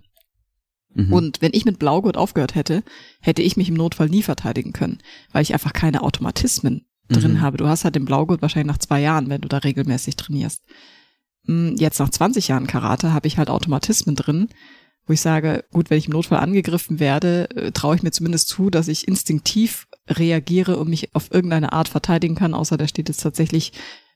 Mhm. 0.93 1.13
Und 1.13 1.41
wenn 1.41 1.53
ich 1.53 1.65
mit 1.65 1.79
Blaugurt 1.79 2.17
aufgehört 2.17 2.55
hätte, 2.55 2.83
hätte 3.19 3.41
ich 3.41 3.57
mich 3.57 3.69
im 3.69 3.75
Notfall 3.75 4.09
nie 4.09 4.23
verteidigen 4.23 4.73
können, 4.73 4.99
weil 5.31 5.41
ich 5.41 5.53
einfach 5.53 5.73
keine 5.73 6.03
Automatismen 6.03 6.85
drin 7.09 7.33
mhm. 7.33 7.41
habe. 7.41 7.57
Du 7.57 7.67
hast 7.67 7.83
halt 7.83 7.95
den 7.95 8.05
Blaugurt 8.05 8.41
wahrscheinlich 8.41 8.71
nach 8.71 8.79
zwei 8.79 9.01
Jahren, 9.01 9.29
wenn 9.29 9.41
du 9.41 9.47
da 9.47 9.57
regelmäßig 9.57 10.15
trainierst. 10.15 10.63
Hm, 11.45 11.75
jetzt 11.77 11.99
nach 11.99 12.09
20 12.09 12.47
Jahren 12.47 12.67
Karate 12.67 13.13
habe 13.13 13.27
ich 13.27 13.37
halt 13.37 13.49
Automatismen 13.49 14.15
drin, 14.15 14.49
wo 15.05 15.13
ich 15.13 15.21
sage, 15.21 15.65
gut, 15.71 15.89
wenn 15.89 15.97
ich 15.97 16.07
im 16.07 16.13
Notfall 16.13 16.39
angegriffen 16.39 16.99
werde, 16.99 17.49
äh, 17.55 17.71
traue 17.71 17.95
ich 17.95 18.03
mir 18.03 18.11
zumindest 18.11 18.47
zu, 18.47 18.69
dass 18.69 18.87
ich 18.87 19.07
instinktiv 19.07 19.87
reagiere 20.07 20.77
und 20.77 20.89
mich 20.89 21.13
auf 21.15 21.33
irgendeine 21.33 21.73
Art 21.73 21.89
verteidigen 21.89 22.35
kann, 22.35 22.53
außer 22.53 22.77
der 22.77 22.87
steht 22.87 23.09
jetzt 23.09 23.21
tatsächlich 23.21 23.73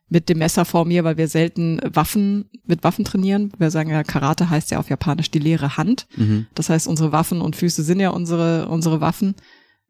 mit 0.09 0.29
dem 0.29 0.37
Messer 0.37 0.65
vor 0.65 0.85
mir, 0.85 1.03
weil 1.03 1.17
wir 1.17 1.27
selten 1.27 1.79
Waffen 1.83 2.45
mit 2.65 2.83
Waffen 2.83 3.05
trainieren. 3.05 3.51
Wir 3.57 3.71
sagen 3.71 3.89
ja, 3.89 4.03
Karate 4.03 4.49
heißt 4.49 4.71
ja 4.71 4.79
auf 4.79 4.89
Japanisch 4.89 5.31
die 5.31 5.39
leere 5.39 5.77
Hand. 5.77 6.07
Mhm. 6.15 6.47
Das 6.55 6.69
heißt, 6.69 6.87
unsere 6.87 7.11
Waffen 7.11 7.41
und 7.41 7.55
Füße 7.55 7.83
sind 7.83 7.99
ja 7.99 8.09
unsere, 8.09 8.69
unsere 8.69 9.01
Waffen. 9.01 9.35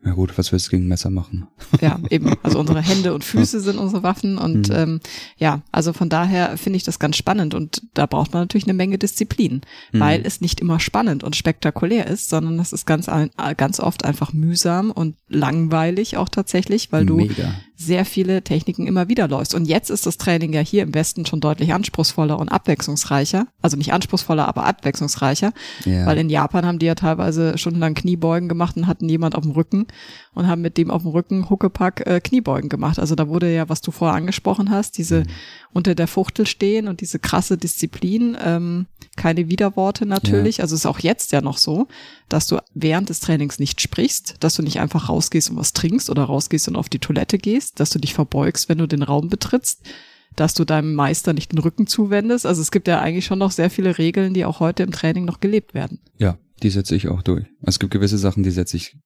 Ja 0.06 0.14
gut, 0.14 0.38
was 0.38 0.52
willst 0.52 0.68
du 0.68 0.72
gegen 0.72 0.88
Messer 0.88 1.10
machen? 1.10 1.48
Ja, 1.82 2.00
eben. 2.10 2.34
Also 2.42 2.60
unsere 2.60 2.82
Hände 2.82 3.14
und 3.14 3.24
Füße 3.24 3.60
sind 3.60 3.78
unsere 3.78 4.02
Waffen 4.02 4.38
und 4.38 4.70
mhm. 4.70 4.76
ähm, 4.76 5.00
ja, 5.38 5.62
also 5.72 5.92
von 5.94 6.10
daher 6.10 6.58
finde 6.58 6.78
ich 6.78 6.84
das 6.84 6.98
ganz 6.98 7.18
spannend 7.18 7.54
und 7.54 7.84
da 7.94 8.06
braucht 8.06 8.34
man 8.34 8.44
natürlich 8.44 8.66
eine 8.66 8.74
Menge 8.74 8.98
Disziplin, 8.98 9.62
mhm. 9.92 10.00
weil 10.00 10.22
es 10.26 10.40
nicht 10.40 10.60
immer 10.60 10.80
spannend 10.80 11.24
und 11.24 11.36
spektakulär 11.36 12.08
ist, 12.08 12.30
sondern 12.30 12.60
es 12.60 12.74
ist 12.74 12.86
ganz 12.86 13.10
ganz 13.58 13.80
oft 13.80 14.06
einfach 14.06 14.34
mühsam 14.34 14.92
und 14.92 15.18
langweilig 15.28 16.18
auch 16.18 16.30
tatsächlich, 16.30 16.92
weil 16.92 17.06
du 17.06 17.18
Mega. 17.18 17.54
Sehr 17.80 18.06
viele 18.06 18.42
Techniken 18.42 18.88
immer 18.88 19.08
wieder 19.08 19.28
läufst. 19.28 19.54
Und 19.54 19.66
jetzt 19.66 19.92
ist 19.92 20.08
das 20.08 20.18
Training 20.18 20.52
ja 20.52 20.62
hier 20.62 20.82
im 20.82 20.96
Westen 20.96 21.28
schon 21.28 21.40
deutlich 21.40 21.74
anspruchsvoller 21.74 22.40
und 22.40 22.50
abwechslungsreicher. 22.50 23.46
Also 23.62 23.78
nicht 23.78 23.94
anspruchsvoller, 23.94 24.48
aber 24.48 24.66
abwechslungsreicher, 24.66 25.54
ja. 25.86 26.06
weil 26.08 26.18
in 26.18 26.30
Japan 26.30 26.66
haben 26.66 26.80
die 26.80 26.88
ja 26.88 26.96
teilweise 26.96 27.56
stundenlang 27.60 27.94
Kniebeugen 27.94 28.50
gemacht 28.50 28.78
und 28.78 28.88
hatten 28.88 29.08
jemand 29.08 29.36
auf 29.36 29.44
dem 29.44 29.52
Rücken 29.52 29.86
und 30.34 30.48
haben 30.48 30.62
mit 30.62 30.78
dem 30.78 30.90
auf 30.90 31.04
dem 31.04 31.12
Rücken 31.12 31.52
Huckepack 31.52 32.06
äh, 32.08 32.20
Kniebeugen 32.20 32.70
gemacht. 32.70 32.98
Also 32.98 33.14
da 33.14 33.28
wurde 33.28 33.54
ja, 33.54 33.70
was 33.70 33.82
du 33.82 33.92
vorher 33.92 34.18
angesprochen 34.18 34.72
hast, 34.72 34.98
diese 34.98 35.20
mhm. 35.20 35.28
unter 35.74 35.94
der 35.94 36.08
Fuchtel 36.08 36.48
stehen 36.48 36.88
und 36.88 37.02
diese 37.02 37.20
krasse 37.20 37.58
Disziplin, 37.58 38.36
ähm, 38.44 38.88
keine 39.16 39.50
Widerworte 39.50 40.06
natürlich. 40.06 40.58
Ja. 40.58 40.64
Also 40.64 40.76
ist 40.76 40.86
auch 40.86 41.00
jetzt 41.00 41.32
ja 41.32 41.42
noch 41.42 41.58
so, 41.58 41.88
dass 42.30 42.48
du 42.48 42.60
während 42.74 43.10
des 43.10 43.20
Trainings 43.20 43.60
nicht 43.60 43.82
sprichst, 43.82 44.36
dass 44.40 44.56
du 44.56 44.62
nicht 44.62 44.80
einfach 44.80 45.10
rausgehst 45.10 45.50
und 45.50 45.58
was 45.58 45.74
trinkst 45.74 46.10
oder 46.10 46.24
rausgehst 46.24 46.68
und 46.68 46.76
auf 46.76 46.88
die 46.88 47.00
Toilette 47.00 47.38
gehst, 47.38 47.67
dass 47.74 47.90
du 47.90 48.00
dich 48.00 48.14
verbeugst, 48.14 48.70
wenn 48.70 48.78
du 48.78 48.88
den 48.88 49.04
Raum 49.04 49.30
betrittst 49.30 49.84
dass 50.38 50.54
du 50.54 50.66
deinem 50.66 50.94
Meister 50.94 51.34
nicht 51.34 51.52
den 51.52 51.58
Rücken 51.58 51.88
zuwendest. 51.88 52.46
Also 52.46 52.62
es 52.62 52.72
gibt 52.72 52.88
ja 52.88 53.02
eigentlich 53.02 53.26
schon 53.26 53.40
noch 53.40 53.52
sehr 53.52 53.70
viele 53.70 53.98
Regeln, 53.98 54.34
die 54.34 54.46
auch 54.46 54.60
heute 54.60 54.84
im 54.84 54.92
Training 54.92 55.26
noch 55.26 55.40
gelebt 55.40 55.74
werden. 55.74 56.00
Ja, 56.18 56.38
die 56.62 56.70
setze 56.70 56.96
ich 56.96 57.08
auch 57.08 57.24
durch. 57.24 57.48
Es 57.64 57.80
gibt 57.80 57.92
gewisse 57.92 58.20
Sachen, 58.20 58.44
die 58.44 58.52
setze 58.52 58.78
ich 58.78 58.98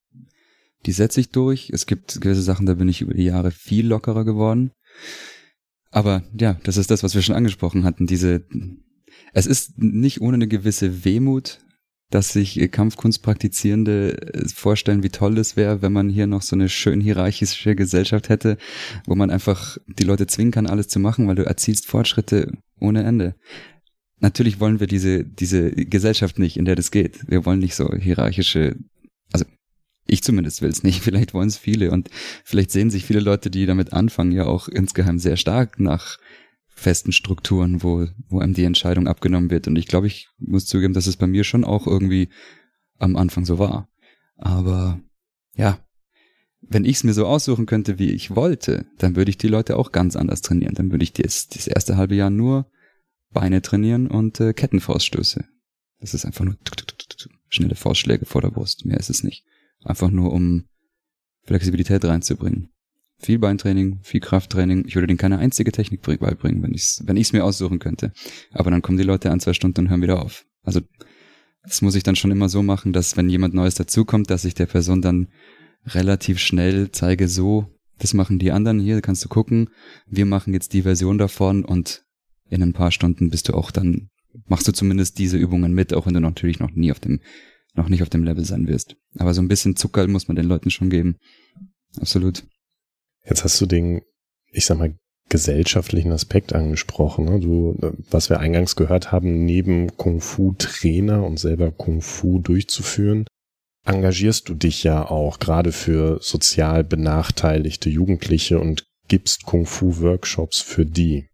die 0.85 0.91
setze 0.91 1.19
ich 1.19 1.29
durch. 1.29 1.69
Es 1.71 1.85
gibt 1.85 2.21
gewisse 2.21 2.41
Sachen, 2.41 2.65
da 2.65 2.73
bin 2.73 2.89
ich 2.89 3.01
über 3.01 3.13
die 3.13 3.23
Jahre 3.23 3.51
viel 3.51 3.87
lockerer 3.87 4.25
geworden. 4.25 4.71
Aber 5.91 6.23
ja, 6.37 6.59
das 6.63 6.77
ist 6.77 6.91
das, 6.91 7.03
was 7.03 7.15
wir 7.15 7.21
schon 7.21 7.35
angesprochen 7.35 7.83
hatten. 7.83 8.07
Diese, 8.07 8.45
es 9.33 9.45
ist 9.45 9.77
nicht 9.77 10.21
ohne 10.21 10.35
eine 10.35 10.47
gewisse 10.47 11.05
Wehmut, 11.05 11.59
dass 12.11 12.33
sich 12.33 12.59
Kampfkunstpraktizierende 12.71 14.33
äh, 14.33 14.47
vorstellen, 14.49 15.01
wie 15.01 15.09
toll 15.09 15.37
es 15.39 15.55
wäre, 15.55 15.81
wenn 15.81 15.93
man 15.93 16.09
hier 16.09 16.27
noch 16.27 16.43
so 16.43 16.55
eine 16.55 16.69
schön 16.69 17.01
hierarchische 17.01 17.75
Gesellschaft 17.75 18.29
hätte, 18.29 18.57
wo 19.07 19.15
man 19.15 19.31
einfach 19.31 19.77
die 19.87 20.03
Leute 20.03 20.27
zwingen 20.27 20.51
kann, 20.51 20.67
alles 20.67 20.87
zu 20.87 20.99
machen, 20.99 21.27
weil 21.27 21.35
du 21.35 21.45
erzielst 21.45 21.87
Fortschritte 21.87 22.51
ohne 22.79 23.03
Ende. 23.03 23.35
Natürlich 24.19 24.59
wollen 24.59 24.79
wir 24.79 24.87
diese, 24.87 25.23
diese 25.25 25.71
Gesellschaft 25.71 26.37
nicht, 26.37 26.57
in 26.57 26.65
der 26.65 26.75
das 26.75 26.91
geht. 26.91 27.27
Wir 27.27 27.45
wollen 27.45 27.59
nicht 27.59 27.75
so 27.75 27.89
hierarchische, 27.95 28.75
also 29.33 29.45
ich 30.05 30.21
zumindest 30.21 30.61
will 30.61 30.69
es 30.69 30.83
nicht, 30.83 31.01
vielleicht 31.03 31.33
wollen 31.33 31.47
es 31.47 31.57
viele 31.57 31.91
und 31.91 32.09
vielleicht 32.43 32.71
sehen 32.71 32.89
sich 32.89 33.05
viele 33.05 33.21
Leute, 33.21 33.49
die 33.49 33.65
damit 33.65 33.93
anfangen, 33.93 34.31
ja 34.31 34.45
auch 34.45 34.67
insgeheim 34.67 35.17
sehr 35.17 35.37
stark 35.37 35.79
nach 35.79 36.17
festen 36.81 37.11
Strukturen, 37.11 37.83
wo, 37.83 38.07
wo 38.27 38.39
einem 38.39 38.53
die 38.53 38.63
Entscheidung 38.63 39.07
abgenommen 39.07 39.51
wird. 39.51 39.67
Und 39.67 39.75
ich 39.75 39.87
glaube, 39.87 40.07
ich 40.07 40.27
muss 40.39 40.65
zugeben, 40.65 40.93
dass 40.93 41.07
es 41.07 41.15
bei 41.15 41.27
mir 41.27 41.43
schon 41.43 41.63
auch 41.63 41.87
irgendwie 41.87 42.29
am 42.97 43.15
Anfang 43.15 43.45
so 43.45 43.59
war. 43.59 43.87
Aber 44.35 44.99
ja, 45.55 45.79
wenn 46.61 46.85
ich 46.85 46.97
es 46.97 47.03
mir 47.03 47.13
so 47.13 47.25
aussuchen 47.25 47.65
könnte, 47.65 47.99
wie 47.99 48.11
ich 48.11 48.35
wollte, 48.35 48.85
dann 48.97 49.15
würde 49.15 49.29
ich 49.29 49.37
die 49.37 49.47
Leute 49.47 49.77
auch 49.77 49.91
ganz 49.91 50.15
anders 50.15 50.41
trainieren. 50.41 50.75
Dann 50.75 50.91
würde 50.91 51.03
ich 51.03 51.13
das, 51.13 51.47
das 51.47 51.67
erste 51.67 51.97
halbe 51.97 52.15
Jahr 52.15 52.29
nur 52.29 52.69
Beine 53.31 53.61
trainieren 53.61 54.07
und 54.07 54.39
äh, 54.39 54.53
Kettenfauststöße. 54.53 55.45
Das 55.99 56.13
ist 56.13 56.25
einfach 56.25 56.45
nur 56.45 56.57
schnelle 57.49 57.75
Faustschläge 57.75 58.25
vor 58.25 58.41
der 58.41 58.49
Brust. 58.49 58.85
Mehr 58.85 58.97
ist 58.97 59.09
es 59.09 59.23
nicht. 59.23 59.45
Einfach 59.83 60.09
nur, 60.09 60.33
um 60.33 60.65
Flexibilität 61.43 62.03
reinzubringen 62.05 62.71
viel 63.21 63.39
Beintraining, 63.39 63.99
viel 64.01 64.19
Krafttraining. 64.19 64.85
Ich 64.87 64.95
würde 64.95 65.07
denen 65.07 65.17
keine 65.17 65.37
einzige 65.37 65.71
Technik 65.71 66.01
beibringen, 66.01 66.63
wenn 66.63 66.73
ich 66.73 66.81
es 66.83 67.03
wenn 67.05 67.17
ich's 67.17 67.33
mir 67.33 67.43
aussuchen 67.43 67.79
könnte. 67.79 68.11
Aber 68.51 68.71
dann 68.71 68.81
kommen 68.81 68.97
die 68.97 69.03
Leute 69.03 69.31
an 69.31 69.39
zwei 69.39 69.53
Stunden 69.53 69.81
und 69.81 69.89
hören 69.89 70.01
wieder 70.01 70.21
auf. 70.21 70.45
Also 70.63 70.81
das 71.63 71.81
muss 71.81 71.95
ich 71.95 72.03
dann 72.03 72.15
schon 72.15 72.31
immer 72.31 72.49
so 72.49 72.63
machen, 72.63 72.93
dass 72.93 73.17
wenn 73.17 73.29
jemand 73.29 73.53
Neues 73.53 73.75
dazukommt, 73.75 74.29
dass 74.29 74.45
ich 74.45 74.55
der 74.55 74.65
Person 74.65 75.01
dann 75.01 75.27
relativ 75.85 76.39
schnell 76.39 76.91
zeige, 76.91 77.27
so, 77.27 77.67
das 77.99 78.13
machen 78.13 78.39
die 78.39 78.51
anderen 78.51 78.79
hier, 78.79 79.01
kannst 79.01 79.23
du 79.23 79.29
gucken. 79.29 79.69
Wir 80.07 80.25
machen 80.25 80.53
jetzt 80.53 80.73
die 80.73 80.81
Version 80.81 81.17
davon 81.17 81.63
und 81.63 82.03
in 82.49 82.63
ein 82.63 82.73
paar 82.73 82.91
Stunden 82.91 83.29
bist 83.29 83.47
du 83.47 83.53
auch 83.53 83.71
dann, 83.71 84.09
machst 84.47 84.67
du 84.67 84.71
zumindest 84.71 85.19
diese 85.19 85.37
Übungen 85.37 85.73
mit, 85.73 85.93
auch 85.93 86.05
wenn 86.05 86.13
du 86.13 86.19
natürlich 86.19 86.59
noch 86.59 86.71
nie 86.71 86.91
auf 86.91 86.99
dem, 86.99 87.21
noch 87.75 87.89
nicht 87.89 88.01
auf 88.01 88.09
dem 88.09 88.23
Level 88.23 88.43
sein 88.43 88.67
wirst. 88.67 88.95
Aber 89.17 89.33
so 89.33 89.41
ein 89.41 89.47
bisschen 89.47 89.75
Zucker 89.75 90.07
muss 90.07 90.27
man 90.27 90.35
den 90.35 90.47
Leuten 90.47 90.71
schon 90.71 90.89
geben. 90.89 91.15
Absolut. 91.99 92.43
Jetzt 93.27 93.43
hast 93.43 93.59
du 93.61 93.65
den, 93.65 94.01
ich 94.51 94.65
sag 94.65 94.77
mal, 94.77 94.95
gesellschaftlichen 95.29 96.11
Aspekt 96.11 96.53
angesprochen. 96.53 97.25
Ne? 97.25 97.39
Du, 97.39 97.75
was 98.09 98.29
wir 98.29 98.39
eingangs 98.39 98.75
gehört 98.75 99.11
haben, 99.11 99.45
neben 99.45 99.95
Kung 99.95 100.19
Fu 100.19 100.53
Trainer 100.57 101.25
und 101.25 101.39
selber 101.39 101.71
Kung 101.71 102.01
Fu 102.01 102.39
durchzuführen, 102.39 103.25
engagierst 103.85 104.49
du 104.49 104.53
dich 104.53 104.83
ja 104.83 105.09
auch 105.09 105.39
gerade 105.39 105.71
für 105.71 106.19
sozial 106.21 106.83
benachteiligte 106.83 107.89
Jugendliche 107.89 108.59
und 108.59 108.83
gibst 109.07 109.45
Kung 109.45 109.65
Fu 109.65 109.99
Workshops 109.99 110.59
für 110.59 110.85
die. 110.85 111.27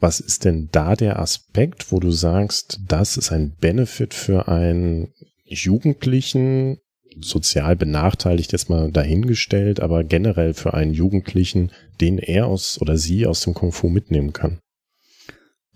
Was 0.00 0.20
ist 0.20 0.44
denn 0.44 0.68
da 0.70 0.94
der 0.94 1.18
Aspekt, 1.18 1.90
wo 1.90 2.00
du 2.00 2.10
sagst, 2.10 2.80
das 2.86 3.16
ist 3.16 3.32
ein 3.32 3.56
Benefit 3.60 4.14
für 4.14 4.48
einen 4.48 5.12
Jugendlichen, 5.44 6.78
sozial 7.20 7.76
benachteiligt 7.76 8.52
jetzt 8.52 8.70
mal 8.70 8.90
dahingestellt, 8.92 9.80
aber 9.80 10.04
generell 10.04 10.54
für 10.54 10.74
einen 10.74 10.94
Jugendlichen, 10.94 11.72
den 12.00 12.18
er 12.18 12.46
aus 12.46 12.80
oder 12.80 12.96
sie 12.96 13.26
aus 13.26 13.40
dem 13.42 13.54
Kung 13.54 13.72
Fu 13.72 13.88
mitnehmen 13.88 14.32
kann? 14.32 14.58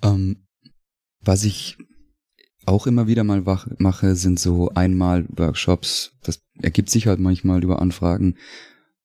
Ähm, 0.02 0.46
was 1.20 1.44
ich 1.44 1.76
auch 2.64 2.86
immer 2.86 3.06
wieder 3.06 3.24
mal 3.24 3.42
mache, 3.78 4.14
sind 4.14 4.38
so 4.38 4.70
einmal 4.70 5.26
Workshops. 5.28 6.12
Das 6.22 6.40
ergibt 6.60 6.90
sich 6.90 7.06
halt 7.06 7.18
manchmal 7.18 7.62
über 7.62 7.80
Anfragen. 7.80 8.36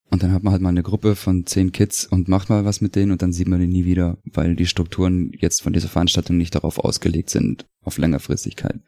Und 0.10 0.24
dann 0.24 0.32
hat 0.32 0.44
man 0.44 0.54
halt 0.54 0.62
mal 0.62 0.70
eine 0.70 0.84
Gruppe 0.84 1.16
von 1.16 1.46
zehn 1.46 1.72
Kids 1.72 2.06
und 2.06 2.30
macht 2.30 2.50
mal 2.50 2.64
was 2.64 2.80
mit 2.80 2.96
denen 2.96 3.12
und 3.12 3.22
dann 3.22 3.34
sieht 3.34 3.48
man 3.48 3.60
die 3.60 3.68
nie 3.68 3.84
wieder, 3.84 4.18
weil 4.24 4.56
die 4.56 4.66
Strukturen 4.66 5.32
jetzt 5.38 5.62
von 5.62 5.74
dieser 5.74 5.90
Veranstaltung 5.90 6.38
nicht 6.38 6.56
darauf 6.56 6.80
ausgelegt 6.80 7.30
sind, 7.30 7.66
auf 7.82 7.98
längerfristigkeit. 7.98 8.80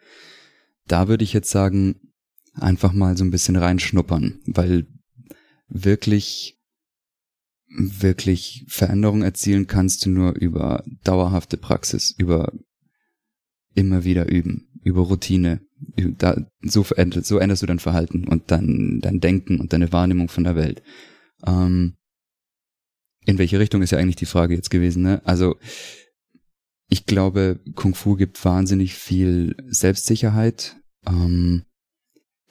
Da 0.88 1.10
würde 1.10 1.25
ich 1.25 1.34
jetzt 1.34 1.49
sagen, 1.49 1.99
einfach 2.60 2.93
mal 2.93 3.17
so 3.17 3.24
ein 3.24 3.32
bisschen 3.32 3.56
reinschnuppern, 3.56 4.39
weil 4.45 4.88
wirklich, 5.67 6.58
wirklich 7.67 8.65
Veränderung 8.67 9.22
erzielen 9.22 9.67
kannst 9.67 10.06
du 10.06 10.10
nur 10.10 10.36
über 10.36 10.84
dauerhafte 11.04 11.58
Praxis, 11.58 12.12
über 12.17 12.52
immer 13.76 14.04
wieder 14.04 14.30
üben, 14.30 14.69
über 14.84 15.02
Routine. 15.02 15.62
Da, 15.95 16.45
so, 16.62 16.84
veränderst, 16.84 17.28
so 17.28 17.38
änderst 17.38 17.62
du 17.62 17.67
dein 17.67 17.80
Verhalten 17.80 18.28
und 18.28 18.52
dein, 18.52 19.00
dein 19.02 19.19
Denken 19.22 19.60
und 19.60 19.72
deine 19.72 19.93
Wahrnehmung 19.93 20.28
von 20.28 20.43
der 20.43 20.56
Welt. 20.56 20.82
Ähm, 21.45 21.95
in 23.26 23.38
welche 23.38 23.60
Richtung 23.60 23.82
ist 23.82 23.91
ja 23.91 23.98
eigentlich 23.98 24.15
die 24.15 24.26
Frage 24.26 24.56
jetzt 24.56 24.69
gewesen, 24.69 25.04
ne? 25.04 25.22
Also, 25.24 25.58
ich 26.89 27.06
glaube, 27.06 27.60
Kung 27.76 27.93
Fu 27.93 28.15
gibt 28.15 28.43
wahnsinnig 28.43 28.95
viel 28.95 29.56
Selbstsicherheit. 29.67 30.78
Ähm, 31.06 31.63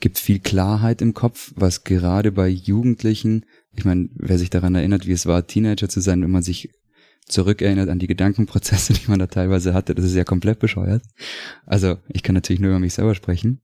gibt 0.00 0.18
viel 0.18 0.38
Klarheit 0.38 1.02
im 1.02 1.14
Kopf, 1.14 1.52
was 1.56 1.84
gerade 1.84 2.32
bei 2.32 2.48
Jugendlichen, 2.48 3.44
ich 3.76 3.84
meine, 3.84 4.08
wer 4.14 4.38
sich 4.38 4.50
daran 4.50 4.74
erinnert, 4.74 5.06
wie 5.06 5.12
es 5.12 5.26
war, 5.26 5.46
Teenager 5.46 5.88
zu 5.88 6.00
sein, 6.00 6.22
wenn 6.22 6.30
man 6.30 6.42
sich 6.42 6.70
zurückerinnert 7.26 7.88
an 7.88 7.98
die 7.98 8.06
Gedankenprozesse, 8.06 8.92
die 8.94 9.08
man 9.08 9.18
da 9.18 9.26
teilweise 9.26 9.74
hatte, 9.74 9.94
das 9.94 10.04
ist 10.04 10.14
ja 10.14 10.24
komplett 10.24 10.58
bescheuert. 10.58 11.02
Also 11.66 11.98
ich 12.08 12.22
kann 12.22 12.34
natürlich 12.34 12.60
nur 12.60 12.70
über 12.70 12.80
mich 12.80 12.94
selber 12.94 13.14
sprechen. 13.14 13.60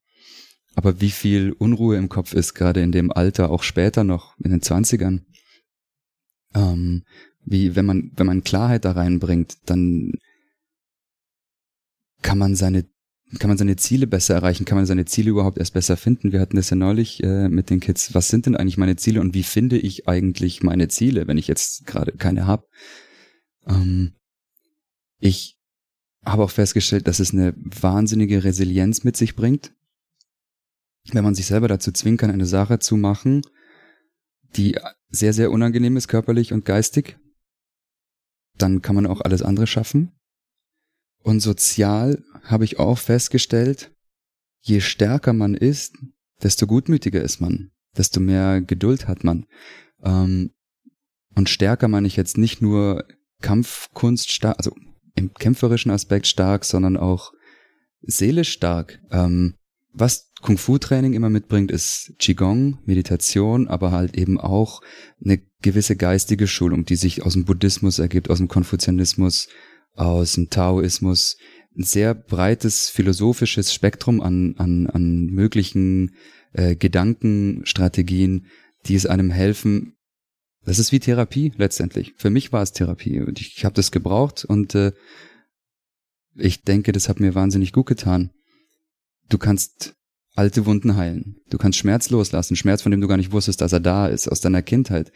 Aber 0.76 1.00
wie 1.00 1.10
viel 1.10 1.52
Unruhe 1.52 1.96
im 1.96 2.08
Kopf 2.08 2.32
ist, 2.34 2.54
gerade 2.54 2.82
in 2.82 2.90
dem 2.90 3.12
Alter, 3.12 3.50
auch 3.50 3.62
später 3.62 4.02
noch, 4.02 4.36
in 4.40 4.50
den 4.50 4.62
Zwanzigern. 4.62 5.24
Ähm, 6.52 7.04
wie, 7.44 7.76
wenn 7.76 7.86
man, 7.86 8.10
wenn 8.16 8.26
man 8.26 8.42
Klarheit 8.42 8.84
da 8.84 8.92
reinbringt, 8.92 9.56
dann 9.66 10.12
kann 12.22 12.38
man 12.38 12.56
seine 12.56 12.86
kann 13.38 13.48
man 13.48 13.58
seine 13.58 13.76
Ziele 13.76 14.06
besser 14.06 14.34
erreichen? 14.34 14.64
Kann 14.64 14.76
man 14.76 14.86
seine 14.86 15.04
Ziele 15.04 15.30
überhaupt 15.30 15.58
erst 15.58 15.74
besser 15.74 15.96
finden? 15.96 16.32
Wir 16.32 16.40
hatten 16.40 16.56
das 16.56 16.70
ja 16.70 16.76
neulich 16.76 17.22
äh, 17.22 17.48
mit 17.48 17.70
den 17.70 17.80
Kids. 17.80 18.14
Was 18.14 18.28
sind 18.28 18.46
denn 18.46 18.56
eigentlich 18.56 18.76
meine 18.76 18.96
Ziele 18.96 19.20
und 19.20 19.34
wie 19.34 19.42
finde 19.42 19.78
ich 19.78 20.08
eigentlich 20.08 20.62
meine 20.62 20.88
Ziele, 20.88 21.26
wenn 21.26 21.38
ich 21.38 21.48
jetzt 21.48 21.86
gerade 21.86 22.12
keine 22.12 22.46
habe? 22.46 22.66
Ähm, 23.66 24.14
ich 25.18 25.58
habe 26.24 26.42
auch 26.42 26.50
festgestellt, 26.50 27.06
dass 27.06 27.20
es 27.20 27.32
eine 27.32 27.54
wahnsinnige 27.56 28.44
Resilienz 28.44 29.04
mit 29.04 29.16
sich 29.16 29.36
bringt, 29.36 29.72
wenn 31.12 31.24
man 31.24 31.34
sich 31.34 31.46
selber 31.46 31.68
dazu 31.68 31.92
zwingen 31.92 32.16
kann, 32.16 32.30
eine 32.30 32.46
Sache 32.46 32.78
zu 32.78 32.96
machen, 32.96 33.42
die 34.56 34.78
sehr, 35.08 35.32
sehr 35.32 35.50
unangenehm 35.50 35.96
ist, 35.96 36.08
körperlich 36.08 36.52
und 36.52 36.64
geistig. 36.64 37.18
Dann 38.56 38.82
kann 38.82 38.94
man 38.94 39.06
auch 39.06 39.20
alles 39.20 39.42
andere 39.42 39.66
schaffen. 39.66 40.12
Und 41.24 41.40
sozial 41.40 42.22
habe 42.42 42.64
ich 42.64 42.78
auch 42.78 42.98
festgestellt, 42.98 43.90
je 44.60 44.80
stärker 44.80 45.32
man 45.32 45.54
ist, 45.54 45.96
desto 46.42 46.66
gutmütiger 46.66 47.22
ist 47.22 47.40
man, 47.40 47.70
desto 47.96 48.20
mehr 48.20 48.60
Geduld 48.60 49.08
hat 49.08 49.24
man. 49.24 49.46
Ähm, 50.04 50.50
und 51.34 51.48
stärker 51.48 51.88
meine 51.88 52.06
ich 52.06 52.16
jetzt 52.16 52.36
nicht 52.36 52.60
nur 52.60 53.06
Kampfkunst 53.40 54.30
stark, 54.30 54.58
also 54.58 54.76
im 55.14 55.32
kämpferischen 55.32 55.90
Aspekt 55.90 56.26
stark, 56.26 56.66
sondern 56.66 56.98
auch 56.98 57.32
seelisch 58.02 58.52
stark. 58.52 59.00
Ähm, 59.10 59.54
was 59.94 60.30
Kung 60.42 60.58
Fu 60.58 60.76
Training 60.76 61.14
immer 61.14 61.30
mitbringt, 61.30 61.70
ist 61.70 62.12
Qigong, 62.18 62.80
Meditation, 62.84 63.66
aber 63.66 63.92
halt 63.92 64.14
eben 64.14 64.38
auch 64.38 64.82
eine 65.24 65.40
gewisse 65.62 65.96
geistige 65.96 66.46
Schulung, 66.46 66.84
die 66.84 66.96
sich 66.96 67.22
aus 67.22 67.32
dem 67.32 67.46
Buddhismus 67.46 67.98
ergibt, 67.98 68.28
aus 68.28 68.38
dem 68.38 68.48
Konfuzianismus, 68.48 69.48
aus 69.94 70.34
dem 70.34 70.50
Taoismus, 70.50 71.36
ein 71.76 71.84
sehr 71.84 72.14
breites 72.14 72.88
philosophisches 72.88 73.72
Spektrum 73.72 74.20
an, 74.20 74.54
an, 74.58 74.86
an 74.86 75.26
möglichen 75.26 76.14
äh, 76.52 76.76
Gedankenstrategien, 76.76 78.46
die 78.86 78.94
es 78.94 79.06
einem 79.06 79.30
helfen. 79.30 79.96
Das 80.64 80.78
ist 80.78 80.92
wie 80.92 81.00
Therapie 81.00 81.52
letztendlich. 81.56 82.14
Für 82.16 82.30
mich 82.30 82.52
war 82.52 82.62
es 82.62 82.72
Therapie 82.72 83.20
und 83.20 83.40
ich, 83.40 83.56
ich 83.56 83.64
habe 83.64 83.74
das 83.74 83.90
gebraucht 83.90 84.44
und 84.44 84.74
äh, 84.74 84.92
ich 86.36 86.62
denke, 86.62 86.92
das 86.92 87.08
hat 87.08 87.20
mir 87.20 87.34
wahnsinnig 87.34 87.72
gut 87.72 87.86
getan. 87.86 88.30
Du 89.28 89.38
kannst 89.38 89.94
alte 90.34 90.66
Wunden 90.66 90.96
heilen. 90.96 91.36
Du 91.48 91.58
kannst 91.58 91.78
Schmerz 91.78 92.10
loslassen, 92.10 92.56
Schmerz, 92.56 92.82
von 92.82 92.90
dem 92.90 93.00
du 93.00 93.08
gar 93.08 93.16
nicht 93.16 93.32
wusstest, 93.32 93.60
dass 93.60 93.72
er 93.72 93.80
da 93.80 94.08
ist, 94.08 94.28
aus 94.28 94.40
deiner 94.40 94.62
Kindheit. 94.62 95.12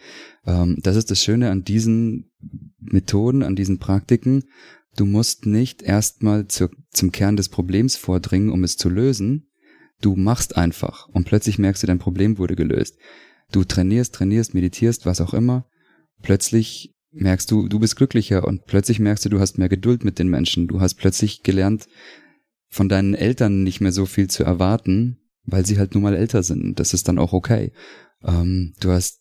Ähm, 0.47 0.79
das 0.83 0.97
ist 0.97 1.11
das 1.11 1.23
Schöne 1.23 1.51
an 1.51 1.65
diesen 1.65 2.31
Methoden, 2.81 3.43
an 3.43 3.57
diesen 3.57 3.79
Praktiken. 3.79 4.45
Du 4.97 5.05
musst 5.05 5.47
nicht 5.47 5.83
erstmal 5.83 6.47
zu, 6.47 6.69
zum 6.91 7.13
Kern 7.13 7.37
des 7.37 7.49
Problems 7.49 7.97
vordringen, 7.97 8.51
um 8.51 8.65
es 8.65 8.77
zu 8.77 8.89
lösen. 8.89 9.49
Du 10.01 10.15
machst 10.15 10.57
einfach 10.57 11.09
und 11.09 11.25
plötzlich 11.25 11.59
merkst 11.59 11.83
du, 11.83 11.89
dein 11.89 11.99
Problem 11.99 12.39
wurde 12.39 12.55
gelöst. 12.55 12.97
Du 13.51 13.65
trainierst, 13.65 14.15
trainierst, 14.15 14.55
meditierst, 14.55 15.07
was 15.07 15.21
auch 15.21 15.35
immer. 15.35 15.67
Plötzlich 16.23 16.95
merkst 17.11 17.51
du, 17.51 17.69
du 17.69 17.81
bist 17.81 17.97
glücklicher 17.97 18.47
und 18.47 18.67
plötzlich 18.67 19.01
merkst 19.01 19.25
du, 19.25 19.29
du 19.31 19.41
hast 19.41 19.59
mehr 19.59 19.69
Geduld 19.69 20.05
mit 20.05 20.19
den 20.19 20.29
Menschen. 20.29 20.69
Du 20.69 20.81
hast 20.81 20.95
plötzlich 20.95 21.43
gelernt, 21.43 21.89
von 22.69 22.89
deinen 22.89 23.15
Eltern 23.15 23.63
nicht 23.63 23.81
mehr 23.81 23.93
so 23.93 24.07
viel 24.07 24.29
zu 24.29 24.45
erwarten, 24.45 25.19
weil 25.45 25.65
sie 25.65 25.79
halt 25.79 25.95
nun 25.95 26.03
mal 26.03 26.15
älter 26.15 26.43
sind. 26.43 26.79
Das 26.79 26.95
ist 26.95 27.09
dann 27.09 27.19
auch 27.19 27.33
okay. 27.33 27.73
Ähm, 28.23 28.75
du 28.81 28.91
hast, 28.91 29.21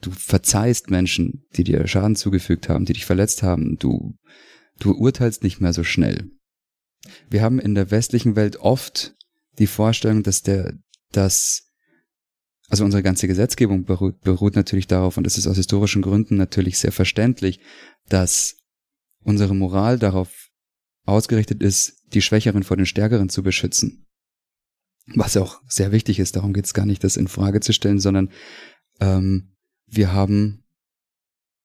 du 0.00 0.10
verzeihst 0.10 0.90
Menschen, 0.90 1.46
die 1.56 1.64
dir 1.64 1.86
Schaden 1.86 2.16
zugefügt 2.16 2.68
haben, 2.68 2.84
die 2.84 2.94
dich 2.94 3.06
verletzt 3.06 3.42
haben. 3.42 3.76
Du, 3.78 4.16
du 4.80 4.92
urteilst 4.92 5.42
nicht 5.42 5.60
mehr 5.60 5.72
so 5.72 5.84
schnell. 5.84 6.30
Wir 7.28 7.42
haben 7.42 7.58
in 7.58 7.74
der 7.74 7.90
westlichen 7.90 8.36
Welt 8.36 8.56
oft 8.56 9.14
die 9.58 9.66
Vorstellung, 9.66 10.22
dass 10.22 10.42
der, 10.42 10.74
dass 11.12 11.70
also 12.68 12.84
unsere 12.84 13.02
ganze 13.02 13.26
Gesetzgebung 13.26 13.84
beruht, 13.84 14.20
beruht 14.20 14.54
natürlich 14.54 14.86
darauf, 14.86 15.16
und 15.16 15.24
das 15.24 15.36
ist 15.36 15.48
aus 15.48 15.56
historischen 15.56 16.02
Gründen 16.02 16.36
natürlich 16.36 16.78
sehr 16.78 16.92
verständlich, 16.92 17.60
dass 18.08 18.56
unsere 19.22 19.54
Moral 19.54 19.98
darauf 19.98 20.39
ausgerichtet 21.10 21.62
ist, 21.62 22.02
die 22.12 22.22
Schwächeren 22.22 22.62
vor 22.62 22.76
den 22.76 22.86
Stärkeren 22.86 23.28
zu 23.28 23.42
beschützen. 23.42 24.06
Was 25.14 25.36
auch 25.36 25.60
sehr 25.66 25.92
wichtig 25.92 26.18
ist, 26.18 26.36
darum 26.36 26.52
geht 26.52 26.66
es 26.66 26.74
gar 26.74 26.86
nicht, 26.86 27.02
das 27.02 27.16
in 27.16 27.28
Frage 27.28 27.60
zu 27.60 27.72
stellen, 27.72 28.00
sondern 28.00 28.30
ähm, 29.00 29.56
wir 29.86 30.12
haben, 30.12 30.64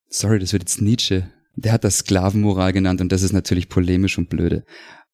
sorry, 0.09 0.39
das 0.39 0.53
wird 0.53 0.63
jetzt 0.63 0.81
Nietzsche, 0.81 1.31
der 1.55 1.71
hat 1.71 1.83
das 1.83 1.99
Sklavenmoral 1.99 2.73
genannt 2.73 3.01
und 3.01 3.11
das 3.11 3.21
ist 3.21 3.33
natürlich 3.33 3.69
polemisch 3.69 4.17
und 4.17 4.29
blöde. 4.29 4.65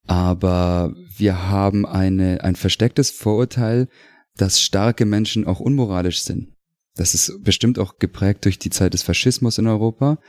Aber 0.07 0.93
wir 1.15 1.49
haben 1.49 1.85
eine, 1.85 2.43
ein 2.43 2.55
verstecktes 2.55 3.11
Vorurteil, 3.11 3.87
dass 4.35 4.61
starke 4.61 5.05
Menschen 5.05 5.45
auch 5.45 5.59
unmoralisch 5.59 6.23
sind. 6.23 6.55
Das 6.95 7.13
ist 7.13 7.43
bestimmt 7.43 7.79
auch 7.79 7.97
geprägt 7.99 8.45
durch 8.45 8.59
die 8.59 8.69
Zeit 8.69 8.93
des 8.93 9.03
Faschismus 9.03 9.57
in 9.57 9.67
Europa. 9.67 10.19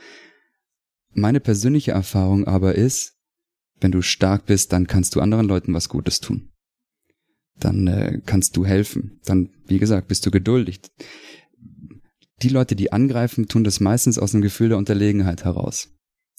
Meine 1.11 1.39
persönliche 1.39 1.91
Erfahrung 1.91 2.47
aber 2.47 2.75
ist, 2.75 3.12
wenn 3.83 3.91
du 3.91 4.01
stark 4.01 4.45
bist, 4.45 4.73
dann 4.73 4.87
kannst 4.87 5.15
du 5.15 5.19
anderen 5.19 5.47
Leuten 5.47 5.73
was 5.73 5.89
Gutes 5.89 6.19
tun. 6.19 6.49
Dann 7.59 7.87
äh, 7.87 8.21
kannst 8.25 8.57
du 8.57 8.65
helfen. 8.65 9.19
Dann, 9.25 9.49
wie 9.67 9.79
gesagt, 9.79 10.07
bist 10.07 10.25
du 10.25 10.31
geduldig. 10.31 10.79
Die 12.41 12.49
Leute, 12.49 12.75
die 12.75 12.91
angreifen, 12.91 13.47
tun 13.47 13.63
das 13.63 13.79
meistens 13.79 14.17
aus 14.17 14.33
einem 14.33 14.41
Gefühl 14.41 14.69
der 14.69 14.77
Unterlegenheit 14.77 15.43
heraus. 15.43 15.89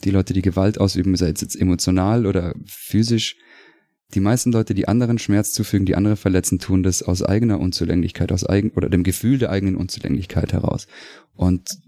Die 0.02 0.10
Leute, 0.10 0.32
die 0.32 0.42
Gewalt 0.42 0.80
ausüben, 0.80 1.14
sei 1.16 1.30
es 1.30 1.40
jetzt 1.40 1.54
emotional 1.54 2.26
oder 2.26 2.54
physisch, 2.66 3.36
die 4.14 4.20
meisten 4.20 4.52
Leute, 4.52 4.74
die 4.74 4.88
anderen 4.88 5.18
Schmerz 5.18 5.52
zufügen, 5.52 5.86
die 5.86 5.96
andere 5.96 6.16
verletzen, 6.16 6.58
tun 6.58 6.82
das 6.82 7.02
aus 7.02 7.22
eigener 7.22 7.58
Unzulänglichkeit, 7.58 8.32
aus 8.32 8.44
eigen 8.44 8.70
oder 8.70 8.88
dem 8.88 9.02
Gefühl 9.02 9.38
der 9.38 9.50
eigenen 9.50 9.76
Unzulänglichkeit 9.76 10.52
heraus. 10.52 10.86
Und 11.32 11.78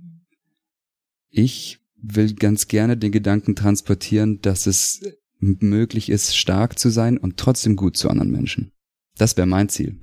ich 1.29 1.79
will 1.97 2.35
ganz 2.35 2.69
gerne 2.69 2.97
den 2.97 3.13
Gedanken 3.13 3.55
transportieren, 3.55 4.41
dass 4.41 4.67
es 4.67 5.01
möglich 5.39 6.09
ist, 6.09 6.37
stark 6.37 6.79
zu 6.79 6.91
sein 6.91 7.19
und 7.19 7.37
trotzdem 7.37 7.77
gut 7.77 7.97
zu 7.97 8.09
anderen 8.09 8.31
Menschen. 8.31 8.73
Das 9.19 9.37
wäre 9.37 9.47
mein 9.47 9.69
Ziel. 9.69 9.99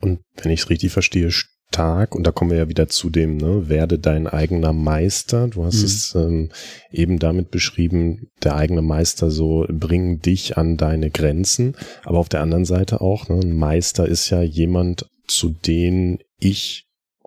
Und 0.00 0.20
wenn 0.42 0.52
ich 0.52 0.60
es 0.60 0.70
richtig 0.70 0.92
verstehe, 0.92 1.30
Tag, 1.72 2.14
und 2.14 2.24
da 2.24 2.30
kommen 2.30 2.52
wir 2.52 2.58
ja 2.58 2.68
wieder 2.68 2.88
zu 2.88 3.10
dem, 3.10 3.36
ne, 3.36 3.68
werde 3.68 3.98
dein 3.98 4.26
eigener 4.26 4.72
Meister. 4.72 5.48
Du 5.48 5.64
hast 5.64 5.80
mhm. 5.80 5.84
es 5.84 6.14
ähm, 6.14 6.50
eben 6.90 7.18
damit 7.18 7.50
beschrieben, 7.50 8.28
der 8.42 8.54
eigene 8.54 8.82
Meister 8.82 9.30
so 9.30 9.66
bringen 9.68 10.20
dich 10.20 10.56
an 10.56 10.76
deine 10.76 11.10
Grenzen. 11.10 11.76
Aber 12.04 12.18
auf 12.18 12.28
der 12.28 12.40
anderen 12.40 12.64
Seite 12.64 13.00
auch, 13.00 13.28
ne, 13.28 13.40
ein 13.40 13.56
Meister 13.56 14.06
ist 14.06 14.30
ja 14.30 14.42
jemand, 14.42 15.06
zu 15.26 15.50
dem 15.50 16.18
ich 16.38 16.85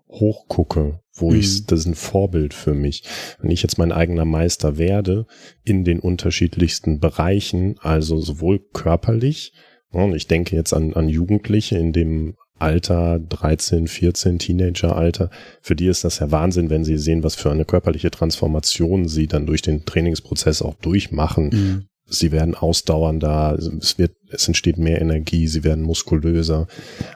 hochgucke, 0.09 0.99
wo 1.13 1.31
mhm. 1.31 1.39
ich, 1.39 1.65
das 1.65 1.81
ist 1.81 1.85
ein 1.85 1.95
Vorbild 1.95 2.53
für 2.53 2.73
mich. 2.73 3.03
Wenn 3.39 3.51
ich 3.51 3.61
jetzt 3.61 3.77
mein 3.77 3.91
eigener 3.91 4.25
Meister 4.25 4.77
werde, 4.77 5.25
in 5.63 5.83
den 5.83 5.99
unterschiedlichsten 5.99 6.99
Bereichen, 6.99 7.75
also 7.81 8.19
sowohl 8.19 8.59
körperlich, 8.73 9.53
ne, 9.91 10.03
und 10.03 10.15
ich 10.15 10.27
denke 10.27 10.55
jetzt 10.55 10.73
an, 10.73 10.93
an 10.93 11.09
Jugendliche 11.09 11.77
in 11.77 11.93
dem 11.93 12.35
Alter, 12.59 13.19
13, 13.19 13.87
14, 13.87 14.39
Teenageralter, 14.39 15.29
für 15.61 15.75
die 15.75 15.87
ist 15.87 16.03
das 16.03 16.19
ja 16.19 16.29
Wahnsinn, 16.29 16.69
wenn 16.69 16.83
sie 16.83 16.97
sehen, 16.97 17.23
was 17.23 17.35
für 17.35 17.51
eine 17.51 17.63
körperliche 17.63 18.11
Transformation 18.11 19.07
sie 19.07 19.27
dann 19.27 19.45
durch 19.45 19.61
den 19.61 19.85
Trainingsprozess 19.85 20.61
auch 20.61 20.75
durchmachen. 20.75 21.49
Mhm. 21.49 21.88
Sie 22.09 22.31
werden 22.31 22.55
ausdauernder, 22.55 23.57
es 23.79 23.97
wird, 23.97 24.13
es 24.31 24.47
entsteht 24.47 24.77
mehr 24.77 25.01
Energie, 25.01 25.47
sie 25.47 25.63
werden 25.63 25.83
muskulöser, 25.83 26.67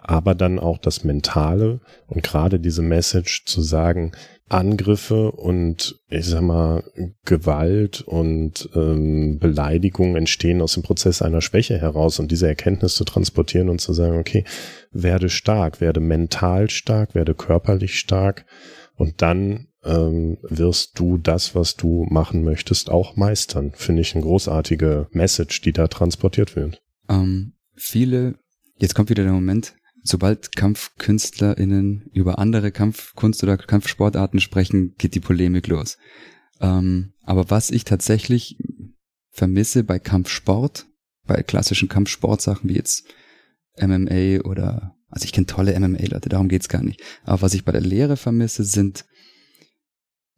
aber 0.02 0.36
dann 0.36 0.60
auch 0.60 0.78
das 0.78 1.04
Mentale 1.04 1.82
und 2.08 2.24
gerade 2.24 2.60
diese 2.60 2.82
Message 2.82 3.46
zu 3.46 3.62
sagen, 3.62 4.12
Angriffe 4.50 5.32
und 5.32 6.00
ich 6.10 6.28
sag 6.28 6.42
mal 6.42 6.84
Gewalt 7.26 8.02
und 8.02 8.70
ähm, 8.76 9.40
Beleidigung 9.40 10.16
entstehen 10.16 10.62
aus 10.62 10.74
dem 10.76 10.84
Prozess 10.84 11.22
einer 11.22 11.42
Schwäche 11.42 11.80
heraus 11.80 12.20
und 12.20 12.32
diese 12.32 12.48
Erkenntnis 12.48 12.96
zu 12.96 13.04
transportieren 13.04 13.70
und 13.70 13.82
zu 13.82 13.94
sagen, 13.94 14.20
okay, 14.20 14.44
werde 14.92 15.30
stark, 15.30 15.82
werde 15.82 16.02
mental 16.02 16.70
stark, 16.70 17.16
werde 17.16 17.34
körperlich 17.34 17.98
stark 17.98 18.46
und 18.96 19.22
dann 19.22 19.70
ähm, 19.86 20.38
wirst 20.44 21.00
du 21.00 21.18
das, 21.18 21.56
was 21.56 21.76
du 21.76 22.06
machen 22.10 22.44
möchtest, 22.44 22.90
auch 22.90 23.16
meistern. 23.16 23.72
Finde 23.76 24.02
ich 24.02 24.16
eine 24.16 24.24
großartige 24.24 25.08
Message, 25.12 25.62
die 25.62 25.74
da 25.74 25.88
transportiert 25.88 26.56
wird. 26.56 26.82
Ähm, 27.10 27.54
viele, 27.76 28.36
jetzt 28.78 28.96
kommt 28.96 29.10
wieder 29.10 29.24
der 29.24 29.34
Moment, 29.34 29.76
sobald 30.04 30.56
KampfkünstlerInnen 30.56 32.10
über 32.14 32.40
andere 32.40 32.72
Kampfkunst 32.72 33.44
oder 33.44 33.58
Kampfsportarten 33.58 34.40
sprechen, 34.40 34.96
geht 34.98 35.16
die 35.16 35.20
Polemik 35.20 35.68
los. 35.68 35.98
Ähm, 36.62 37.14
aber 37.24 37.50
was 37.50 37.72
ich 37.72 37.84
tatsächlich 37.84 38.58
vermisse 39.32 39.84
bei 39.84 40.00
Kampfsport, 40.00 40.86
bei 41.26 41.42
klassischen 41.42 41.90
Kampfsportsachen 41.90 42.70
wie 42.70 42.76
jetzt 42.76 43.06
MMA 43.82 44.42
oder, 44.44 44.96
also 45.10 45.26
ich 45.26 45.32
kenne 45.32 45.48
tolle 45.48 45.78
MMA-Leute, 45.80 46.30
darum 46.30 46.48
geht's 46.48 46.70
gar 46.70 46.84
nicht. 46.84 47.02
Aber 47.24 47.42
was 47.42 47.54
ich 47.54 47.66
bei 47.66 47.72
der 47.72 47.82
Lehre 47.82 48.18
vermisse, 48.18 48.64
sind 48.64 49.06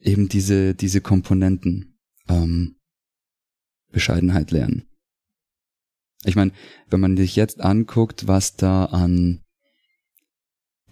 eben 0.06 0.30
diese, 0.30 0.76
diese 0.76 1.02
Komponenten. 1.02 1.98
Ähm, 2.30 2.76
Bescheidenheit 3.96 4.52
lernen. 4.52 4.84
Ich 6.26 6.36
meine, 6.36 6.52
wenn 6.90 7.00
man 7.00 7.16
sich 7.18 7.36
jetzt 7.36 7.62
anguckt, 7.62 8.28
was 8.28 8.58
da 8.58 8.86
an 8.86 9.42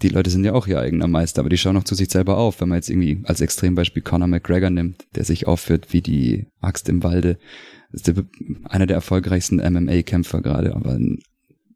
die 0.02 0.10
Leute 0.10 0.30
sind 0.30 0.44
ja 0.44 0.54
auch 0.54 0.68
ihr 0.68 0.80
eigener 0.80 1.08
Meister, 1.08 1.42
aber 1.42 1.50
die 1.50 1.58
schauen 1.58 1.78
auch 1.78 1.84
zu 1.84 1.96
sich 1.96 2.10
selber 2.10 2.38
auf. 2.38 2.60
Wenn 2.60 2.70
man 2.70 2.78
jetzt 2.78 2.90
irgendwie 2.90 3.22
als 3.26 3.42
Extrembeispiel 3.42 4.02
Conor 4.02 4.28
McGregor 4.28 4.70
nimmt, 4.70 5.06
der 5.16 5.24
sich 5.24 5.48
aufführt 5.48 5.94
wie 5.94 6.02
die 6.02 6.48
Axt 6.60 6.90
im 6.90 7.04
Walde, 7.04 7.38
ist 7.92 8.08
der, 8.08 8.16
einer 8.66 8.88
der 8.88 8.96
erfolgreichsten 8.96 9.58
MMA-Kämpfer 9.58 10.42
gerade, 10.42 10.76
aber 10.76 11.00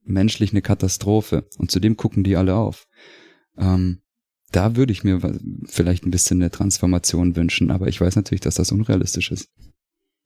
menschlich 0.03 0.51
eine 0.51 0.61
Katastrophe. 0.61 1.47
Und 1.57 1.71
zudem 1.71 1.95
gucken 1.95 2.23
die 2.23 2.35
alle 2.35 2.55
auf. 2.55 2.87
Ähm, 3.57 3.99
da 4.51 4.75
würde 4.75 4.93
ich 4.93 5.03
mir 5.03 5.19
vielleicht 5.65 6.05
ein 6.05 6.11
bisschen 6.11 6.41
eine 6.41 6.51
Transformation 6.51 7.35
wünschen, 7.35 7.71
aber 7.71 7.87
ich 7.87 7.99
weiß 7.99 8.15
natürlich, 8.15 8.41
dass 8.41 8.55
das 8.55 8.71
unrealistisch 8.71 9.31
ist. 9.31 9.49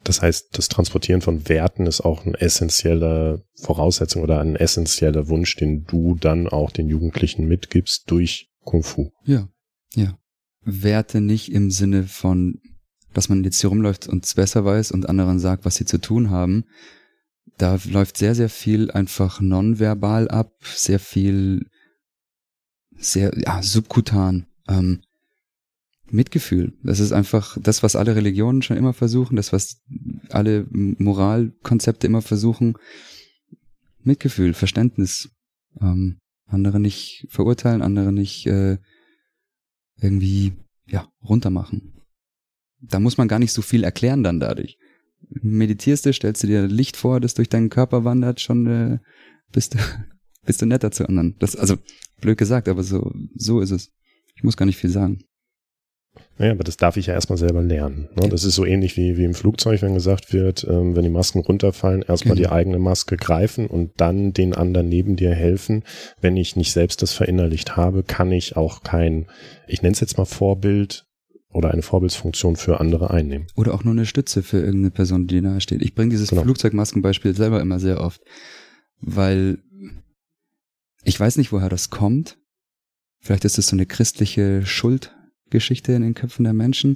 Das 0.04 0.22
heißt, 0.22 0.58
das 0.58 0.68
Transportieren 0.68 1.22
von 1.22 1.48
Werten 1.48 1.86
ist 1.86 2.02
auch 2.02 2.26
eine 2.26 2.40
essentielle 2.40 3.44
Voraussetzung 3.56 4.24
oder 4.24 4.40
ein 4.40 4.56
essentieller 4.56 5.28
Wunsch, 5.28 5.56
den 5.56 5.86
du 5.86 6.16
dann 6.16 6.48
auch 6.48 6.72
den 6.72 6.88
Jugendlichen 6.88 7.48
mitgibst 7.48 8.10
durch 8.10 8.50
Kung 8.64 8.84
Fu. 8.84 9.12
Ja, 9.26 9.48
ja. 9.94 10.18
Werte 10.64 11.22
nicht 11.22 11.52
im 11.52 11.72
Sinne 11.72 12.04
von, 12.04 12.60
dass 13.14 13.30
man 13.30 13.44
jetzt 13.44 13.62
hier 13.62 13.70
rumläuft 13.70 14.08
und 14.08 14.26
es 14.26 14.36
besser 14.36 14.66
weiß 14.66 14.92
und 14.92 15.08
anderen 15.08 15.40
sagt, 15.40 15.66
was 15.66 15.76
sie 15.76 15.86
zu 15.86 16.00
tun 16.00 16.30
haben. 16.30 16.66
Da 17.58 17.80
läuft 17.90 18.18
sehr, 18.18 18.36
sehr 18.36 18.50
viel 18.50 18.92
einfach 18.92 19.42
nonverbal 19.42 20.30
ab, 20.30 20.54
sehr 20.64 21.00
viel, 21.00 21.68
sehr, 23.02 23.38
ja, 23.38 23.62
subkutan. 23.62 24.46
Ähm, 24.68 25.02
Mitgefühl. 26.14 26.74
Das 26.84 27.00
ist 27.00 27.12
einfach 27.12 27.58
das, 27.62 27.84
was 27.84 27.96
alle 27.96 28.16
Religionen 28.16 28.62
schon 28.62 28.78
immer 28.78 28.94
versuchen, 28.94 29.36
das, 29.36 29.54
was 29.54 29.82
alle 30.30 30.68
Moralkonzepte 30.70 32.08
immer 32.08 32.22
versuchen. 32.22 32.76
Mitgefühl, 34.04 34.54
Verständnis. 34.54 35.30
Ähm, 35.80 36.20
andere 36.48 36.80
nicht 36.80 37.28
verurteilen, 37.30 37.82
andere 37.82 38.12
nicht 38.12 38.46
äh, 38.46 38.78
irgendwie 40.02 40.54
ja 40.86 41.08
runtermachen. 41.24 42.02
Da 42.82 43.00
muss 43.00 43.18
man 43.18 43.30
gar 43.30 43.40
nicht 43.40 43.54
so 43.54 43.62
viel 43.62 43.84
erklären 43.84 44.24
dann 44.24 44.40
dadurch. 44.40 44.78
Meditierst 45.30 46.06
du, 46.06 46.14
stellst 46.14 46.44
du 46.44 46.48
dir 46.48 46.68
Licht 46.68 46.98
vor, 46.98 47.22
das 47.22 47.36
durch 47.36 47.48
deinen 47.48 47.70
Körper 47.70 48.04
wandert, 48.04 48.42
schon 48.42 48.68
äh, 48.68 49.00
bist 49.52 49.76
du 49.76 49.80
bist 50.46 50.62
du 50.62 50.66
netter 50.66 50.92
zu 50.92 51.08
anderen. 51.08 51.36
Das 51.40 51.56
also 51.56 51.78
blöd 52.20 52.38
gesagt, 52.38 52.68
aber 52.68 52.84
so 52.84 53.12
so 53.36 53.62
ist 53.62 53.72
es. 53.72 53.92
Ich 54.36 54.44
muss 54.44 54.58
gar 54.58 54.66
nicht 54.66 54.78
viel 54.78 54.90
sagen. 54.90 55.24
Naja, 56.38 56.52
aber 56.54 56.64
das 56.64 56.76
darf 56.76 56.98
ich 56.98 57.06
ja 57.06 57.14
erstmal 57.14 57.38
selber 57.38 57.62
lernen. 57.62 58.10
Ne? 58.16 58.28
Das 58.28 58.44
ist 58.44 58.56
so 58.56 58.66
ähnlich 58.66 58.98
wie, 58.98 59.16
wie 59.16 59.24
im 59.24 59.34
Flugzeug, 59.34 59.82
wenn 59.82 59.94
gesagt 59.94 60.34
wird, 60.34 60.66
ähm, 60.70 60.96
wenn 60.96 61.04
die 61.04 61.10
Masken 61.10 61.40
runterfallen, 61.40 62.02
erstmal 62.02 62.36
genau. 62.36 62.50
die 62.50 62.54
eigene 62.54 62.80
Maske 62.80 63.16
greifen 63.16 63.68
und 63.68 63.92
dann 63.98 64.34
den 64.34 64.54
anderen 64.54 64.90
neben 64.90 65.16
dir 65.16 65.34
helfen. 65.34 65.84
Wenn 66.20 66.36
ich 66.36 66.56
nicht 66.56 66.74
selbst 66.74 67.02
das 67.02 67.14
verinnerlicht 67.14 67.78
habe, 67.78 68.04
kann 68.04 68.32
ich 68.32 68.58
auch 68.58 68.84
kein, 68.84 69.28
ich 69.68 69.84
nenne 69.84 69.94
es 69.94 70.00
jetzt 70.00 70.18
mal 70.18 70.26
Vorbild 70.26 71.06
oder 71.50 71.72
eine 71.72 71.82
Vorbildsfunktion 71.82 72.56
für 72.56 72.80
andere 72.80 73.12
einnehmen. 73.12 73.48
Oder 73.56 73.74
auch 73.74 73.84
nur 73.84 73.94
eine 73.94 74.06
Stütze 74.06 74.42
für 74.42 74.58
irgendeine 74.58 74.92
Person, 74.92 75.28
die 75.28 75.42
nahe 75.42 75.62
steht. 75.62 75.82
Ich 75.82 75.96
bringe 75.96 76.10
dieses 76.10 76.30
genau. 76.30 76.44
Flugzeugmaskenbeispiel 76.44 77.36
selber 77.36 77.62
immer 77.62 77.80
sehr 77.80 78.02
oft. 78.02 78.22
weil 79.00 79.60
ich 81.04 81.20
weiß 81.20 81.38
nicht, 81.38 81.52
woher 81.52 81.70
das 81.70 81.90
kommt. 81.90 82.38
Vielleicht 83.20 83.46
ist 83.46 83.58
es 83.58 83.68
so 83.68 83.76
eine 83.76 83.86
christliche 83.86 84.66
Schuldgeschichte 84.66 85.94
in 85.94 86.02
den 86.02 86.14
Köpfen 86.14 86.44
der 86.44 86.54
Menschen. 86.54 86.96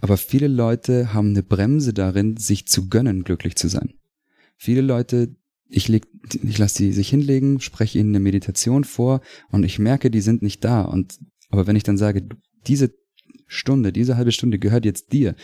Aber 0.00 0.16
viele 0.16 0.48
Leute 0.48 1.12
haben 1.12 1.30
eine 1.30 1.42
Bremse 1.42 1.92
darin, 1.92 2.36
sich 2.36 2.66
zu 2.66 2.88
gönnen, 2.88 3.24
glücklich 3.24 3.56
zu 3.56 3.68
sein. 3.68 3.94
Viele 4.56 4.80
Leute, 4.80 5.36
ich, 5.68 5.90
ich 5.90 6.58
lasse 6.58 6.78
sie 6.78 6.92
sich 6.92 7.08
hinlegen, 7.10 7.60
spreche 7.60 7.98
ihnen 7.98 8.10
eine 8.10 8.20
Meditation 8.20 8.84
vor 8.84 9.20
und 9.50 9.64
ich 9.64 9.78
merke, 9.78 10.10
die 10.10 10.20
sind 10.20 10.42
nicht 10.42 10.64
da. 10.64 10.82
Und 10.82 11.18
aber 11.50 11.66
wenn 11.66 11.76
ich 11.76 11.82
dann 11.82 11.98
sage, 11.98 12.28
diese 12.66 12.92
Stunde, 13.46 13.92
diese 13.92 14.16
halbe 14.16 14.32
Stunde 14.32 14.58
gehört 14.58 14.84
jetzt 14.84 15.12
dir, 15.12 15.34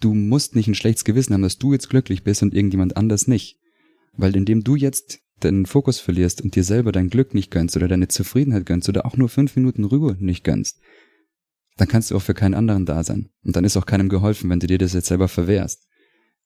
du 0.00 0.14
musst 0.14 0.56
nicht 0.56 0.66
ein 0.66 0.74
schlechtes 0.74 1.04
Gewissen 1.04 1.34
haben, 1.34 1.42
dass 1.42 1.58
du 1.58 1.72
jetzt 1.72 1.90
glücklich 1.90 2.24
bist 2.24 2.42
und 2.42 2.54
irgendjemand 2.54 2.96
anders 2.96 3.26
nicht. 3.26 3.58
Weil 4.12 4.34
indem 4.34 4.64
du 4.64 4.74
jetzt 4.74 5.20
deinen 5.44 5.66
Fokus 5.66 6.00
verlierst 6.00 6.42
und 6.42 6.54
dir 6.54 6.64
selber 6.64 6.92
dein 6.92 7.10
Glück 7.10 7.34
nicht 7.34 7.50
gönnst 7.50 7.76
oder 7.76 7.88
deine 7.88 8.08
Zufriedenheit 8.08 8.66
gönnst 8.66 8.88
oder 8.88 9.06
auch 9.06 9.16
nur 9.16 9.28
fünf 9.28 9.56
Minuten 9.56 9.84
Ruhe 9.84 10.16
nicht 10.18 10.44
gönnst, 10.44 10.80
dann 11.76 11.88
kannst 11.88 12.10
du 12.10 12.16
auch 12.16 12.22
für 12.22 12.34
keinen 12.34 12.54
anderen 12.54 12.86
da 12.86 13.02
sein. 13.02 13.30
Und 13.42 13.56
dann 13.56 13.64
ist 13.64 13.76
auch 13.76 13.86
keinem 13.86 14.08
geholfen, 14.08 14.50
wenn 14.50 14.60
du 14.60 14.66
dir 14.66 14.78
das 14.78 14.92
jetzt 14.92 15.08
selber 15.08 15.28
verwehrst. 15.28 15.86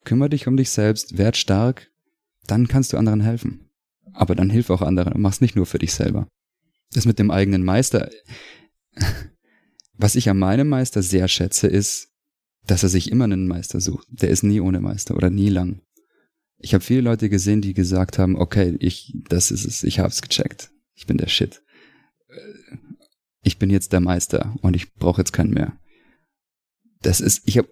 Kümmer 0.04 0.28
dich 0.28 0.46
um 0.46 0.56
dich 0.56 0.70
selbst, 0.70 1.18
werd 1.18 1.36
stark, 1.36 1.90
dann 2.46 2.68
kannst 2.68 2.92
du 2.92 2.96
anderen 2.96 3.20
helfen. 3.20 3.70
Aber 4.12 4.34
dann 4.34 4.50
hilf 4.50 4.70
auch 4.70 4.82
anderen 4.82 5.14
und 5.14 5.22
mach's 5.22 5.40
nicht 5.40 5.56
nur 5.56 5.66
für 5.66 5.78
dich 5.78 5.94
selber. 5.94 6.28
Das 6.92 7.06
mit 7.06 7.18
dem 7.18 7.30
eigenen 7.30 7.64
Meister, 7.64 8.10
was 9.94 10.14
ich 10.14 10.28
an 10.28 10.38
meinem 10.38 10.68
Meister 10.68 11.02
sehr 11.02 11.26
schätze, 11.28 11.66
ist, 11.66 12.10
dass 12.66 12.82
er 12.82 12.88
sich 12.88 13.10
immer 13.10 13.24
einen 13.24 13.48
Meister 13.48 13.80
sucht. 13.80 14.06
Der 14.10 14.30
ist 14.30 14.42
nie 14.42 14.60
ohne 14.60 14.80
Meister 14.80 15.16
oder 15.16 15.30
nie 15.30 15.48
lang. 15.48 15.80
Ich 16.64 16.72
habe 16.72 16.82
viele 16.82 17.02
Leute 17.02 17.28
gesehen, 17.28 17.60
die 17.60 17.74
gesagt 17.74 18.18
haben, 18.18 18.36
okay, 18.36 18.74
ich, 18.80 19.12
das 19.28 19.50
ist 19.50 19.66
es, 19.66 19.82
ich 19.82 19.98
hab's 19.98 20.22
gecheckt. 20.22 20.70
Ich 20.94 21.06
bin 21.06 21.18
der 21.18 21.28
Shit. 21.28 21.62
Äh, 22.28 22.76
ich 23.42 23.58
bin 23.58 23.68
jetzt 23.68 23.92
der 23.92 24.00
Meister 24.00 24.56
und 24.62 24.74
ich 24.74 24.94
brauche 24.94 25.20
jetzt 25.20 25.34
keinen 25.34 25.52
mehr. 25.52 25.78
Das 27.02 27.20
ist, 27.20 27.42
ich 27.44 27.58
habe 27.58 27.68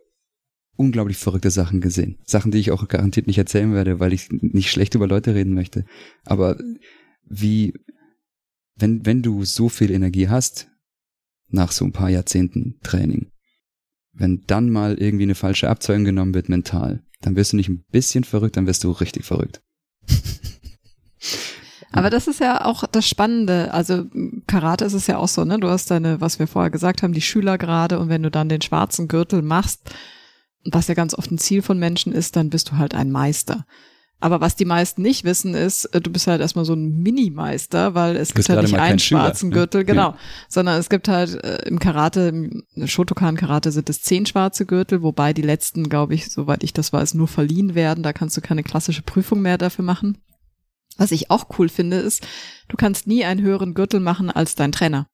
unglaublich 0.76 1.16
verrückte 1.16 1.50
Sachen 1.50 1.80
gesehen. 1.80 2.18
Sachen, 2.26 2.50
die 2.50 2.58
ich 2.58 2.70
auch 2.70 2.86
garantiert 2.86 3.28
nicht 3.28 3.38
erzählen 3.38 3.72
werde, 3.72 3.98
weil 3.98 4.12
ich 4.12 4.28
nicht 4.30 4.70
schlecht 4.70 4.94
über 4.94 5.06
Leute 5.06 5.34
reden 5.34 5.54
möchte. 5.54 5.86
Aber 6.26 6.58
wie, 7.24 7.72
wenn, 8.74 9.06
wenn 9.06 9.22
du 9.22 9.46
so 9.46 9.70
viel 9.70 9.90
Energie 9.90 10.28
hast, 10.28 10.68
nach 11.48 11.72
so 11.72 11.86
ein 11.86 11.92
paar 11.92 12.10
Jahrzehnten 12.10 12.78
Training, 12.82 13.30
wenn 14.12 14.42
dann 14.46 14.68
mal 14.68 14.98
irgendwie 14.98 15.24
eine 15.24 15.34
falsche 15.34 15.70
Abzeugung 15.70 16.04
genommen 16.04 16.34
wird 16.34 16.50
mental, 16.50 17.02
dann 17.22 17.36
wirst 17.36 17.52
du 17.52 17.56
nicht 17.56 17.68
ein 17.68 17.84
bisschen 17.90 18.24
verrückt, 18.24 18.56
dann 18.56 18.66
wirst 18.66 18.84
du 18.84 18.90
richtig 18.90 19.24
verrückt. 19.24 19.62
Aber 21.92 22.08
das 22.08 22.26
ist 22.26 22.40
ja 22.40 22.64
auch 22.64 22.84
das 22.86 23.06
Spannende. 23.06 23.72
Also 23.72 24.06
Karate 24.46 24.84
ist 24.84 24.94
es 24.94 25.06
ja 25.06 25.18
auch 25.18 25.28
so, 25.28 25.44
ne? 25.44 25.60
Du 25.60 25.68
hast 25.68 25.90
deine, 25.90 26.20
was 26.20 26.38
wir 26.38 26.46
vorher 26.46 26.70
gesagt 26.70 27.02
haben, 27.02 27.12
die 27.12 27.20
Schüler 27.20 27.58
gerade 27.58 27.98
und 27.98 28.08
wenn 28.08 28.22
du 28.22 28.30
dann 28.30 28.48
den 28.48 28.62
schwarzen 28.62 29.08
Gürtel 29.08 29.42
machst, 29.42 29.90
was 30.64 30.88
ja 30.88 30.94
ganz 30.94 31.14
oft 31.14 31.30
ein 31.30 31.38
Ziel 31.38 31.60
von 31.60 31.78
Menschen 31.78 32.12
ist, 32.12 32.36
dann 32.36 32.50
bist 32.50 32.70
du 32.70 32.78
halt 32.78 32.94
ein 32.94 33.10
Meister. 33.10 33.66
Aber 34.22 34.40
was 34.40 34.54
die 34.54 34.64
meisten 34.64 35.02
nicht 35.02 35.24
wissen, 35.24 35.54
ist, 35.54 35.86
äh, 35.86 36.00
du 36.00 36.12
bist 36.12 36.28
halt 36.28 36.40
erstmal 36.40 36.64
so 36.64 36.74
ein 36.74 37.02
Mini-Meister, 37.02 37.96
weil 37.96 38.16
es 38.16 38.32
gibt 38.32 38.48
halt 38.48 38.62
nicht 38.62 38.78
einen 38.78 39.00
schwarzen 39.00 39.50
Schüler, 39.50 39.62
Gürtel, 39.62 39.84
genau, 39.84 40.10
ja. 40.10 40.18
sondern 40.48 40.78
es 40.78 40.88
gibt 40.88 41.08
halt 41.08 41.42
äh, 41.42 41.66
im 41.66 41.80
Karate, 41.80 42.28
im 42.28 42.64
Shotokan-Karate 42.86 43.72
sind 43.72 43.90
es 43.90 44.00
zehn 44.02 44.24
schwarze 44.24 44.64
Gürtel, 44.64 45.02
wobei 45.02 45.32
die 45.32 45.42
letzten, 45.42 45.88
glaube 45.88 46.14
ich, 46.14 46.30
soweit 46.30 46.62
ich 46.62 46.72
das 46.72 46.92
weiß, 46.92 47.14
nur 47.14 47.26
verliehen 47.26 47.74
werden. 47.74 48.04
Da 48.04 48.12
kannst 48.12 48.36
du 48.36 48.40
keine 48.40 48.62
klassische 48.62 49.02
Prüfung 49.02 49.42
mehr 49.42 49.58
dafür 49.58 49.84
machen. 49.84 50.18
Was 50.98 51.10
ich 51.10 51.32
auch 51.32 51.46
cool 51.58 51.68
finde, 51.68 51.96
ist, 51.96 52.24
du 52.68 52.76
kannst 52.76 53.08
nie 53.08 53.24
einen 53.24 53.42
höheren 53.42 53.74
Gürtel 53.74 53.98
machen 53.98 54.30
als 54.30 54.54
dein 54.54 54.70
Trainer. 54.70 55.08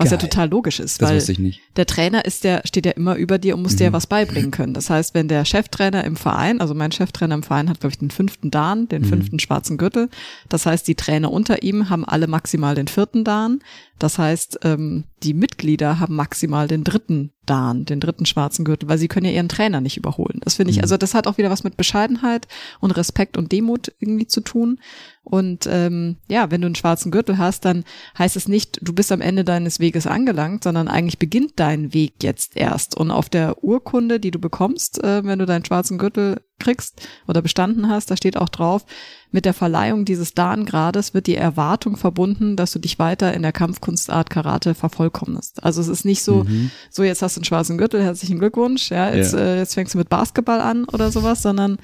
Was 0.00 0.08
Geil. 0.08 0.18
ja 0.18 0.28
total 0.28 0.48
logisch 0.48 0.80
ist, 0.80 1.02
das 1.02 1.28
weil 1.28 1.50
der 1.76 1.84
Trainer 1.84 2.24
ist 2.24 2.44
der, 2.44 2.62
steht 2.64 2.86
ja 2.86 2.92
immer 2.92 3.16
über 3.16 3.36
dir 3.36 3.54
und 3.54 3.60
muss 3.60 3.74
mhm. 3.74 3.78
dir 3.78 3.92
was 3.92 4.06
beibringen 4.06 4.50
können. 4.50 4.72
Das 4.72 4.88
heißt, 4.88 5.12
wenn 5.12 5.28
der 5.28 5.44
Cheftrainer 5.44 6.04
im 6.04 6.16
Verein, 6.16 6.62
also 6.62 6.74
mein 6.74 6.90
Cheftrainer 6.90 7.34
im 7.34 7.42
Verein 7.42 7.68
hat, 7.68 7.80
glaube 7.80 7.92
ich, 7.92 7.98
den 7.98 8.10
fünften 8.10 8.50
Dan, 8.50 8.88
den 8.88 9.02
mhm. 9.02 9.08
fünften 9.08 9.38
schwarzen 9.38 9.76
Gürtel. 9.76 10.08
Das 10.48 10.64
heißt, 10.64 10.88
die 10.88 10.94
Trainer 10.94 11.30
unter 11.30 11.62
ihm 11.62 11.90
haben 11.90 12.06
alle 12.06 12.28
maximal 12.28 12.74
den 12.74 12.88
vierten 12.88 13.24
Dan. 13.24 13.60
Das 13.98 14.18
heißt, 14.18 14.60
ähm, 14.64 15.04
die 15.22 15.34
Mitglieder 15.34 16.00
haben 16.00 16.16
maximal 16.16 16.66
den 16.66 16.82
dritten 16.82 17.32
Dan, 17.50 17.84
den 17.84 17.98
dritten 17.98 18.26
schwarzen 18.26 18.64
Gürtel, 18.64 18.88
weil 18.88 18.98
sie 18.98 19.08
können 19.08 19.26
ja 19.26 19.32
ihren 19.32 19.48
Trainer 19.48 19.80
nicht 19.80 19.96
überholen. 19.96 20.38
Das 20.44 20.54
finde 20.54 20.70
ich, 20.70 20.76
mhm. 20.76 20.84
also 20.84 20.96
das 20.96 21.14
hat 21.14 21.26
auch 21.26 21.36
wieder 21.36 21.50
was 21.50 21.64
mit 21.64 21.76
Bescheidenheit 21.76 22.46
und 22.78 22.92
Respekt 22.92 23.36
und 23.36 23.50
Demut 23.50 23.92
irgendwie 23.98 24.28
zu 24.28 24.40
tun. 24.40 24.78
Und 25.24 25.66
ähm, 25.68 26.18
ja, 26.28 26.52
wenn 26.52 26.60
du 26.60 26.66
einen 26.66 26.76
schwarzen 26.76 27.10
Gürtel 27.10 27.38
hast, 27.38 27.64
dann 27.64 27.82
heißt 28.16 28.36
es 28.36 28.46
nicht, 28.46 28.78
du 28.82 28.92
bist 28.92 29.10
am 29.10 29.20
Ende 29.20 29.42
deines 29.42 29.80
Weges 29.80 30.06
angelangt, 30.06 30.62
sondern 30.62 30.86
eigentlich 30.86 31.18
beginnt 31.18 31.54
dein 31.56 31.92
Weg 31.92 32.22
jetzt 32.22 32.56
erst. 32.56 32.96
Und 32.96 33.10
auf 33.10 33.28
der 33.28 33.64
Urkunde, 33.64 34.20
die 34.20 34.30
du 34.30 34.38
bekommst, 34.38 35.02
äh, 35.02 35.24
wenn 35.24 35.40
du 35.40 35.46
deinen 35.46 35.64
schwarzen 35.64 35.98
Gürtel 35.98 36.40
kriegst 36.60 37.08
oder 37.26 37.42
bestanden 37.42 37.88
hast, 37.88 38.10
da 38.10 38.16
steht 38.16 38.36
auch 38.36 38.48
drauf, 38.48 38.84
mit 39.32 39.44
der 39.44 39.54
Verleihung 39.54 40.04
dieses 40.04 40.34
Dan-Grades 40.34 41.14
wird 41.14 41.26
die 41.26 41.36
Erwartung 41.36 41.96
verbunden, 41.96 42.56
dass 42.56 42.72
du 42.72 42.78
dich 42.78 42.98
weiter 42.98 43.32
in 43.34 43.42
der 43.42 43.52
Kampfkunstart 43.52 44.30
Karate 44.30 44.74
vervollkommnest. 44.74 45.62
Also 45.62 45.80
es 45.80 45.88
ist 45.88 46.04
nicht 46.04 46.22
so, 46.22 46.44
mhm. 46.44 46.70
so 46.90 47.02
jetzt 47.02 47.22
hast 47.22 47.36
du 47.36 47.40
einen 47.40 47.44
schwarzen 47.44 47.78
Gürtel, 47.78 48.02
herzlichen 48.02 48.38
Glückwunsch, 48.38 48.90
ja, 48.90 49.12
jetzt, 49.12 49.32
ja. 49.32 49.40
Äh, 49.40 49.58
jetzt 49.58 49.74
fängst 49.74 49.94
du 49.94 49.98
mit 49.98 50.08
Basketball 50.08 50.60
an 50.60 50.84
oder 50.84 51.10
sowas, 51.10 51.42
sondern 51.42 51.78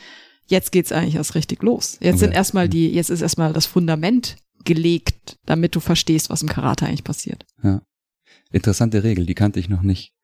jetzt 0.46 0.72
geht's 0.72 0.92
eigentlich 0.92 1.16
erst 1.16 1.34
richtig 1.34 1.62
los. 1.62 1.98
Jetzt 2.00 2.16
okay. 2.16 2.24
sind 2.24 2.32
erstmal 2.32 2.68
die, 2.68 2.88
jetzt 2.92 3.10
ist 3.10 3.22
erstmal 3.22 3.52
das 3.52 3.66
Fundament 3.66 4.36
gelegt, 4.64 5.38
damit 5.46 5.74
du 5.74 5.80
verstehst, 5.80 6.30
was 6.30 6.42
im 6.42 6.48
Karate 6.48 6.86
eigentlich 6.86 7.04
passiert. 7.04 7.46
Ja. 7.62 7.82
Interessante 8.50 9.04
Regel, 9.04 9.26
die 9.26 9.34
kannte 9.34 9.60
ich 9.60 9.68
noch 9.68 9.82
nicht. 9.82 10.15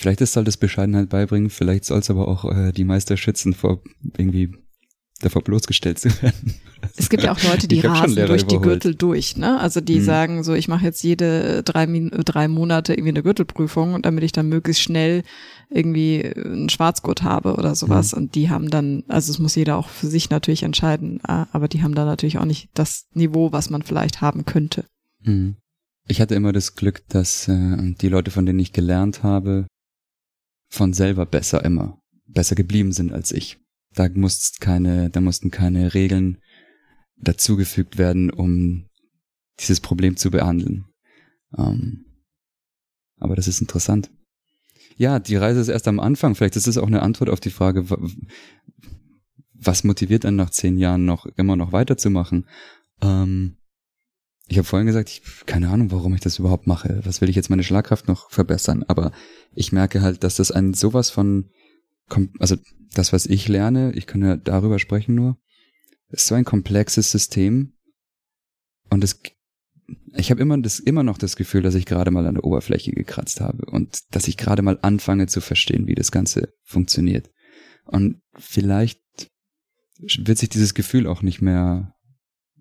Vielleicht 0.00 0.20
ist 0.20 0.34
soll 0.34 0.44
das 0.44 0.56
Bescheidenheit 0.56 1.08
beibringen, 1.08 1.50
vielleicht 1.50 1.84
soll 1.84 1.98
es 1.98 2.08
aber 2.08 2.28
auch 2.28 2.44
äh, 2.44 2.70
die 2.70 2.84
Meister 2.84 3.16
schützen 3.16 3.52
vor 3.52 3.82
irgendwie 4.16 4.52
davor 5.20 5.42
bloßgestellt 5.42 5.98
zu 5.98 6.10
werden. 6.22 6.54
Es 6.96 7.08
gibt 7.08 7.24
ja 7.24 7.32
auch 7.32 7.42
Leute, 7.42 7.66
die 7.66 7.80
rasen 7.80 8.14
durch 8.14 8.46
die 8.46 8.60
Gürtel 8.60 8.94
durch, 8.94 9.36
ne? 9.36 9.58
Also 9.58 9.80
die 9.80 9.98
mhm. 9.98 10.04
sagen 10.04 10.44
so, 10.44 10.54
ich 10.54 10.68
mache 10.68 10.84
jetzt 10.84 11.02
jede 11.02 11.64
drei, 11.64 11.86
drei 12.24 12.46
Monate 12.46 12.92
irgendwie 12.92 13.08
eine 13.08 13.24
Gürtelprüfung, 13.24 14.00
damit 14.02 14.22
ich 14.22 14.30
dann 14.30 14.48
möglichst 14.48 14.82
schnell 14.82 15.24
irgendwie 15.68 16.24
einen 16.24 16.68
Schwarzgurt 16.68 17.24
habe 17.24 17.56
oder 17.56 17.74
sowas. 17.74 18.12
Mhm. 18.12 18.18
Und 18.18 18.34
die 18.36 18.50
haben 18.50 18.70
dann, 18.70 19.02
also 19.08 19.32
es 19.32 19.40
muss 19.40 19.56
jeder 19.56 19.78
auch 19.78 19.88
für 19.88 20.06
sich 20.06 20.30
natürlich 20.30 20.62
entscheiden, 20.62 21.18
äh, 21.26 21.46
aber 21.50 21.66
die 21.66 21.82
haben 21.82 21.96
da 21.96 22.04
natürlich 22.04 22.38
auch 22.38 22.44
nicht 22.44 22.68
das 22.74 23.06
Niveau, 23.14 23.50
was 23.50 23.68
man 23.68 23.82
vielleicht 23.82 24.20
haben 24.20 24.44
könnte. 24.44 24.84
Mhm. 25.24 25.56
Ich 26.06 26.20
hatte 26.20 26.36
immer 26.36 26.52
das 26.52 26.76
Glück, 26.76 27.02
dass 27.08 27.48
äh, 27.48 27.94
die 28.00 28.08
Leute, 28.08 28.30
von 28.30 28.46
denen 28.46 28.60
ich 28.60 28.72
gelernt 28.72 29.24
habe, 29.24 29.66
von 30.68 30.92
selber 30.92 31.26
besser 31.26 31.64
immer 31.64 32.00
besser 32.28 32.54
geblieben 32.54 32.92
sind 32.92 33.12
als 33.12 33.32
ich. 33.32 33.58
Da 33.94 34.08
mussten 34.08 34.60
keine, 34.60 35.10
da 35.10 35.20
mussten 35.20 35.50
keine 35.50 35.94
Regeln 35.94 36.38
dazugefügt 37.16 37.98
werden, 37.98 38.30
um 38.30 38.86
dieses 39.58 39.80
Problem 39.80 40.16
zu 40.16 40.30
behandeln. 40.30 40.84
Ähm, 41.56 42.04
aber 43.18 43.34
das 43.34 43.48
ist 43.48 43.60
interessant. 43.60 44.10
Ja, 44.96 45.18
die 45.18 45.36
Reise 45.36 45.60
ist 45.60 45.68
erst 45.68 45.88
am 45.88 46.00
Anfang. 46.00 46.34
Vielleicht 46.34 46.56
ist 46.56 46.68
es 46.68 46.78
auch 46.78 46.86
eine 46.86 47.02
Antwort 47.02 47.30
auf 47.30 47.40
die 47.40 47.50
Frage, 47.50 47.84
was 49.54 49.84
motiviert 49.84 50.24
einen 50.24 50.36
nach 50.36 50.50
zehn 50.50 50.78
Jahren 50.78 51.04
noch 51.04 51.26
immer 51.26 51.56
noch 51.56 51.72
weiterzumachen? 51.72 52.46
Ähm, 53.00 53.56
ich 54.46 54.58
habe 54.58 54.66
vorhin 54.66 54.86
gesagt, 54.86 55.10
ich 55.10 55.22
keine 55.46 55.68
Ahnung, 55.68 55.90
warum 55.90 56.14
ich 56.14 56.20
das 56.20 56.38
überhaupt 56.38 56.66
mache. 56.66 57.00
Was 57.04 57.20
will 57.20 57.28
ich 57.28 57.36
jetzt 57.36 57.50
meine 57.50 57.64
Schlagkraft 57.64 58.08
noch 58.08 58.30
verbessern? 58.30 58.84
Aber 58.86 59.12
ich 59.58 59.72
merke 59.72 60.02
halt, 60.02 60.22
dass 60.22 60.36
das 60.36 60.52
ein 60.52 60.72
sowas 60.72 61.10
von, 61.10 61.50
also 62.38 62.56
das, 62.94 63.12
was 63.12 63.26
ich 63.26 63.48
lerne, 63.48 63.92
ich 63.92 64.06
kann 64.06 64.22
ja 64.22 64.36
darüber 64.36 64.78
sprechen 64.78 65.16
nur, 65.16 65.36
ist 66.10 66.28
so 66.28 66.36
ein 66.36 66.44
komplexes 66.44 67.10
System 67.10 67.72
und 68.88 69.02
es, 69.02 69.20
ich 70.14 70.30
habe 70.30 70.40
immer 70.40 70.56
das, 70.58 70.78
immer 70.78 71.02
noch 71.02 71.18
das 71.18 71.34
Gefühl, 71.34 71.62
dass 71.62 71.74
ich 71.74 71.86
gerade 71.86 72.12
mal 72.12 72.26
an 72.26 72.36
der 72.36 72.44
Oberfläche 72.44 72.92
gekratzt 72.92 73.40
habe 73.40 73.66
und 73.66 74.14
dass 74.14 74.28
ich 74.28 74.36
gerade 74.36 74.62
mal 74.62 74.78
anfange 74.82 75.26
zu 75.26 75.40
verstehen, 75.40 75.88
wie 75.88 75.96
das 75.96 76.12
Ganze 76.12 76.54
funktioniert. 76.62 77.28
Und 77.84 78.22
vielleicht 78.36 79.02
wird 80.18 80.38
sich 80.38 80.50
dieses 80.50 80.74
Gefühl 80.74 81.08
auch 81.08 81.22
nicht 81.22 81.42
mehr 81.42 81.94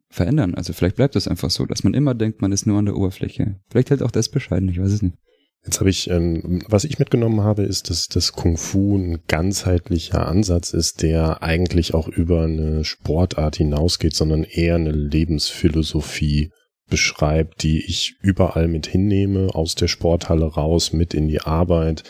verändern. 0.09 0.55
Also 0.55 0.73
vielleicht 0.73 0.95
bleibt 0.95 1.15
es 1.15 1.27
einfach 1.27 1.51
so, 1.51 1.67
dass 1.67 1.83
man 1.83 1.93
immer 1.93 2.15
denkt, 2.15 2.41
man 2.41 2.51
ist 2.51 2.65
nur 2.65 2.79
an 2.79 2.85
der 2.85 2.95
Oberfläche. 2.95 3.59
Vielleicht 3.69 3.91
hält 3.91 4.01
auch 4.01 4.11
das 4.11 4.29
bescheiden, 4.29 4.69
ich 4.69 4.79
weiß 4.79 4.91
es 4.91 5.01
nicht. 5.03 5.17
Jetzt 5.65 5.79
habe 5.79 5.89
ich, 5.89 6.09
ähm, 6.09 6.63
was 6.69 6.85
ich 6.85 6.97
mitgenommen 6.97 7.41
habe, 7.41 7.63
ist, 7.63 7.89
dass 7.89 8.07
das 8.07 8.31
Kung 8.31 8.57
Fu 8.57 8.97
ein 8.97 9.19
ganzheitlicher 9.27 10.25
Ansatz 10.25 10.71
ist, 10.71 11.01
der 11.01 11.43
eigentlich 11.43 11.93
auch 11.93 12.07
über 12.07 12.43
eine 12.43 12.85
Sportart 12.85 13.57
hinausgeht, 13.57 14.15
sondern 14.15 14.43
eher 14.43 14.75
eine 14.75 14.91
Lebensphilosophie 14.91 16.51
beschreibt, 16.89 17.63
die 17.63 17.85
ich 17.85 18.15
überall 18.21 18.67
mit 18.69 18.87
hinnehme, 18.87 19.53
aus 19.53 19.75
der 19.75 19.89
Sporthalle 19.89 20.45
raus, 20.45 20.93
mit 20.93 21.13
in 21.13 21.27
die 21.27 21.41
Arbeit, 21.41 22.03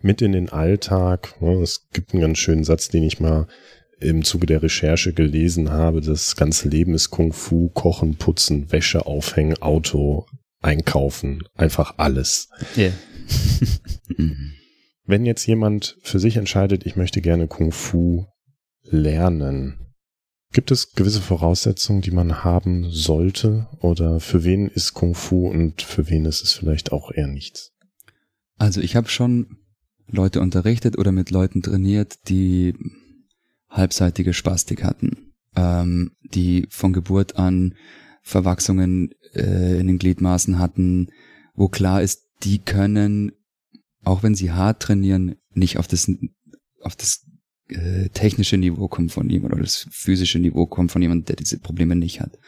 mit 0.00 0.22
in 0.22 0.32
den 0.32 0.48
Alltag. 0.48 1.34
Es 1.62 1.88
gibt 1.92 2.12
einen 2.12 2.22
ganz 2.22 2.38
schönen 2.38 2.64
Satz, 2.64 2.88
den 2.88 3.02
ich 3.02 3.18
mal 3.18 3.48
im 4.02 4.24
Zuge 4.24 4.46
der 4.46 4.62
Recherche 4.62 5.12
gelesen 5.12 5.70
habe, 5.70 6.00
das 6.00 6.36
ganze 6.36 6.68
Leben 6.68 6.94
ist 6.94 7.10
Kung 7.10 7.32
Fu, 7.32 7.68
Kochen, 7.68 8.16
Putzen, 8.16 8.70
Wäsche 8.72 9.06
aufhängen, 9.06 9.60
Auto, 9.62 10.26
einkaufen, 10.62 11.44
einfach 11.54 11.94
alles. 11.98 12.48
Yeah. 12.76 12.92
Wenn 15.04 15.26
jetzt 15.26 15.46
jemand 15.46 15.98
für 16.02 16.18
sich 16.18 16.36
entscheidet, 16.36 16.86
ich 16.86 16.96
möchte 16.96 17.20
gerne 17.20 17.48
Kung 17.48 17.72
Fu 17.72 18.26
lernen, 18.84 19.94
gibt 20.52 20.70
es 20.70 20.92
gewisse 20.92 21.20
Voraussetzungen, 21.20 22.02
die 22.02 22.10
man 22.10 22.44
haben 22.44 22.90
sollte? 22.90 23.68
Oder 23.80 24.20
für 24.20 24.44
wen 24.44 24.68
ist 24.68 24.94
Kung 24.94 25.14
Fu 25.14 25.48
und 25.48 25.82
für 25.82 26.08
wen 26.08 26.24
ist 26.24 26.42
es 26.42 26.52
vielleicht 26.52 26.92
auch 26.92 27.10
eher 27.10 27.26
nichts? 27.26 27.72
Also 28.58 28.80
ich 28.80 28.94
habe 28.94 29.08
schon 29.08 29.58
Leute 30.06 30.40
unterrichtet 30.40 30.98
oder 30.98 31.10
mit 31.10 31.30
Leuten 31.30 31.62
trainiert, 31.62 32.28
die 32.28 32.74
halbseitige 33.68 34.34
Spastik 34.34 34.84
hatten, 34.84 35.32
ähm, 35.56 36.12
die 36.22 36.66
von 36.70 36.92
Geburt 36.92 37.36
an 37.36 37.74
Verwachsungen 38.22 39.10
äh, 39.34 39.78
in 39.80 39.88
den 39.88 39.98
Gliedmaßen 39.98 40.58
hatten, 40.58 41.08
wo 41.54 41.68
klar 41.68 42.02
ist, 42.02 42.28
die 42.42 42.58
können, 42.58 43.32
auch 44.04 44.22
wenn 44.22 44.34
sie 44.34 44.52
hart 44.52 44.80
trainieren, 44.80 45.36
nicht 45.54 45.78
auf 45.78 45.88
das, 45.88 46.10
auf 46.80 46.96
das 46.96 47.26
äh, 47.68 48.08
technische 48.10 48.56
Niveau 48.56 48.88
kommen 48.88 49.08
von 49.08 49.28
jemand 49.28 49.54
oder 49.54 49.62
das 49.62 49.86
physische 49.90 50.38
Niveau 50.38 50.66
kommen 50.66 50.88
von 50.88 51.02
jemand, 51.02 51.28
der 51.28 51.36
diese 51.36 51.58
Probleme 51.58 51.96
nicht 51.96 52.20
hat. 52.20 52.38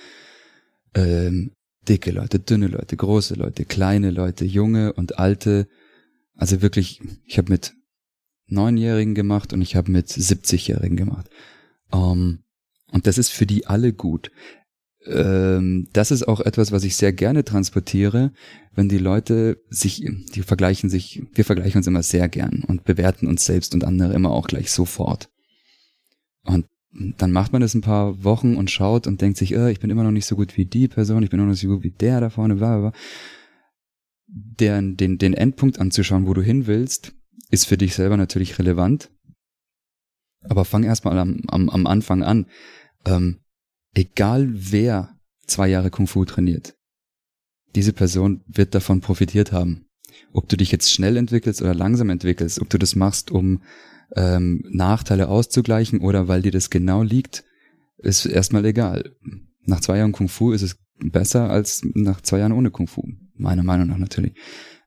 Ähm, 0.94 1.52
dicke 1.88 2.12
Leute, 2.12 2.38
dünne 2.38 2.68
Leute, 2.68 2.96
große 2.96 3.34
Leute, 3.34 3.64
kleine 3.64 4.10
Leute, 4.10 4.44
junge 4.44 4.92
und 4.92 5.18
alte. 5.18 5.68
Also 6.36 6.62
wirklich, 6.62 7.00
ich 7.26 7.36
habe 7.38 7.52
mit 7.52 7.74
Neunjährigen 8.46 9.14
gemacht 9.14 9.52
und 9.52 9.60
ich 9.60 9.76
habe 9.76 9.90
mit 9.90 10.08
70-Jährigen 10.08 10.96
gemacht. 10.96 11.28
Ähm, 11.92 12.44
und 12.92 13.06
das 13.06 13.18
ist 13.18 13.30
für 13.30 13.46
die 13.46 13.66
alle 13.66 13.92
gut 13.92 14.30
ähm, 15.06 15.88
das 15.92 16.10
ist 16.10 16.26
auch 16.26 16.40
etwas, 16.40 16.72
was 16.72 16.84
ich 16.84 16.96
sehr 16.96 17.12
gerne 17.12 17.44
transportiere, 17.44 18.32
wenn 18.74 18.88
die 18.88 18.98
Leute 18.98 19.62
sich, 19.68 20.04
die 20.34 20.42
vergleichen 20.42 20.88
sich, 20.88 21.22
wir 21.34 21.44
vergleichen 21.44 21.78
uns 21.78 21.86
immer 21.86 22.02
sehr 22.02 22.28
gern 22.28 22.64
und 22.66 22.84
bewerten 22.84 23.26
uns 23.26 23.44
selbst 23.44 23.74
und 23.74 23.84
andere 23.84 24.14
immer 24.14 24.30
auch 24.30 24.46
gleich 24.46 24.70
sofort. 24.70 25.28
Und 26.44 26.66
dann 26.90 27.32
macht 27.32 27.52
man 27.52 27.60
das 27.60 27.74
ein 27.74 27.80
paar 27.80 28.22
Wochen 28.24 28.56
und 28.56 28.70
schaut 28.70 29.06
und 29.06 29.20
denkt 29.20 29.36
sich, 29.36 29.52
äh, 29.54 29.70
ich 29.70 29.80
bin 29.80 29.90
immer 29.90 30.04
noch 30.04 30.10
nicht 30.10 30.26
so 30.26 30.36
gut 30.36 30.56
wie 30.56 30.64
die 30.64 30.88
Person, 30.88 31.22
ich 31.22 31.30
bin 31.30 31.38
immer 31.38 31.46
noch 31.46 31.52
nicht 31.52 31.62
so 31.62 31.68
gut 31.68 31.82
wie 31.82 31.90
der 31.90 32.20
da 32.20 32.30
vorne, 32.30 32.54
bla 32.54 32.78
bla 32.78 32.90
bla. 32.90 33.00
Der, 34.26 34.80
den, 34.80 35.18
den 35.18 35.34
Endpunkt 35.34 35.78
anzuschauen, 35.78 36.26
wo 36.26 36.34
du 36.34 36.42
hin 36.42 36.66
willst, 36.66 37.12
ist 37.50 37.66
für 37.66 37.76
dich 37.76 37.94
selber 37.94 38.16
natürlich 38.16 38.58
relevant. 38.58 39.10
Aber 40.42 40.64
fang 40.64 40.82
erstmal 40.82 41.18
am, 41.18 41.42
am, 41.48 41.68
am 41.68 41.86
Anfang 41.86 42.22
an. 42.22 42.46
Ähm, 43.06 43.43
egal 43.94 44.48
wer 44.52 45.16
zwei 45.46 45.68
Jahre 45.68 45.90
Kung 45.90 46.06
Fu 46.06 46.24
trainiert, 46.24 46.74
diese 47.74 47.92
Person 47.92 48.42
wird 48.46 48.74
davon 48.74 49.00
profitiert 49.00 49.52
haben. 49.52 49.86
Ob 50.32 50.48
du 50.48 50.56
dich 50.56 50.70
jetzt 50.70 50.92
schnell 50.92 51.16
entwickelst 51.16 51.60
oder 51.62 51.74
langsam 51.74 52.10
entwickelst, 52.10 52.60
ob 52.60 52.70
du 52.70 52.78
das 52.78 52.94
machst, 52.94 53.30
um 53.30 53.62
ähm, 54.16 54.64
Nachteile 54.70 55.28
auszugleichen 55.28 56.00
oder 56.00 56.28
weil 56.28 56.42
dir 56.42 56.52
das 56.52 56.70
genau 56.70 57.02
liegt, 57.02 57.44
ist 57.98 58.26
erstmal 58.26 58.64
egal. 58.64 59.16
Nach 59.64 59.80
zwei 59.80 59.98
Jahren 59.98 60.12
Kung 60.12 60.28
Fu 60.28 60.52
ist 60.52 60.62
es 60.62 60.76
besser 60.98 61.50
als 61.50 61.82
nach 61.94 62.20
zwei 62.20 62.38
Jahren 62.38 62.52
ohne 62.52 62.70
Kung 62.70 62.86
Fu. 62.86 63.02
Meiner 63.34 63.62
Meinung 63.62 63.88
nach 63.88 63.98
natürlich. 63.98 64.34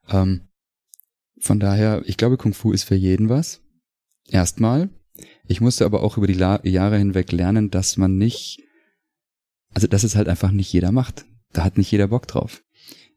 Ähm, 0.08 0.48
von 1.40 1.60
daher, 1.60 2.02
ich 2.06 2.16
glaube, 2.16 2.36
Kung 2.36 2.54
Fu 2.54 2.72
ist 2.72 2.84
für 2.84 2.94
jeden 2.94 3.28
was. 3.28 3.60
Erstmal. 4.26 4.90
Ich 5.46 5.60
musste 5.60 5.84
aber 5.84 6.02
auch 6.02 6.16
über 6.16 6.26
die 6.26 6.34
La 6.34 6.60
Jahre 6.64 6.98
hinweg 6.98 7.32
lernen, 7.32 7.70
dass 7.70 7.96
man 7.96 8.16
nicht 8.16 8.62
also 9.74 9.86
dass 9.86 10.04
es 10.04 10.16
halt 10.16 10.28
einfach 10.28 10.50
nicht 10.50 10.72
jeder 10.72 10.92
macht. 10.92 11.24
Da 11.52 11.64
hat 11.64 11.78
nicht 11.78 11.90
jeder 11.90 12.08
Bock 12.08 12.26
drauf. 12.26 12.62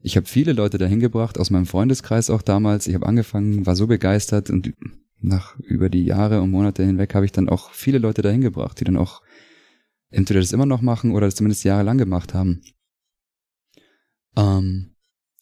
Ich 0.01 0.17
habe 0.17 0.25
viele 0.25 0.53
Leute 0.53 0.77
dahin 0.77 0.99
gebracht, 0.99 1.37
aus 1.37 1.51
meinem 1.51 1.65
Freundeskreis 1.65 2.29
auch 2.29 2.41
damals. 2.41 2.87
Ich 2.87 2.95
habe 2.95 3.05
angefangen, 3.05 3.65
war 3.65 3.75
so 3.75 3.87
begeistert 3.87 4.49
und 4.49 4.73
nach 5.19 5.57
über 5.59 5.89
die 5.89 6.03
Jahre 6.03 6.41
und 6.41 6.49
Monate 6.49 6.83
hinweg 6.83 7.13
habe 7.13 7.25
ich 7.25 7.31
dann 7.31 7.49
auch 7.49 7.71
viele 7.71 7.99
Leute 7.99 8.21
dahin 8.21 8.41
gebracht, 8.41 8.79
die 8.79 8.85
dann 8.85 8.97
auch 8.97 9.21
entweder 10.09 10.39
das 10.39 10.51
immer 10.51 10.65
noch 10.65 10.81
machen 10.81 11.11
oder 11.11 11.27
das 11.27 11.35
zumindest 11.35 11.63
jahrelang 11.63 11.97
gemacht 11.97 12.33
haben. 12.33 12.61
Ähm, 14.35 14.95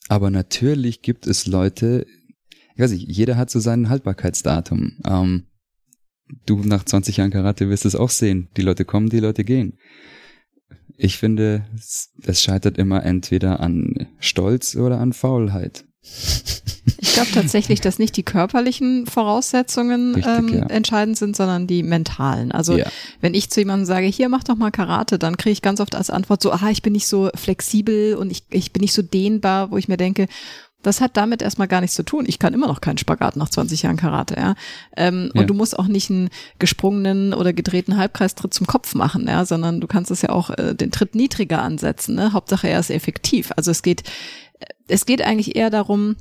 aber 0.09 0.29
natürlich 0.29 1.01
gibt 1.01 1.27
es 1.27 1.47
Leute, 1.47 2.05
ich 2.75 2.81
weiß 2.81 2.91
nicht, 2.91 3.07
jeder 3.07 3.37
hat 3.37 3.49
so 3.49 3.59
sein 3.59 3.89
Haltbarkeitsdatum. 3.89 4.97
Ähm, 5.05 5.47
du 6.45 6.57
nach 6.63 6.83
20 6.83 7.17
Jahren 7.17 7.31
Karate 7.31 7.69
wirst 7.69 7.85
es 7.85 7.95
auch 7.95 8.09
sehen. 8.09 8.49
Die 8.57 8.61
Leute 8.61 8.85
kommen, 8.85 9.09
die 9.09 9.19
Leute 9.19 9.43
gehen. 9.43 9.77
Ich 11.01 11.17
finde, 11.17 11.63
es 12.23 12.41
scheitert 12.41 12.77
immer 12.77 13.05
entweder 13.05 13.61
an 13.61 14.07
Stolz 14.19 14.75
oder 14.75 14.99
an 14.99 15.13
Faulheit. 15.13 15.85
Ich 17.01 17.13
glaube 17.13 17.31
tatsächlich, 17.33 17.79
dass 17.79 17.99
nicht 17.99 18.17
die 18.17 18.23
körperlichen 18.23 19.05
Voraussetzungen 19.05 20.15
Richtig, 20.15 20.37
ähm, 20.37 20.53
ja. 20.53 20.65
entscheidend 20.65 21.17
sind, 21.17 21.37
sondern 21.37 21.67
die 21.67 21.83
mentalen. 21.83 22.51
Also 22.51 22.77
ja. 22.77 22.87
wenn 23.21 23.33
ich 23.33 23.49
zu 23.49 23.61
jemandem 23.61 23.85
sage, 23.85 24.07
hier 24.07 24.27
mach 24.27 24.43
doch 24.43 24.57
mal 24.57 24.71
Karate, 24.71 25.17
dann 25.17 25.37
kriege 25.37 25.53
ich 25.53 25.61
ganz 25.61 25.79
oft 25.79 25.95
als 25.95 26.09
Antwort 26.09 26.41
so, 26.41 26.51
aha, 26.51 26.69
ich 26.69 26.81
bin 26.81 26.91
nicht 26.91 27.07
so 27.07 27.29
flexibel 27.33 28.15
und 28.15 28.29
ich, 28.29 28.43
ich 28.49 28.73
bin 28.73 28.81
nicht 28.81 28.93
so 28.93 29.01
dehnbar, 29.01 29.71
wo 29.71 29.77
ich 29.77 29.87
mir 29.87 29.97
denke, 29.97 30.27
das 30.81 31.01
hat 31.01 31.17
damit 31.17 31.41
erstmal 31.41 31.67
gar 31.67 31.81
nichts 31.81 31.95
zu 31.95 32.03
tun. 32.03 32.25
Ich 32.27 32.39
kann 32.39 32.53
immer 32.53 32.67
noch 32.67 32.81
keinen 32.81 32.97
Spagat 32.97 33.35
nach 33.35 33.49
20 33.49 33.83
Jahren 33.83 33.97
Karate, 33.97 34.35
ja. 34.35 34.55
Ähm, 34.95 35.31
ja. 35.33 35.41
Und 35.41 35.47
du 35.47 35.53
musst 35.53 35.77
auch 35.77 35.87
nicht 35.87 36.09
einen 36.09 36.29
gesprungenen 36.57 37.33
oder 37.33 37.51
gedrehten 37.53 37.97
Halbkreistritt 37.97 38.53
zum 38.53 38.67
Kopf 38.67 38.95
machen, 38.95 39.27
ja, 39.27 39.45
sondern 39.45 39.81
du 39.81 39.87
kannst 39.87 40.11
es 40.11 40.21
ja 40.21 40.29
auch 40.29 40.49
äh, 40.51 40.75
den 40.75 40.91
Tritt 40.91 41.15
niedriger 41.15 41.61
ansetzen. 41.61 42.15
Ne? 42.15 42.33
Hauptsache 42.33 42.69
er 42.69 42.79
ist 42.79 42.91
effektiv. 42.91 43.51
Also 43.57 43.71
es 43.71 43.81
geht, 43.81 44.03
äh, 44.59 44.65
es 44.87 45.05
geht 45.05 45.21
eigentlich 45.21 45.55
eher 45.55 45.69
darum, 45.69 46.15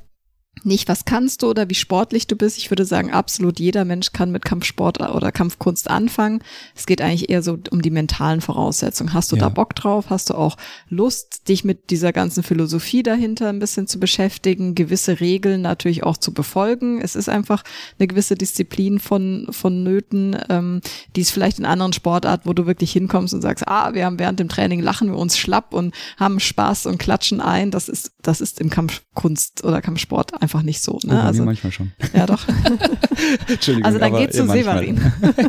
nicht, 0.65 0.89
was 0.89 1.05
kannst 1.05 1.43
du 1.43 1.49
oder 1.49 1.69
wie 1.69 1.75
sportlich 1.75 2.27
du 2.27 2.37
bist. 2.37 2.59
Ich 2.59 2.71
würde 2.71 2.85
sagen, 2.85 3.13
absolut 3.13 3.59
jeder 3.59 3.85
Mensch 3.85 4.13
kann 4.13 4.31
mit 4.31 4.45
Kampfsport 4.45 5.01
oder 5.01 5.33
Kampfkunst 5.33 5.91
anfangen. 5.91 6.43
Es 6.75 6.87
geht 6.87 7.01
eigentlich 7.01 7.31
eher 7.31 7.43
so 7.43 7.59
um 7.71 7.83
die 7.83 7.91
mentalen 7.91 8.41
Voraussetzungen. 8.41 9.13
Hast 9.13 9.33
du 9.33 9.37
ja. 9.37 9.43
da 9.43 9.49
Bock 9.49 9.75
drauf? 9.75 10.07
Hast 10.11 10.31
du 10.31 10.35
auch 10.35 10.57
Lust, 10.89 11.49
dich 11.49 11.65
mit 11.65 11.91
dieser 11.91 12.13
ganzen 12.13 12.43
Philosophie 12.43 13.03
dahinter 13.03 13.49
ein 13.49 13.59
bisschen 13.59 13.87
zu 13.87 14.01
beschäftigen, 14.01 14.75
gewisse 14.75 15.21
Regeln 15.21 15.63
natürlich 15.63 16.05
auch 16.05 16.17
zu 16.17 16.33
befolgen? 16.33 17.01
Es 17.01 17.17
ist 17.17 17.29
einfach 17.29 17.63
eine 17.99 18.07
gewisse 18.07 18.35
Disziplin 18.35 18.99
von, 18.99 19.47
von 19.51 19.83
Nöten, 19.83 20.37
ähm, 20.49 20.81
die 21.17 21.21
es 21.21 21.31
vielleicht 21.31 21.59
in 21.59 21.65
anderen 21.65 21.93
Sportarten, 21.93 22.49
wo 22.49 22.53
du 22.53 22.67
wirklich 22.67 22.93
hinkommst 22.93 23.35
und 23.35 23.43
sagst, 23.43 23.67
ah, 23.69 23.95
wir 23.95 24.05
haben 24.05 24.19
während 24.19 24.41
dem 24.41 24.49
Training 24.49 24.81
lachen 24.81 25.11
wir 25.11 25.19
uns 25.19 25.37
schlapp 25.37 25.75
und 25.75 25.95
haben 26.17 26.41
Spaß 26.41 26.87
und 26.87 26.99
klatschen 26.99 27.41
ein. 27.41 27.71
Das 27.71 27.89
ist, 27.89 28.13
das 28.23 28.41
ist 28.41 28.61
im 28.61 28.71
Kampfkunst 28.71 29.65
oder 29.65 29.81
Kampfsport 29.81 30.41
einfach 30.41 30.48
einfach 30.49 30.63
nicht 30.63 30.81
so. 30.81 30.99
Ne? 31.05 31.13
Oh, 31.13 31.27
also 31.27 31.45
manchmal 31.45 31.73
schon. 31.73 31.93
Ja, 32.15 32.25
doch. 32.25 32.49
Entschuldigung. 33.49 33.85
Also 33.85 33.99
dann 33.99 34.15
geht 34.15 34.33
zu 34.33 34.47
Severin. 34.47 34.99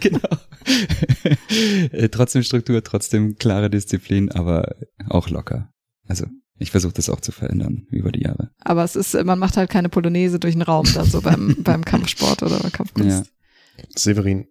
genau. 0.01 0.19
Äh, 1.93 2.09
trotzdem 2.09 2.43
Struktur, 2.43 2.83
trotzdem 2.83 3.37
klare 3.37 3.69
Disziplin, 3.69 4.29
aber 4.29 4.75
auch 5.07 5.29
locker. 5.29 5.71
Also 6.05 6.25
ich 6.57 6.71
versuche 6.71 6.93
das 6.93 7.09
auch 7.09 7.21
zu 7.21 7.31
verändern 7.31 7.87
über 7.89 8.11
die 8.11 8.23
Jahre. 8.23 8.51
Aber 8.59 8.83
es 8.83 8.97
ist, 8.97 9.13
man 9.23 9.39
macht 9.39 9.55
halt 9.55 9.69
keine 9.69 9.87
Polonaise 9.87 10.37
durch 10.37 10.55
den 10.55 10.63
Raum 10.63 10.85
dann 10.93 11.05
so 11.05 11.21
beim, 11.21 11.55
beim 11.63 11.85
Kampfsport 11.85 12.43
oder 12.43 12.59
beim 12.59 12.73
Kampfkunst. 12.73 13.25
Ja. 13.77 13.83
Severin, 13.95 14.47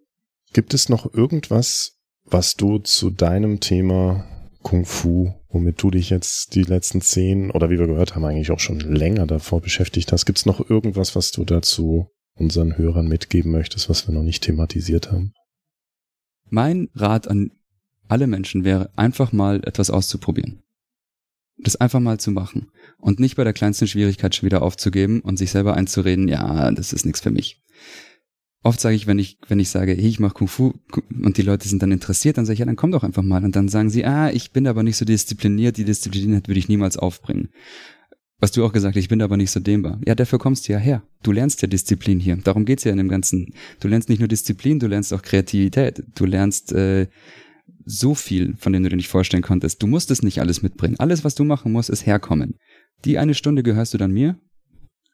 gibt 0.51 0.73
es 0.73 0.89
noch 0.89 1.13
irgendwas, 1.13 1.99
was 2.25 2.55
du 2.55 2.79
zu 2.79 3.11
deinem 3.11 3.59
Thema 3.59 4.25
Kung 4.61 4.85
Fu, 4.85 5.33
womit 5.49 5.81
du 5.81 5.89
dich 5.89 6.09
jetzt 6.09 6.53
die 6.55 6.63
letzten 6.63 7.01
zehn 7.01 7.49
oder 7.51 7.69
wie 7.69 7.79
wir 7.79 7.87
gehört 7.87 8.15
haben, 8.15 8.25
eigentlich 8.25 8.51
auch 8.51 8.59
schon 8.59 8.79
länger 8.79 9.25
davor 9.25 9.61
beschäftigt 9.61 10.11
hast. 10.11 10.25
Gibt 10.25 10.39
es 10.39 10.45
noch 10.45 10.69
irgendwas, 10.69 11.15
was 11.15 11.31
du 11.31 11.45
dazu 11.45 12.09
unseren 12.33 12.77
Hörern 12.77 13.07
mitgeben 13.07 13.51
möchtest, 13.51 13.89
was 13.89 14.07
wir 14.07 14.13
noch 14.13 14.23
nicht 14.23 14.43
thematisiert 14.43 15.11
haben? 15.11 15.33
Mein 16.49 16.89
Rat 16.93 17.27
an 17.27 17.51
alle 18.07 18.27
Menschen 18.27 18.63
wäre, 18.63 18.89
einfach 18.95 19.31
mal 19.31 19.61
etwas 19.65 19.89
auszuprobieren. 19.89 20.63
Das 21.57 21.75
einfach 21.75 21.99
mal 21.99 22.19
zu 22.19 22.31
machen 22.31 22.71
und 22.97 23.19
nicht 23.19 23.35
bei 23.35 23.43
der 23.43 23.53
kleinsten 23.53 23.87
Schwierigkeit 23.87 24.33
schon 24.33 24.47
wieder 24.47 24.61
aufzugeben 24.61 25.19
und 25.21 25.37
sich 25.37 25.51
selber 25.51 25.75
einzureden, 25.75 26.27
ja, 26.27 26.71
das 26.71 26.93
ist 26.93 27.05
nichts 27.05 27.21
für 27.21 27.31
mich 27.31 27.61
oft 28.63 28.79
sage 28.79 28.95
ich, 28.95 29.07
wenn 29.07 29.19
ich, 29.19 29.37
wenn 29.47 29.59
ich 29.59 29.69
sage, 29.69 29.93
hey, 29.93 30.07
ich 30.07 30.19
mache 30.19 30.33
Kung 30.33 30.47
Fu 30.47 30.73
und 31.23 31.37
die 31.37 31.41
Leute 31.41 31.67
sind 31.67 31.81
dann 31.81 31.91
interessiert, 31.91 32.37
dann 32.37 32.45
sage 32.45 32.55
ich, 32.55 32.59
ja, 32.59 32.65
dann 32.65 32.75
komm 32.75 32.91
doch 32.91 33.03
einfach 33.03 33.23
mal. 33.23 33.43
Und 33.43 33.55
dann 33.55 33.69
sagen 33.69 33.89
sie, 33.89 34.05
ah, 34.05 34.29
ich 34.31 34.51
bin 34.51 34.67
aber 34.67 34.83
nicht 34.83 34.97
so 34.97 35.05
diszipliniert, 35.05 35.77
die 35.77 35.85
Disziplin 35.85 36.33
würde 36.33 36.59
ich 36.59 36.67
niemals 36.67 36.97
aufbringen. 36.97 37.49
Was 38.41 38.51
du 38.51 38.63
auch 38.63 38.71
gesagt 38.71 38.95
hast, 38.95 39.01
ich 39.01 39.09
bin 39.09 39.21
aber 39.21 39.35
nicht 39.35 39.51
so 39.51 39.59
dehnbar. 39.59 39.99
Ja, 40.05 40.15
dafür 40.15 40.39
kommst 40.39 40.67
du 40.67 40.73
ja 40.73 40.79
her. 40.79 41.03
Du 41.23 41.33
lernst 41.33 41.61
ja 41.61 41.67
Disziplin 41.67 42.21
hier. 42.21 42.37
Darum 42.37 42.63
geht's 42.63 42.85
ja 42.85 42.91
in 42.91 42.97
dem 42.97 43.09
Ganzen. 43.09 43.53
Du 43.81 43.89
lernst 43.89 44.07
nicht 44.07 44.19
nur 44.19 44.29
Disziplin, 44.29 44.79
du 44.79 44.87
lernst 44.87 45.13
auch 45.13 45.21
Kreativität. 45.21 46.03
Du 46.15 46.25
lernst 46.25 46.71
äh, 46.71 47.07
so 47.85 48.15
viel, 48.15 48.55
von 48.57 48.71
dem 48.71 48.83
du 48.83 48.89
dir 48.89 48.95
nicht 48.95 49.09
vorstellen 49.09 49.43
konntest. 49.43 49.83
Du 49.83 49.87
musst 49.87 50.09
es 50.09 50.23
nicht 50.23 50.39
alles 50.39 50.61
mitbringen. 50.61 50.95
Alles, 50.99 51.25
was 51.25 51.35
du 51.35 51.43
machen 51.43 51.73
musst, 51.73 51.89
ist 51.89 52.05
herkommen. 52.05 52.55
Die 53.03 53.17
eine 53.17 53.33
Stunde 53.33 53.61
gehörst 53.61 53.93
du 53.93 53.97
dann 53.97 54.11
mir 54.11 54.39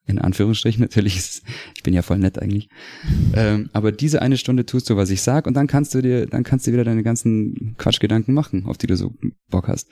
In 0.07 0.19
Anführungsstrichen 0.19 0.81
natürlich. 0.81 1.17
Ist, 1.17 1.43
ich 1.75 1.83
bin 1.83 1.93
ja 1.93 2.01
voll 2.01 2.19
nett 2.19 2.39
eigentlich. 2.39 2.69
Ähm, 3.33 3.69
aber 3.73 3.91
diese 3.91 4.21
eine 4.21 4.37
Stunde 4.37 4.65
tust 4.65 4.89
du, 4.89 4.97
was 4.97 5.09
ich 5.09 5.21
sag, 5.21 5.47
und 5.47 5.55
dann 5.55 5.67
kannst 5.67 5.95
du 5.95 6.01
dir, 6.01 6.27
dann 6.27 6.43
kannst 6.43 6.67
du 6.67 6.71
wieder 6.71 6.83
deine 6.83 7.03
ganzen 7.03 7.75
Quatschgedanken 7.77 8.33
machen, 8.33 8.65
auf 8.65 8.77
die 8.77 8.87
du 8.87 8.95
so 8.95 9.13
Bock 9.49 9.67
hast. 9.67 9.89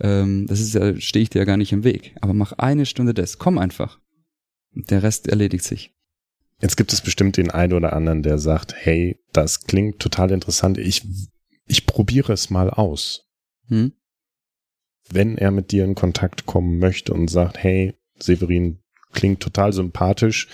Ähm, 0.00 0.46
das 0.46 0.60
ist 0.60 0.74
ja, 0.74 0.96
stehe 0.96 1.22
ich 1.22 1.30
dir 1.30 1.40
ja 1.40 1.44
gar 1.44 1.56
nicht 1.56 1.72
im 1.72 1.84
Weg. 1.84 2.14
Aber 2.20 2.32
mach 2.32 2.52
eine 2.52 2.86
Stunde 2.86 3.14
das. 3.14 3.38
Komm 3.38 3.58
einfach. 3.58 3.98
Der 4.72 5.02
Rest 5.02 5.28
erledigt 5.28 5.64
sich. 5.64 5.92
Jetzt 6.60 6.76
gibt 6.76 6.92
es 6.92 7.00
bestimmt 7.00 7.36
den 7.36 7.50
einen 7.50 7.72
oder 7.72 7.94
anderen, 7.94 8.22
der 8.22 8.38
sagt, 8.38 8.74
hey, 8.76 9.18
das 9.32 9.64
klingt 9.64 9.98
total 9.98 10.30
interessant. 10.30 10.78
Ich, 10.78 11.06
ich 11.66 11.86
probiere 11.86 12.32
es 12.32 12.50
mal 12.50 12.70
aus. 12.70 13.26
Hm? 13.68 13.92
Wenn 15.10 15.38
er 15.38 15.50
mit 15.50 15.72
dir 15.72 15.84
in 15.84 15.94
Kontakt 15.94 16.46
kommen 16.46 16.78
möchte 16.78 17.12
und 17.14 17.28
sagt, 17.28 17.58
hey, 17.58 17.94
Severin 18.18 18.78
klingt 19.12 19.40
total 19.40 19.72
sympathisch 19.72 20.48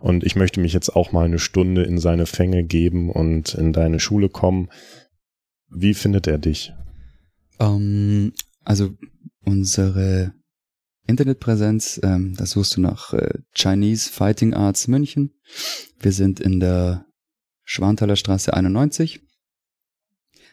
und 0.00 0.24
ich 0.24 0.36
möchte 0.36 0.60
mich 0.60 0.72
jetzt 0.72 0.90
auch 0.90 1.12
mal 1.12 1.24
eine 1.24 1.38
Stunde 1.38 1.82
in 1.84 1.98
seine 1.98 2.26
Fänge 2.26 2.64
geben 2.64 3.10
und 3.10 3.54
in 3.54 3.72
deine 3.72 4.00
Schule 4.00 4.28
kommen. 4.28 4.68
Wie 5.68 5.94
findet 5.94 6.26
er 6.26 6.38
dich? 6.38 6.72
Um, 7.58 7.68
ähm, 7.68 8.32
also 8.64 8.90
unsere 9.44 10.34
Internetpräsenz, 11.06 12.00
ähm, 12.02 12.34
da 12.36 12.46
suchst 12.46 12.76
du 12.76 12.80
nach 12.80 13.12
äh, 13.12 13.38
Chinese 13.54 14.10
Fighting 14.10 14.54
Arts 14.54 14.88
München. 14.88 15.34
Wir 15.98 16.12
sind 16.12 16.40
in 16.40 16.60
der 16.60 17.06
Schwanthaler 17.64 18.16
Straße 18.16 18.52
91. 18.54 19.20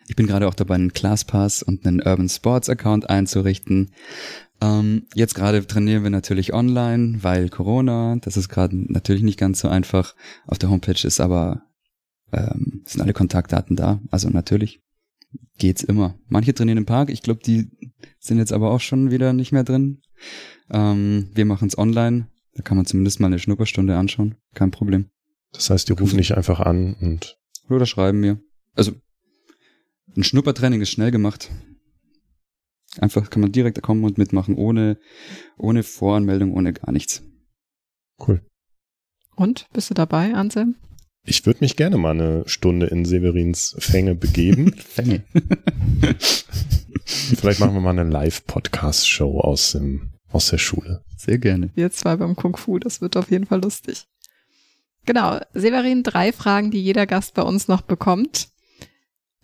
Ich 0.08 0.16
bin 0.16 0.26
gerade 0.26 0.48
auch 0.48 0.56
dabei, 0.56 0.76
einen 0.76 0.92
ClassPass 0.92 1.62
und 1.62 1.86
einen 1.86 2.02
Urban 2.02 2.30
Sports 2.30 2.68
Account 2.68 3.10
einzurichten. 3.10 3.94
Ähm, 4.62 5.08
jetzt 5.14 5.36
gerade 5.36 5.66
trainieren 5.66 6.04
wir 6.04 6.10
natürlich 6.10 6.54
online, 6.54 7.20
weil 7.24 7.50
Corona. 7.50 8.18
Das 8.22 8.38
ist 8.38 8.50
gerade 8.50 8.76
natürlich 8.76 9.24
nicht 9.24 9.40
ganz 9.40 9.60
so 9.60 9.70
einfach. 9.70 10.16
Auf 10.48 10.60
der 10.60 10.70
Homepage 10.70 11.08
ist 11.08 11.20
aber 11.20 11.64
ähm, 12.32 12.82
sind 12.86 13.02
alle 13.02 13.14
Kontaktdaten 13.14 13.76
da. 13.76 14.02
Also 14.12 14.30
natürlich 14.30 14.82
geht's 15.58 15.84
immer. 15.84 16.18
Manche 16.28 16.54
trainieren 16.54 16.80
im 16.80 16.86
Park. 16.86 17.10
Ich 17.10 17.22
glaube, 17.22 17.42
die 17.44 17.70
sind 18.20 18.38
jetzt 18.38 18.54
aber 18.54 18.72
auch 18.72 18.82
schon 18.82 19.12
wieder 19.12 19.34
nicht 19.34 19.52
mehr 19.52 19.64
drin. 19.64 20.02
Ähm, 20.70 21.30
wir 21.34 21.46
machen 21.46 21.68
es 21.68 21.78
online. 21.78 22.28
Da 22.54 22.64
kann 22.64 22.78
man 22.78 22.86
zumindest 22.86 23.20
mal 23.20 23.28
eine 23.28 23.40
Schnupperstunde 23.40 23.96
anschauen. 23.96 24.36
Kein 24.54 24.72
Problem. 24.72 25.10
Das 25.54 25.70
heißt, 25.70 25.88
die 25.88 25.94
rufen 25.94 26.18
nicht 26.18 26.36
einfach 26.36 26.60
an 26.60 26.96
und. 27.00 27.38
Oder 27.70 27.86
schreiben 27.86 28.20
mir. 28.20 28.40
Also, 28.76 28.94
ein 30.16 30.24
Schnuppertraining 30.24 30.82
ist 30.82 30.90
schnell 30.90 31.12
gemacht. 31.12 31.50
Einfach 32.98 33.30
kann 33.30 33.42
man 33.42 33.52
direkt 33.52 33.82
kommen 33.82 34.04
und 34.04 34.18
mitmachen, 34.18 34.56
ohne, 34.56 34.98
ohne 35.58 35.84
Voranmeldung, 35.84 36.54
ohne 36.54 36.74
gar 36.74 36.92
nichts. 36.92 37.22
Cool. 38.20 38.42
Und? 39.36 39.68
Bist 39.72 39.90
du 39.90 39.94
dabei, 39.94 40.34
Anselm? 40.34 40.76
Ich 41.24 41.46
würde 41.46 41.60
mich 41.62 41.76
gerne 41.76 41.98
mal 41.98 42.12
eine 42.12 42.44
Stunde 42.48 42.88
in 42.88 43.06
Severins 43.06 43.76
Fänge 43.78 44.16
begeben. 44.16 44.74
Fänge. 44.78 45.24
Vielleicht 47.06 47.60
machen 47.60 47.74
wir 47.74 47.82
mal 47.82 47.98
eine 47.98 48.10
Live-Podcast-Show 48.10 49.40
aus 49.40 49.74
dem, 49.74 50.14
aus 50.32 50.50
der 50.50 50.58
Schule. 50.58 51.04
Sehr 51.18 51.38
gerne. 51.38 51.70
Wir 51.76 51.92
zwei 51.92 52.16
beim 52.16 52.36
Kung 52.36 52.58
Fu, 52.58 52.80
das 52.80 53.02
wird 53.02 53.16
auf 53.16 53.30
jeden 53.30 53.46
Fall 53.46 53.62
lustig. 53.62 54.06
Genau, 55.06 55.40
Severin, 55.54 56.04
drei 56.04 56.32
Fragen, 56.32 56.72
die 56.72 56.82
jeder 56.82 57.06
Gast 57.06 57.34
bei 57.34 57.42
uns 57.42 57.68
noch 57.68 57.82
bekommt. 57.82 58.50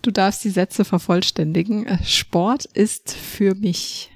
Du 0.06 0.12
darfst 0.12 0.44
die 0.44 0.52
Sätze 0.52 0.86
vervollständigen. 0.86 1.88
Sport 2.04 2.66
ist 2.66 3.12
für 3.12 3.56
mich 3.56 4.12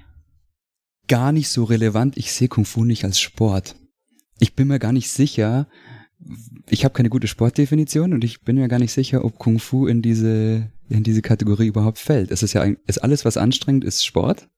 gar 1.08 1.32
nicht 1.32 1.48
so 1.48 1.64
relevant. 1.64 2.16
Ich 2.16 2.32
sehe 2.32 2.46
Kung 2.46 2.64
Fu 2.64 2.84
nicht 2.84 3.02
als 3.02 3.18
Sport. 3.18 3.74
Ich 4.38 4.54
bin 4.54 4.68
mir 4.68 4.78
gar 4.78 4.92
nicht 4.92 5.10
sicher, 5.10 5.66
ich 6.68 6.84
habe 6.84 6.94
keine 6.94 7.10
gute 7.10 7.26
Sportdefinition 7.26 8.14
und 8.14 8.22
ich 8.22 8.42
bin 8.42 8.54
mir 8.54 8.68
gar 8.68 8.78
nicht 8.78 8.92
sicher, 8.92 9.24
ob 9.24 9.38
Kung 9.38 9.58
Fu 9.58 9.88
in 9.88 10.00
diese, 10.00 10.70
in 10.88 11.02
diese 11.02 11.22
Kategorie 11.22 11.66
überhaupt 11.66 11.98
fällt. 11.98 12.30
Es 12.30 12.44
ist 12.44 12.52
ja, 12.52 12.62
ist 12.86 13.02
alles, 13.02 13.24
was 13.24 13.36
anstrengend 13.36 13.82
ist, 13.82 14.06
Sport. 14.06 14.48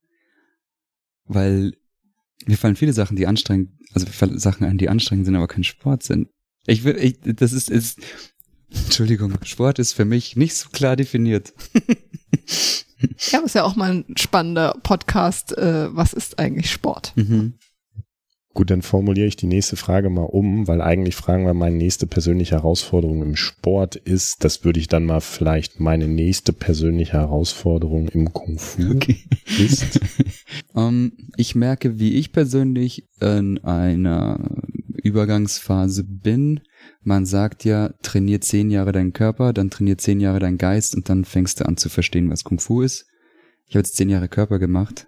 Weil 1.25 1.73
mir 2.45 2.59
fallen 2.59 2.77
viele 2.77 2.93
Sachen, 2.93 3.17
die 3.17 3.27
anstrengend, 3.27 3.71
also 3.95 4.07
Sachen 4.37 4.67
ein, 4.67 4.77
die 4.77 4.91
anstrengend 4.91 5.25
sind, 5.25 5.37
aber 5.37 5.49
kein 5.49 5.65
Sport 5.65 6.03
sind. 6.03 6.29
Ich 6.67 6.85
will, 6.85 6.97
ich, 6.99 7.19
das 7.23 7.55
ist, 7.55 7.71
ist, 7.71 8.01
Entschuldigung, 8.85 9.35
Sport 9.45 9.79
ist 9.79 9.93
für 9.93 10.05
mich 10.05 10.37
nicht 10.37 10.55
so 10.55 10.69
klar 10.71 10.97
definiert. 10.97 11.53
ja, 13.31 13.41
ist 13.41 13.55
ja 13.55 13.65
auch 13.65 13.77
mal 13.77 13.91
ein 13.91 14.17
spannender 14.17 14.77
Podcast. 14.83 15.57
Äh, 15.57 15.95
was 15.95 16.13
ist 16.13 16.39
eigentlich 16.39 16.71
Sport? 16.71 17.13
Mhm. 17.17 17.55
Gut, 18.55 18.71
dann 18.71 18.83
formuliere 18.83 19.27
ich 19.27 19.37
die 19.37 19.47
nächste 19.47 19.77
Frage 19.77 20.11
mal 20.11 20.25
um, 20.25 20.69
weil 20.69 20.83
eigentlich 20.83 21.17
fragen 21.17 21.47
wir, 21.47 21.55
meine 21.55 21.77
nächste 21.77 22.07
persönliche 22.07 22.57
Herausforderung 22.57 23.23
im 23.23 23.35
Sport 23.35 23.97
ist. 23.97 24.45
Das 24.45 24.63
würde 24.63 24.79
ich 24.79 24.89
dann 24.89 25.07
mal 25.07 25.21
vielleicht 25.21 25.81
meine 25.81 26.07
nächste 26.07 26.53
persönliche 26.53 27.15
Herausforderung 27.15 28.09
im 28.09 28.35
Kung 28.35 28.59
Fu 28.59 28.91
okay. 28.91 29.17
ist. 29.59 30.01
um, 30.75 30.83
ähm, 30.83 31.13
ich 31.39 31.55
merke, 31.55 31.99
wie 31.99 32.17
ich 32.17 32.33
persönlich 32.33 33.09
in 33.21 33.57
einer 33.65 34.39
Übergangsphase 35.03 36.05
bin. 36.05 36.61
Man 37.03 37.27
sagt 37.27 37.65
ja, 37.65 37.93
trainier 38.03 38.41
zehn 38.41 38.71
Jahre 38.71 38.93
deinen 38.93 39.13
Körper, 39.13 39.53
dann 39.53 39.71
trainier 39.71 39.99
zehn 39.99 40.21
Jahre 40.21 40.39
deinen 40.39 40.59
Geist 40.59 40.95
und 40.95 41.09
dann 41.09 41.25
fängst 41.25 41.61
du 41.61 41.67
an 41.67 41.77
zu 41.77 41.89
verstehen, 41.89 42.31
was 42.31 42.45
Kung 42.45 42.61
Fu 42.61 42.83
ist. 42.83 43.07
Ich 43.67 43.75
habe 43.75 43.81
jetzt 43.81 43.97
zehn 43.97 44.09
Jahre 44.09 44.29
Körper 44.29 44.59
gemacht 44.59 45.07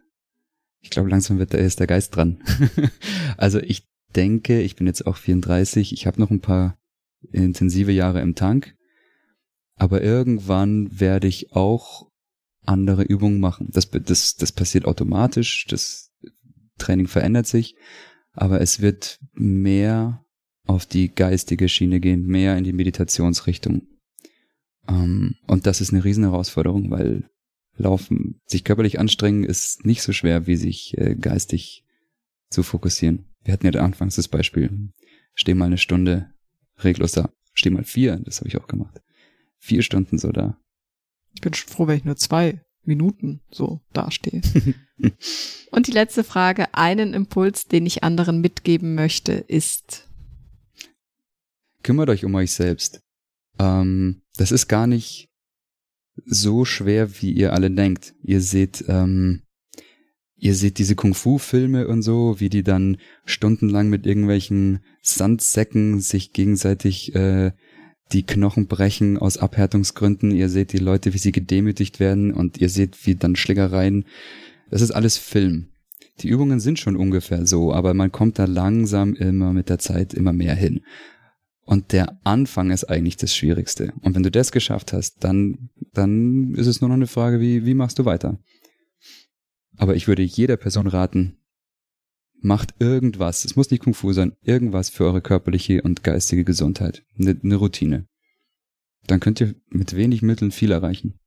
ich 0.85 0.91
glaube, 0.91 1.09
langsam 1.09 1.39
wird 1.39 1.55
da 1.55 1.59
erst 1.59 1.81
der 1.81 1.87
Geist 1.87 2.15
dran. 2.15 2.45
also 3.39 3.59
ich 3.59 3.89
denke, 4.15 4.61
ich 4.61 4.77
bin 4.77 4.87
jetzt 4.87 5.07
auch 5.07 5.17
34, 5.17 5.95
ich 5.95 6.07
habe 6.07 6.21
noch 6.21 6.31
ein 6.31 6.43
paar 6.43 6.79
intensive 7.33 7.91
Jahre 7.91 8.21
im 8.21 8.35
Tank, 8.35 8.77
aber 9.77 10.03
irgendwann 10.03 11.01
werde 11.01 11.27
ich 11.27 11.53
auch 11.53 12.11
andere 12.67 13.03
Übungen 13.03 13.41
machen. 13.41 13.71
Das, 13.73 13.91
das, 13.91 14.37
das 14.37 14.53
passiert 14.53 14.85
automatisch, 14.85 15.67
das 15.69 16.13
Training 16.77 17.09
verändert 17.09 17.47
sich, 17.47 17.77
aber 18.33 18.61
es 18.61 18.81
wird 18.81 19.21
mehr 19.33 20.24
auf 20.67 20.87
die 20.87 21.15
geistige 21.15 21.69
Schiene 21.69 22.01
gehen, 22.01 22.27
mehr 22.27 22.57
in 22.57 22.65
die 22.65 22.73
Meditationsrichtung. 22.73 23.87
Ähm, 24.89 25.37
und 25.47 25.67
das 25.67 25.81
ist 25.81 25.93
eine 25.93 26.05
riesen 26.05 26.25
Herausforderung, 26.25 26.91
weil 26.91 27.29
Laufen, 27.77 28.41
sich 28.47 28.63
körperlich 28.63 29.01
anstrengen 29.01 29.43
ist 29.43 29.85
nicht 29.85 30.03
so 30.03 30.13
schwer, 30.13 30.47
wie 30.47 30.57
sich 30.57 30.97
äh, 30.97 31.17
geistig 31.17 31.85
zu 32.49 32.63
fokussieren. 32.63 33.27
Wir 33.43 33.53
hatten 33.53 33.67
ja 33.67 33.73
da 33.73 33.85
anfangs 33.85 34.15
das 34.15 34.29
Beispiel. 34.29 34.93
Steh 35.35 35.55
mal 35.55 35.67
eine 35.67 35.79
Stunde 35.79 36.31
reglos 36.79 37.13
da. 37.13 37.31
Steh 37.53 37.71
mal 37.71 37.85
vier, 37.85 38.21
das 38.25 38.39
habe 38.39 38.49
ich 38.49 38.57
auch 38.57 38.69
gemacht. 38.69 39.01
Vier 39.59 39.83
Stunden 39.83 40.19
so 40.19 40.31
da. 40.31 40.57
Ich 41.33 41.41
bin 41.41 41.53
schon 41.53 41.69
froh, 41.69 41.87
wenn 41.89 41.99
ich 41.99 42.05
nur 42.05 42.17
zwei 42.17 42.61
Minuten 42.85 43.41
so 43.51 43.81
dastehe. 43.93 44.41
Und 45.71 45.87
die 45.89 45.93
letzte 45.93 46.23
Frage, 46.23 46.73
einen 46.75 47.13
Impuls, 47.13 47.67
den 47.67 47.87
ich 47.87 48.05
anderen 48.05 48.41
mitgeben 48.41 48.95
möchte, 48.95 49.33
ist. 49.33 50.04
Kümmert 51.85 52.09
euch 52.09 52.25
um 52.25 52.35
euch 52.35 52.53
selbst. 52.53 53.01
Ähm, 53.61 54.23
das 54.37 54.51
ist 54.51 54.67
gar 54.67 54.89
nicht 54.89 55.29
so 56.25 56.65
schwer, 56.65 57.21
wie 57.21 57.31
ihr 57.31 57.53
alle 57.53 57.71
denkt. 57.71 58.15
Ihr 58.23 58.41
seht, 58.41 58.85
ähm, 58.89 59.43
ihr 60.37 60.55
seht 60.55 60.79
diese 60.79 60.97
Kung-Fu-Filme 60.97 61.87
und 61.87 62.03
so, 62.03 62.41
wie 62.41 62.49
die 62.49 62.63
dann 62.63 62.97
stundenlang 63.27 63.91
mit 63.91 64.07
irgendwelchen 64.07 64.81
Sandsäcken 65.03 66.01
sich 66.01 66.33
gegenseitig 66.33 67.15
äh, 67.15 67.53
die 68.13 68.25
Knochen 68.25 68.67
brechen 68.67 69.19
aus 69.19 69.37
Abhärtungsgründen. 69.37 70.31
Ihr 70.31 70.49
seht 70.49 70.73
die 70.73 70.79
Leute, 70.79 71.13
wie 71.13 71.19
sie 71.19 71.33
gedemütigt 71.33 72.01
werden 72.01 72.33
und 72.33 72.59
ihr 72.59 72.71
seht, 72.71 73.07
wie 73.07 73.15
dann 73.15 73.37
Schlägereien. 73.37 74.07
Das 74.71 74.81
ist 74.81 74.91
alles 74.91 75.19
Film. 75.19 75.69
Die 76.21 76.29
Übungen 76.29 76.61
sind 76.61 76.79
schon 76.79 76.97
ungefähr 76.97 77.45
so, 77.45 77.75
aber 77.75 77.93
man 77.93 78.13
kommt 78.13 78.39
da 78.39 78.45
langsam 78.45 79.15
immer 79.15 79.53
mit 79.53 79.69
der 79.69 79.79
Zeit 79.79 80.15
immer 80.15 80.33
mehr 80.33 80.55
hin. 80.55 80.81
Und 81.65 81.93
der 81.93 82.21
Anfang 82.25 82.71
ist 82.71 82.85
eigentlich 82.85 83.17
das 83.17 83.35
Schwierigste. 83.35 83.93
Und 84.03 84.15
wenn 84.15 84.23
du 84.23 84.31
das 84.31 84.53
geschafft 84.53 84.93
hast, 84.93 85.25
dann, 85.25 85.71
dann 85.93 86.55
ist 86.55 86.67
es 86.67 86.81
nur 86.81 86.89
noch 86.89 86.97
eine 86.97 87.07
Frage, 87.07 87.41
wie, 87.41 87.65
wie 87.65 87.75
machst 87.75 87.99
du 87.99 88.05
weiter? 88.05 88.39
Aber 89.77 89.97
ich 89.97 90.07
würde 90.07 90.23
jeder 90.23 90.57
Person 90.57 90.87
raten, 90.87 91.39
macht 92.41 92.75
irgendwas. 92.79 93.45
Es 93.45 93.57
muss 93.57 93.71
nicht 93.71 93.83
Kung 93.83 93.95
Fu 93.95 94.13
sein, 94.13 94.37
irgendwas 94.43 94.91
für 94.91 95.05
eure 95.05 95.23
körperliche 95.23 95.83
und 95.83 96.05
geistige 96.05 96.45
Gesundheit. 96.45 97.03
Eine, 97.19 97.39
eine 97.43 97.57
Routine. 97.57 98.07
Dann 99.07 99.21
könnt 99.21 99.41
ihr 99.41 99.55
mit 99.71 99.97
wenig 99.97 100.23
Mitteln 100.23 100.51
viel 100.51 100.71
erreichen. 100.71 101.19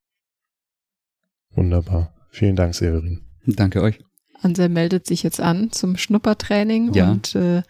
Wunderbar. 1.52 2.14
Vielen 2.30 2.56
Dank, 2.56 2.76
Severin. 2.76 3.26
Danke 3.46 3.82
euch. 3.82 4.07
Anselm 4.42 4.74
meldet 4.74 5.08
sich 5.08 5.24
jetzt 5.24 5.40
an 5.40 5.72
zum 5.72 5.98
Schnuppertraining 5.98 6.94
ja. 6.94 7.12
und 7.12 7.36
äh, 7.36 7.64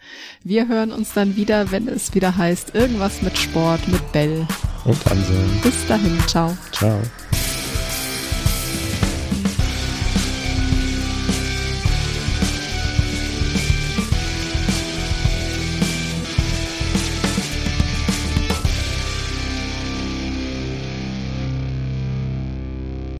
wir 0.44 0.68
hören 0.68 0.92
uns 0.92 1.12
dann 1.14 1.36
wieder, 1.36 1.70
wenn 1.70 1.88
es 1.88 2.14
wieder 2.14 2.36
heißt, 2.36 2.74
irgendwas 2.74 3.22
mit 3.22 3.36
Sport, 3.38 3.86
mit 3.88 4.12
Bell. 4.12 4.46
Und 4.84 5.06
Anselm. 5.10 5.50
Bis 5.62 5.86
dahin, 5.86 6.18
ciao. 6.26 6.56
Ciao. 6.72 7.00